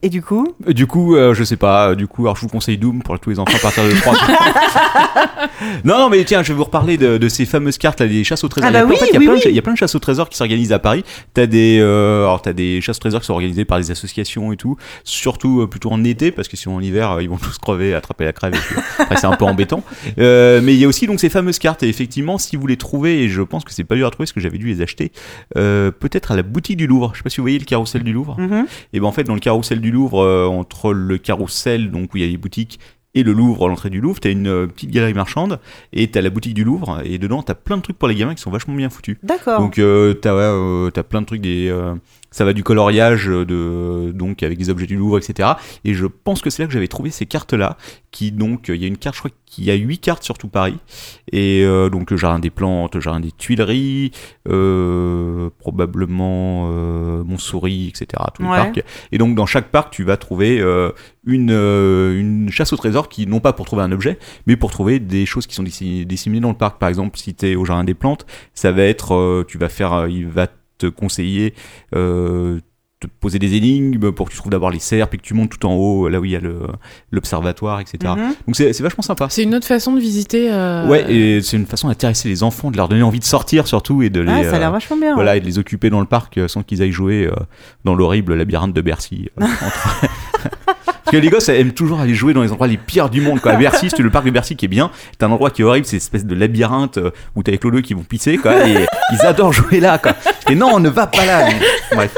[0.00, 1.88] Et du coup, Euh, Du coup, euh, je sais pas.
[1.90, 3.90] euh, Du coup, alors je vous conseille Doom pour tous les enfants à partir de
[3.90, 4.14] 3
[5.84, 8.22] Non, non, mais tiens, je vais vous reparler de, de ces fameuses cartes, là, des
[8.22, 8.68] chasses au trésor.
[8.68, 9.58] Ah il, y a, bah plein- oui, il y a oui, plein de- il y
[9.58, 11.02] a plein de chasses au trésor qui s'organisent à Paris.
[11.34, 14.52] T'as des, euh, alors t'as des chasses au trésor qui sont organisées par des associations
[14.52, 14.76] et tout.
[15.02, 18.24] Surtout euh, plutôt en été, parce que sinon en hiver, ils vont tous crever, attraper
[18.24, 18.54] la crève.
[18.54, 19.82] Et puis, après, c'est un peu embêtant.
[20.16, 21.82] Mais il y a aussi donc ces fameuses cartes.
[21.82, 24.26] Et effectivement, si vous les trouvez, et je pense que c'est pas dur à trouver,
[24.26, 25.10] parce que j'avais dû les acheter,
[25.56, 27.10] peut-être à la boutique du Louvre.
[27.14, 28.38] Je sais pas si vous voyez le carrousel du Louvre.
[28.38, 28.66] mhm.
[28.92, 32.16] Et ben en fait dans le carrousel du Louvre, euh, entre le carrousel donc où
[32.16, 32.78] il y a les boutiques
[33.14, 35.60] et le Louvre à l'entrée du Louvre, t'as une euh, petite galerie marchande
[35.92, 38.34] et t'as la boutique du Louvre et dedans t'as plein de trucs pour les gamins
[38.34, 39.16] qui sont vachement bien foutus.
[39.22, 39.60] d'accord.
[39.60, 41.74] Donc euh, t'as ouais, euh, t'as plein de trucs des
[42.30, 45.50] ça va du coloriage euh, de donc avec des objets du Louvre etc.
[45.84, 47.76] Et je pense que c'est là que j'avais trouvé ces cartes là
[48.10, 50.22] qui donc euh, il y a une carte je crois qu'il y a huit cartes
[50.22, 50.76] sur tout Paris
[51.32, 54.12] et euh, donc le jardin des plantes, le jardin des Tuileries,
[54.48, 58.22] euh, probablement euh, Montsouris etc.
[58.34, 58.56] Tous les Ouais.
[58.56, 58.82] parcs.
[59.12, 60.58] Et donc dans chaque parc tu vas trouver
[61.24, 64.98] une une chasse au trésor qui non pas pour trouver un objet mais pour trouver
[65.00, 66.78] des choses qui sont disséminées dans le parc.
[66.78, 70.26] Par exemple si t'es au jardin des plantes ça va être tu vas faire il
[70.28, 70.46] va
[70.78, 71.54] te conseiller
[71.94, 72.60] euh,
[73.00, 75.50] te poser des énigmes pour que tu trouves d'abord les cerfs puis que tu montes
[75.50, 76.40] tout en haut là où il y a
[77.12, 78.34] l'observatoire etc Mhm.
[78.46, 81.66] donc c'est vachement sympa c'est une autre façon de visiter euh, ouais et c'est une
[81.66, 84.42] façon d'intéresser les enfants de leur donner envie de sortir surtout et de les Ah,
[84.42, 85.14] ça a l'air euh, vachement bien.
[85.14, 87.30] voilà et de les occuper dans le parc euh, sans qu'ils aillent jouer
[87.84, 90.04] dans l'horrible labyrinthe de Bercy entre-
[91.10, 93.40] Parce que les gosses aiment toujours aller jouer dans les endroits les pires du monde.
[93.40, 93.52] Quoi.
[93.52, 94.90] À Bercy, c'est le parc de Bercy qui est bien.
[95.16, 97.56] T'as un endroit qui est horrible, c'est une espèce de labyrinthe euh, où t'as les
[97.58, 98.36] clodeux qui vont pisser.
[98.36, 99.96] Quoi, et ils adorent jouer là.
[99.98, 100.12] Quoi.
[100.50, 101.46] Et non, ne va pas là.
[101.46, 102.14] mais- Bref.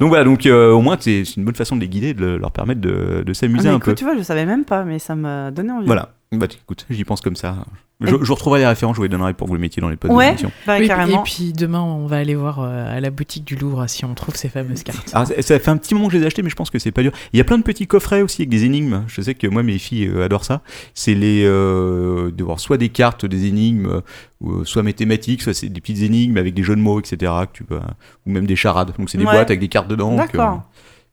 [0.00, 2.20] Donc voilà, donc euh, au moins c'est c'est une bonne façon de les guider, de
[2.22, 3.94] le- leur permettre de, de Ah, s'amuser mais un écoute, peu.
[3.94, 5.86] tu vois, je savais même pas, mais ça m'a donné envie.
[5.86, 6.08] Voilà.
[6.32, 7.56] Bah écoute, j'y pense comme ça.
[8.04, 9.88] Je, je retrouverai les références, je vous les donnerai pour que vous les mettiez dans
[9.88, 10.36] les posts Ouais.
[10.66, 11.20] Bah, Oui, carrément.
[11.20, 14.14] Et puis demain, on va aller voir euh, à la boutique du Louvre si on
[14.14, 15.10] trouve ces fameuses cartes.
[15.14, 16.70] Alors, ça- ça fait un petit moment que je les ai achetés, mais je pense
[16.70, 17.12] que c'est pas dur.
[17.32, 19.04] Il y a plein de petits coffrets aussi avec des énigmes.
[19.06, 20.62] Je sais que moi, mes filles euh, adorent ça.
[20.94, 24.00] C'est les euh, de voir soit des cartes, des énigmes, euh,
[24.44, 27.16] euh, soit mathématiques, soit c'est des petites énigmes avec des jeux de mots, etc.
[27.42, 27.78] Que tu peux,
[28.26, 28.92] ou même des charades.
[28.98, 29.32] Donc c'est des Ouais.
[29.32, 30.16] boîtes avec des cartes dedans.
[30.16, 30.54] D'accord.
[30.54, 30.56] euh,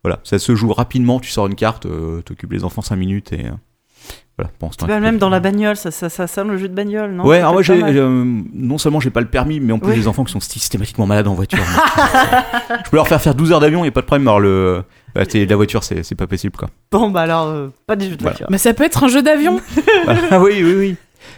[0.04, 1.20] voilà, ça se joue rapidement.
[1.20, 3.52] Tu sors une carte, euh, t'occupes les enfants 5 minutes et euh,
[4.38, 5.00] voilà.
[5.02, 7.26] Même dans la bagnole, ça, ça, ça sonne le jeu de bagnole, non?
[7.26, 7.98] Ouais, pas mal.
[7.98, 8.24] euh,
[8.54, 9.96] non seulement j'ai pas le permis, mais en plus Oui.
[9.96, 11.60] j'ai des enfants qui sont systématiquement malades en voiture.
[11.60, 11.68] Donc,
[12.86, 14.28] je peux leur faire faire 12 heures d'avion, y a pas de problème.
[14.30, 16.70] Alors le, bah, la voiture, c'est, c'est pas possible quoi.
[16.92, 18.36] Bon, bah alors, euh, pas des jeux de Voilà.
[18.38, 18.48] voiture.
[18.50, 19.60] Mais ça peut être un jeu d'avion.
[20.06, 20.22] Voilà.
[20.32, 20.96] Ah oui, oui, oui,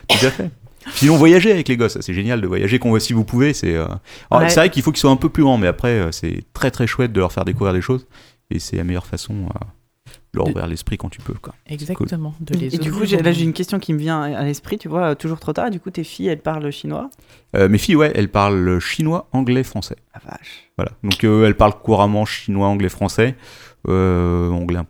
[0.08, 0.50] tout à fait.
[0.94, 3.54] Sinon, voyager avec les gosses, c'est génial de voyager qu'on si vous pouvez.
[3.54, 3.86] C'est euh,
[4.32, 4.50] Ouais.
[4.50, 6.70] c'est vrai qu'il faut qu'ils soient un peu plus grands, mais après, euh, c'est très
[6.72, 8.06] très chouette de leur faire découvrir des choses.
[8.52, 9.66] Et c'est la meilleure façon euh,
[10.34, 11.34] leur ouvrir l'esprit quand tu peux.
[11.34, 11.54] Quoi.
[11.68, 12.34] Exactement.
[12.40, 14.88] De les Et du coup, là, j'ai une question qui me vient à l'esprit, tu
[14.88, 15.70] vois, toujours trop tard.
[15.70, 17.10] Du coup, tes filles, elles parlent chinois?
[17.56, 19.98] Euh, mes filles, ouais, elles parlent chinois, anglais, français.
[20.14, 20.70] Ah vache.
[20.78, 20.92] Voilà.
[21.04, 23.36] Donc euh, elles parlent couramment chinois, anglais, français.
[23.88, 24.86] Euh, anglais un,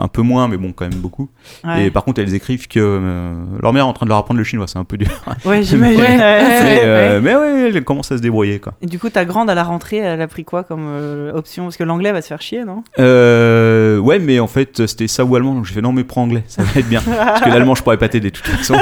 [0.00, 1.28] un peu moins, mais bon, quand même beaucoup.
[1.64, 4.18] Ouais, Et par contre, elles écrivent que euh, leur mère est en train de leur
[4.18, 5.08] apprendre le chinois, c'est un peu dur.
[5.44, 6.00] ouais j'imagine.
[6.00, 6.06] Ouais.
[6.06, 6.16] Ouais.
[6.18, 8.72] mais, euh, mais ouais, elles commencent à se débrouiller, quoi.
[8.80, 11.64] Et du coup, ta grande à la rentrée, elle a pris quoi comme euh, option?
[11.64, 12.82] Parce que l'anglais va se faire chier, non?
[12.98, 16.22] Euh, ouais, mais en fait, c'était ça ou allemand, donc j'ai fait non, mais prends
[16.22, 17.00] anglais, ça va être bien.
[17.06, 18.74] Parce que l'allemand, je pourrais pas t'aider de toute façon.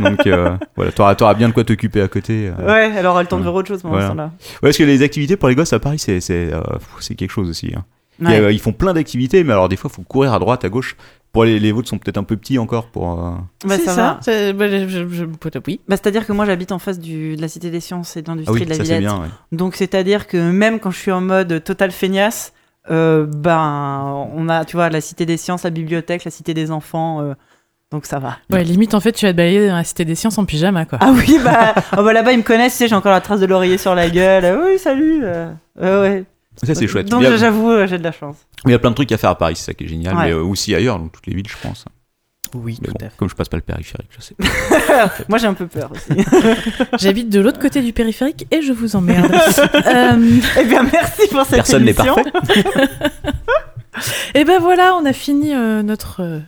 [0.00, 0.28] donc
[0.76, 2.50] voilà, t'auras, t'auras bien de quoi t'occuper à côté.
[2.66, 4.06] Ouais, elle aura le temps de faire autre chose pendant Voilà.
[4.08, 4.24] ce temps-là.
[4.24, 6.50] Ouais, parce que les activités pour les gosses à Paris, c'est, c'est
[7.16, 7.72] quelque chose aussi.
[7.76, 7.84] hein.
[8.20, 10.64] Et, euh, ils font plein d'activités, mais alors des fois, il faut courir à droite,
[10.64, 10.96] à gauche.
[11.30, 13.12] Pour les, les vôtres sont peut-être un peu petits encore pour.
[13.22, 13.30] euh,
[13.64, 14.02] Bah, c'est ça ça.
[14.02, 14.18] va.
[14.22, 15.24] c'est- bah, je, je, je-
[15.66, 15.80] oui.
[15.86, 18.30] Bah, C'est-à-dire que moi, j'habite en face du, de la Cité des Sciences et de
[18.30, 19.00] Ah l'Industrie oui, de la ça c'est Villette.
[19.00, 19.20] bien.
[19.22, 19.28] ouais.
[19.52, 22.54] Donc, c'est-à-dire que même quand je suis en mode total feignasse,
[22.90, 26.70] euh, ben, on a, tu vois, la Cité des Sciences, la bibliothèque, la Cité des
[26.70, 27.20] Enfants.
[27.20, 27.34] euh,
[27.90, 28.36] donc, ça va.
[28.50, 30.84] Ouais, limite, en fait, tu vas te balader dans la cité des sciences en pyjama,
[30.84, 30.98] quoi.
[31.00, 33.40] Ah oui, bah, oh, bah là-bas, ils me connaissent, tu sais, j'ai encore la trace
[33.40, 34.60] de l'oreiller sur la gueule.
[34.62, 35.20] Oui, salut.
[35.22, 35.50] euh,
[35.80, 36.24] ouais, ouais.
[36.62, 37.08] Ça c'est chouette.
[37.08, 38.36] Donc, j'avoue, euh, j'ai de la chance.
[38.64, 40.16] il y a plein de trucs à faire à Paris, c'est ça qui est génial,
[40.16, 40.26] Ouais.
[40.26, 41.84] mais euh, aussi ailleurs, dans toutes les villes, je pense.
[42.54, 44.34] Oui, Mais bon, comme je passe pas le périphérique, je sais.
[45.28, 46.24] Moi, j'ai un peu peur aussi.
[46.98, 49.30] J'habite de l'autre côté du périphérique et je vous emmerde.
[49.86, 52.14] Euh, eh bien, merci pour cette Personne n'est émission.
[52.14, 52.64] parfait.
[54.34, 56.38] et ben voilà, on a fini euh, notre euh,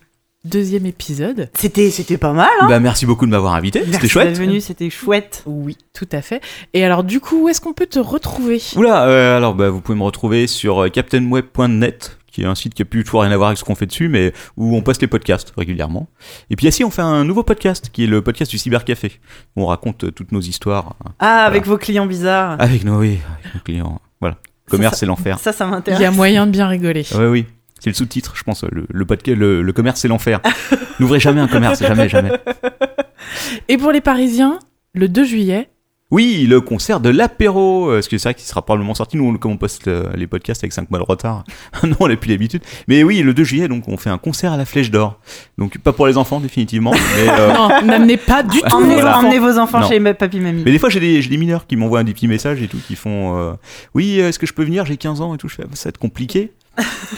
[0.44, 1.50] deuxième épisode.
[1.54, 2.48] C'était, c'était pas mal.
[2.60, 4.38] Hein Bah, merci beaucoup de m'avoir invité, c'était chouette.
[4.38, 5.42] venu, c'était chouette.
[5.46, 6.40] Oui, tout à fait.
[6.74, 8.60] Et alors, du coup, où est-ce qu'on peut te retrouver?
[8.76, 12.74] Oula, euh, alors bah, vous pouvez me retrouver sur euh, captainweb.net qui est un site
[12.74, 14.82] qui a plus tout rien à voir avec ce qu'on fait dessus, mais où on
[14.82, 16.06] poste les podcasts régulièrement.
[16.48, 19.10] Et puis ici, on fait un nouveau podcast, qui est le podcast du Cybercafé,
[19.56, 22.54] où on raconte euh, toutes nos histoires Ah, avec vos clients bizarres.
[22.60, 24.00] avec nos, oui, avec nos clients.
[24.20, 24.36] Voilà,
[24.70, 25.40] commerce, c'est l'enfer.
[25.40, 26.00] Ça, ça Il m'intéresse.
[26.00, 27.04] y a moyen de bien rigoler.
[27.16, 27.46] Oui, oui.
[27.80, 28.62] C'est le sous-titre, je pense.
[28.70, 30.40] Le, le, podcast, le, le commerce, c'est l'enfer.
[31.00, 32.30] N'ouvrez jamais un commerce, jamais, jamais.
[33.68, 34.58] Et pour les Parisiens,
[34.94, 35.68] le 2 juillet,
[36.10, 39.16] Oui, le concert de l'apéro, euh, parce que c'est vrai qu'il sera probablement sorti.
[39.16, 41.44] Nous, comme on poste euh, les podcasts avec 5 mois de retard,
[41.84, 42.62] non, on n'a plus l'habitude.
[42.88, 45.20] Mais oui, le 2 juillet, donc on fait un concert à la Flèche d'Or.
[45.56, 46.90] Donc pas pour les enfants, définitivement.
[46.92, 49.18] Mais, euh, non, n'amenez pas du tout Emmenez, vos Voilà.
[49.20, 49.88] emmenez vos enfants Non.
[49.88, 50.62] chez papy mamie.
[50.64, 53.38] mais des fois, j'ai des, mineurs qui m'envoient des petits messages et tout, qui font
[53.38, 53.52] euh,
[53.94, 54.84] Oui, est-ce que je peux venir?
[54.84, 55.48] J'ai 15 ans et tout.
[55.48, 56.52] Je fais, Ah, ça va être compliqué.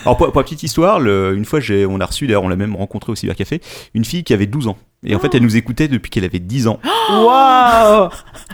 [0.04, 2.48] Alors, pour, pour la petite histoire, le- une fois, j'ai, on a reçu, d'ailleurs, on
[2.48, 3.60] l'a même rencontré au Cybercafé,
[3.94, 4.78] une fille qui avait 12 ans.
[5.04, 6.78] Et en fait, elle nous écoutait depuis qu'elle avait 10 ans.
[7.10, 8.04] Waouh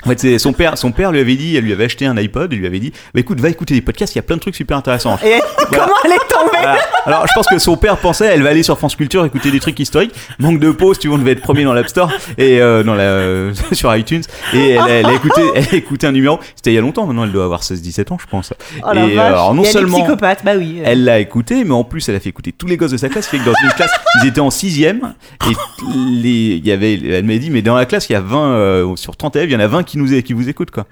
[0.04, 2.16] En fait, c'est son père, son père lui avait dit, elle lui avait acheté un
[2.16, 4.36] iPod, il lui avait dit, bah écoute, va écouter des podcasts, il y a plein
[4.36, 5.18] de trucs super intéressants.
[5.24, 6.78] Et comment elle est tombée Voilà.
[7.04, 9.60] Alors, je pense que son père pensait, elle va aller sur France Culture écouter des
[9.60, 10.14] trucs historiques.
[10.38, 12.94] Manque de pause, tu vois, on devait être premier dans l'App Store et euh, dans
[12.94, 14.22] la, euh, sur iTunes.
[14.54, 16.38] Et elle, a- elle a écouté, elle a écouté un numéro.
[16.56, 17.06] C'était il y a longtemps.
[17.06, 18.54] Maintenant, elle doit avoir 16-17 ans, je pense.
[18.82, 19.26] Oh la et vache.
[19.26, 20.80] alors, non Et elle est seulement psychopathe, bah oui.
[20.84, 23.10] elle l'a écouté, mais en plus, elle a fait écouter tous les gosses de sa
[23.10, 23.26] classe.
[23.26, 23.90] Fait que dans une classe,
[24.22, 25.14] ils étaient en sixième
[25.50, 25.54] et
[25.94, 28.50] les, il y avait, elle m'a dit, mais dans la classe, il y a 20
[28.52, 30.86] euh, sur 30 élèves, il y en a 20 qui nous qui vous écoutent quoi.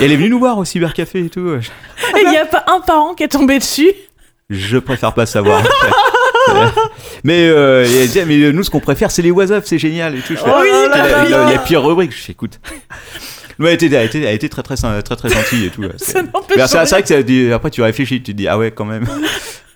[0.00, 1.48] Et elle est venue nous voir au cybercafé et tout.
[2.16, 3.92] Et il n'y a pas un parent qui est tombé dessus.
[4.48, 5.62] Je préfère pas savoir.
[7.24, 10.20] mais euh, elle disait, mais nous, ce qu'on préfère, c'est les was c'est génial et
[10.20, 10.34] tout.
[10.34, 11.52] Je fais, Oh oui, là, la- là.
[11.52, 12.12] la pire rubrique.
[12.12, 12.58] Je fais, écoute.
[13.60, 15.84] Ouais, elle était, elle était, elle était très, très, très, très, très gentille et tout.
[15.96, 19.06] C'est vrai que dit- après, tu réfléchis, tu te dis, ah ouais, quand même.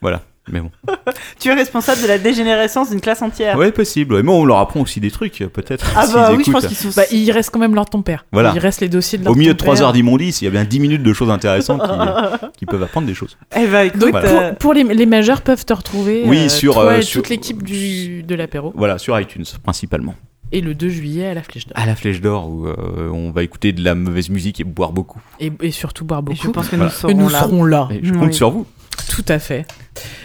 [0.01, 0.23] voilà.
[0.51, 0.71] Mais bon.
[1.41, 3.57] Tu es responsable de la dégénérescence d'une classe entière.
[3.57, 4.15] Ouais, possible.
[4.15, 4.23] ouais.
[4.23, 5.87] Mais on leur apprend aussi des trucs, peut-être.
[5.97, 6.91] Ah bah oui, je pense qu'ils sont.
[6.95, 8.27] Bah, il reste quand même l'heure de ton père.
[8.33, 8.53] Voilà.
[8.55, 9.85] Il reste les dossiers de l'heure Au milieu de ton 3 père.
[9.87, 13.07] heures d'immondice, il y a bien 10 minutes de choses intéressantes qui, qui peuvent apprendre
[13.07, 13.37] des choses.
[13.57, 16.23] Eh bah écoute, Donc, pour, euh, pour les, les majeurs peuvent te retrouver.
[16.27, 18.73] Oui, euh, sur, toi euh, et sur- toute l'équipe du, de l'apéro.
[18.77, 20.15] Voilà, sur iTunes, principalement.
[20.55, 21.77] Et le 2 juillet à la Flèche d'Or.
[21.79, 24.93] À la Flèche d'Or, où euh, on va écouter de la mauvaise musique et boire
[24.93, 25.21] beaucoup.
[25.41, 26.53] Et, et surtout boire et je beaucoup.
[26.53, 26.91] pense que Voilà.
[26.91, 27.41] nous Et serons nous là.
[27.41, 27.89] serons là.
[27.91, 28.35] Et je compte Oui.
[28.35, 28.67] sur vous.
[29.11, 29.67] Tout à fait.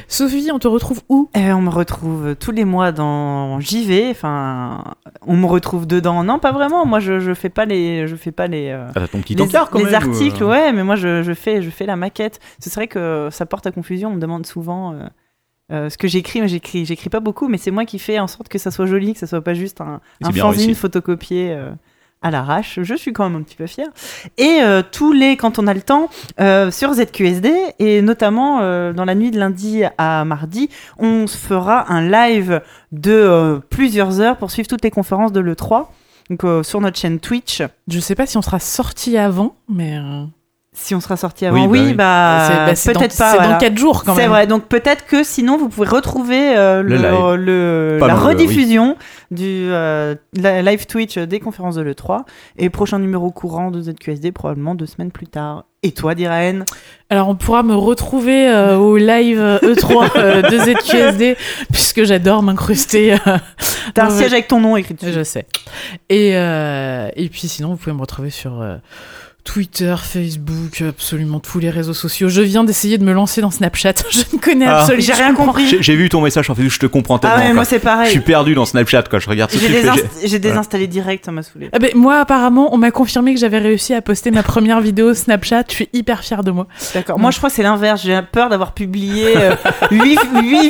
[0.08, 1.30] Sophie, on te retrouve où?
[1.36, 4.10] Eh, on me retrouve tous les mois dans JV.
[4.12, 4.84] Enfin,
[5.28, 6.24] on me retrouve dedans.
[6.24, 6.86] Non, pas vraiment.
[6.86, 8.70] Moi, je, je fais pas les, je fais pas les.
[8.70, 11.22] euh, Ah, t'as ton petit les, les même, ou, articles, euh, ouais, mais moi je,
[11.24, 12.40] je fais, je fais la maquette.
[12.60, 14.10] C'est vrai que ça porte à confusion.
[14.10, 15.04] On me demande souvent euh,
[15.72, 18.28] euh, ce que j'écris, mais j'écris, j'écris pas beaucoup, mais c'est moi qui fais en
[18.28, 20.76] sorte que ça soit joli, que ça soit pas juste un, un fanzine réussi.
[20.76, 21.70] photocopié euh,
[22.22, 22.80] à l'arrache.
[22.82, 23.88] Je suis quand même un petit peu fière.
[24.38, 26.10] Et euh, tous les, quand on a le temps,
[26.42, 31.38] euh, sur ZQSD, et notamment euh, dans la nuit de lundi à mardi, on se
[31.38, 35.88] fera un live de euh, plusieurs heures pour suivre toutes les conférences de l'E3.
[36.30, 37.62] Donc euh, sur notre chaîne Twitch.
[37.88, 39.98] Je sais pas si on sera sorti avant, mais.
[40.82, 43.32] Si on sera sorti avant, Oui, oui, bah bah, C'est- bah, c'est dans- peut-être pas.
[43.32, 43.54] C'est voilà.
[43.54, 44.30] dans 4 jours quand C'est même.
[44.32, 48.96] vrai, donc peut-être que sinon vous pouvez retrouver euh, Le la rediffusion
[49.30, 52.22] du euh, la- live Twitch des conférences de l'E3
[52.58, 55.66] et prochain numéro courant de ZQSD probablement deux semaines plus tard.
[55.84, 56.66] Et toi, Diraen
[57.10, 61.38] Alors on pourra me retrouver euh, au live euh, E3 euh, de ZQSD
[61.72, 63.14] puisque j'adore m'incruster.
[63.14, 63.38] euh,
[63.94, 65.14] T'as un siège avec ton nom écrit dessus.
[65.14, 65.46] Je sais.
[66.10, 68.76] Et, euh, et puis sinon, vous pouvez me retrouver sur euh,
[69.44, 72.30] Twitter, Facebook, absolument tous les réseaux sociaux.
[72.30, 73.94] Je viens d'essayer de me lancer dans Snapchat.
[74.12, 74.82] Je ne connais Ah.
[74.82, 75.78] absolument J'ai rien compris.
[75.80, 77.36] J'ai vu ton message en fait, je te comprends tellement.
[77.38, 77.54] Ah ouais, quoi.
[77.56, 78.12] moi c'est je pareil.
[78.12, 79.52] suis perdu dans Snapchat quand je regarde
[80.24, 81.70] J'ai désinstallé direct, ça m'a saoulé.
[81.74, 85.14] Ah ben, moi, apparemment, on m'a confirmé que j'avais réussi à poster ma première vidéo
[85.14, 85.64] Snapchat.
[85.70, 86.68] Je suis hyper fière de moi.
[86.94, 87.18] D'accord.
[87.18, 88.02] Moi, je crois que c'est l'inverse.
[88.04, 89.34] J'ai peur d'avoir publié
[89.92, 90.20] 8,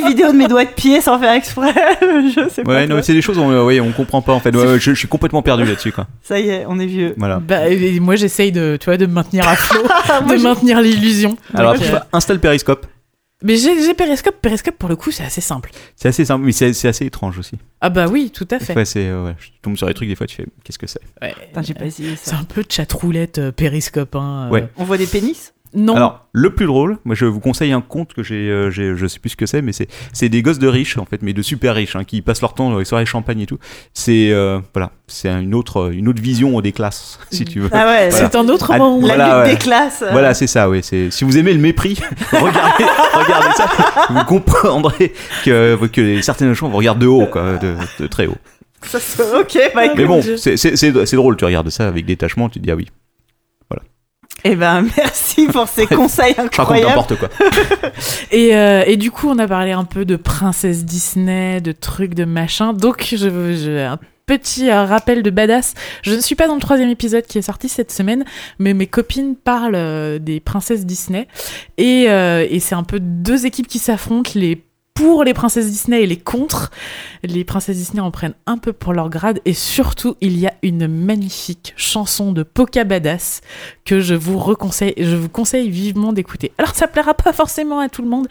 [0.06, 1.74] vidéos de mes doigts de pied sans faire exprès.
[2.00, 2.72] je sais pas.
[2.72, 4.54] Ouais, non, mais c'est des choses, on, euh, ouais, on comprend pas en fait.
[4.54, 6.06] Ouais, ouais, je, je suis complètement perdu là-dessus quoi.
[6.22, 7.14] Ça y est, on est vieux.
[7.18, 7.40] Voilà.
[7.40, 7.60] Bah,
[8.00, 9.82] moi, j'essaye de, tu vois, de me maintenir à flot,
[10.28, 11.36] de je- maintenir l'illusion.
[11.54, 12.86] Alors Donc, après, euh, installe Periscope.
[13.42, 14.36] mais j'ai Periscope.
[14.42, 15.70] Periscope, pour le coup, c'est assez simple.
[15.96, 17.56] C'est assez simple, mais c'est c'est assez étrange aussi.
[17.80, 18.74] Ah bah oui, tout à fait.
[18.76, 20.86] Ouais, c'est, euh, ouais, je tombe sur des trucs des fois, tu fais, qu'est-ce que
[20.86, 21.00] c'est?
[21.22, 21.34] Ouais.
[21.62, 22.36] J'ai pas essayé C'est ça.
[22.36, 24.14] un peu chatroulette euh, Periscope.
[24.16, 24.50] Hein, euh.
[24.50, 24.68] Ouais.
[24.76, 25.52] On voit des pénis?
[25.72, 25.94] Non.
[25.94, 29.06] Alors, le plus drôle, moi je vous conseille un compte que j'ai, euh, j'ai- je
[29.06, 31.32] sais plus ce que c'est, mais c'est, c'est des gosses de riches en fait, mais
[31.32, 33.58] de super riches, hein, qui passent leur temps dans les soirées champagne et tout.
[33.94, 37.68] C'est, euh, voilà, c'est une autre, une autre vision des classes, si tu veux.
[37.72, 38.30] Ah ouais, Voilà.
[38.30, 39.02] c'est un autre Ah, monde.
[39.02, 39.52] la Voilà, lutte ouais.
[39.52, 40.02] des classes.
[40.02, 40.10] euh.
[40.10, 40.80] Voilà, c'est ça, oui.
[40.82, 41.98] C'est si vous aimez le mépris,
[42.32, 42.84] regardez,
[43.14, 43.68] regardez ça,
[44.10, 45.12] vous comprendrez
[45.44, 48.36] que, que certaines gens vous regardent de haut, quoi, de, de très haut.
[48.82, 49.98] Ça se- Ok, bah écoute.
[49.98, 52.76] Mais bon, c'est- c'est- c'est drôle, tu regardes ça avec détachement, tu te dis ah
[52.76, 52.86] oui,
[54.44, 56.88] Eh ben, merci pour ces conseils incroyables.
[56.88, 57.28] n'importe quoi.
[58.30, 62.14] Et, euh, et du coup, on a parlé un peu de princesse Disney, de trucs,
[62.14, 62.72] de machin.
[62.72, 65.74] Donc, je, je un petit euh, rappel de badass.
[66.02, 68.24] Je ne suis pas dans le troisième épisode qui est sorti cette semaine,
[68.58, 71.26] mais mes copines parlent euh, des princesses Disney.
[71.76, 74.62] Et, et c'est un peu deux équipes qui s'affrontent, les
[75.00, 76.70] pour les princesses Disney et les contre.
[77.22, 80.52] Les princesses Disney en prennent un peu pour leur grade et surtout il y a
[80.62, 83.40] une magnifique chanson de Poca Badass
[83.86, 86.52] que je vous reconseille, je vous conseille vivement d'écouter.
[86.58, 88.28] Alors ça plaira pas forcément à tout le monde,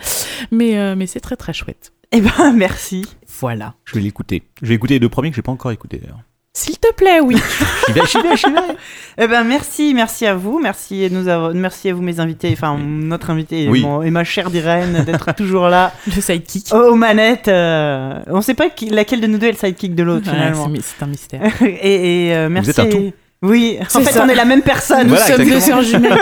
[0.52, 1.92] mais, euh, mais c'est très très chouette.
[2.12, 3.04] Eh ben, merci.
[3.40, 3.74] Voilà.
[3.86, 4.44] Je vais l'écouter.
[4.62, 6.20] Je vais écouter les deux premiers que j'ai pas encore écouté d'ailleurs.
[6.60, 7.38] S'il te plaît, oui.
[7.88, 8.76] J'y vais, j'y vais, j'y vais.
[9.18, 10.60] Eh ben, merci, merci à vous.
[10.60, 12.50] Merci, à nous avoir- merci à vous, mes invités.
[12.52, 13.82] Enfin, notre invité et, Oui.
[13.82, 16.74] mon- et ma chère Dirène d'être toujours là Le sidekick.
[16.74, 17.48] aux manettes.
[17.48, 20.34] euh, on sait pas qui- laquelle de nous deux est le sidekick de l'autre, Ouais,
[20.34, 20.68] finalement.
[20.82, 21.42] c'est un mystère.
[21.62, 22.72] et et, euh, merci.
[22.72, 23.12] êtes un tout.
[23.42, 24.26] Oui, en fait, ça.
[24.26, 25.04] on est la même personne.
[25.04, 25.82] Nous Voilà, sommes exactement.
[25.82, 26.20] sœurs jumelles.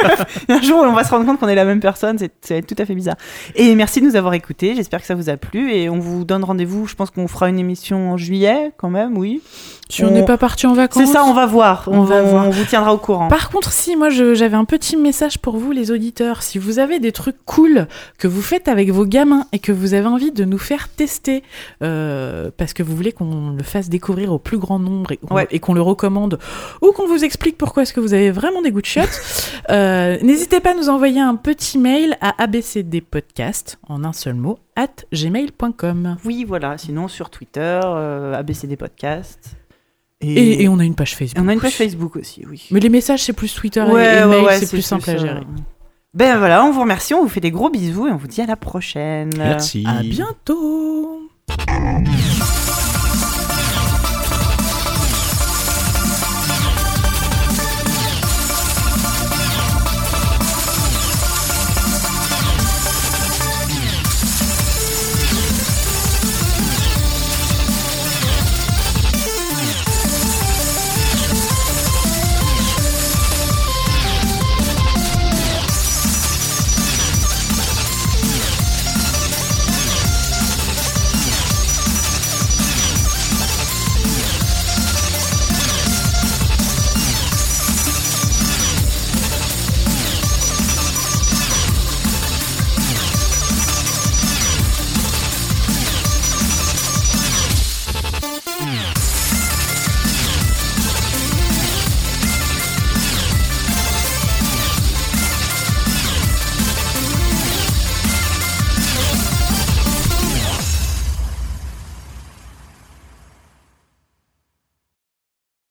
[0.49, 2.19] Un jour, on va se rendre compte qu'on est la même personne.
[2.41, 3.15] C'est tout à fait bizarre.
[3.55, 4.75] Et merci de nous avoir écoutés.
[4.75, 5.71] J'espère que ça vous a plu.
[5.73, 6.85] Et on vous donne rendez-vous.
[6.85, 9.41] Je pense qu'on fera une émission en juillet, quand même, oui.
[9.89, 11.05] Si on n'est pas parti en vacances.
[11.05, 11.85] C'est ça, on va voir.
[11.87, 12.47] On va voir.
[12.47, 13.27] On vous tiendra au courant.
[13.29, 16.43] Par contre, si, moi j'avais un petit message pour vous, les auditeurs.
[16.43, 17.87] Si vous avez des trucs cool
[18.17, 21.41] que vous faites avec vos gamins et que vous avez envie de nous faire tester,
[21.83, 25.35] euh, parce que vous voulez qu'on le fasse découvrir au plus grand nombre et qu'on
[25.35, 25.47] Ouais.
[25.51, 26.37] et qu'on le recommande,
[26.81, 29.21] ou qu'on vous explique pourquoi est-ce que vous avez vraiment des goûts de chiottes,
[29.69, 34.59] euh, n'hésitez pas à nous envoyer un petit mail à abcdpodcast, en un seul mot,
[34.75, 36.17] at gmail.com.
[36.25, 36.77] Oui, voilà.
[36.77, 38.77] Sinon, sur Twitter, euh, ABCD
[40.21, 41.43] Et, et on a une page Facebook.
[41.45, 41.77] on a une page aussi.
[41.77, 42.65] Facebook aussi, oui.
[42.71, 45.07] Mais les messages, c'est plus Twitter et- Ouais, et, ouais, mail, ouais, c'est plus simple
[45.09, 45.41] à euh, gérer.
[46.13, 48.41] Ben voilà, on vous remercie, on vous fait des gros bisous et on vous dit
[48.41, 49.29] à la prochaine.
[49.37, 49.83] Merci.
[49.87, 51.21] À bientôt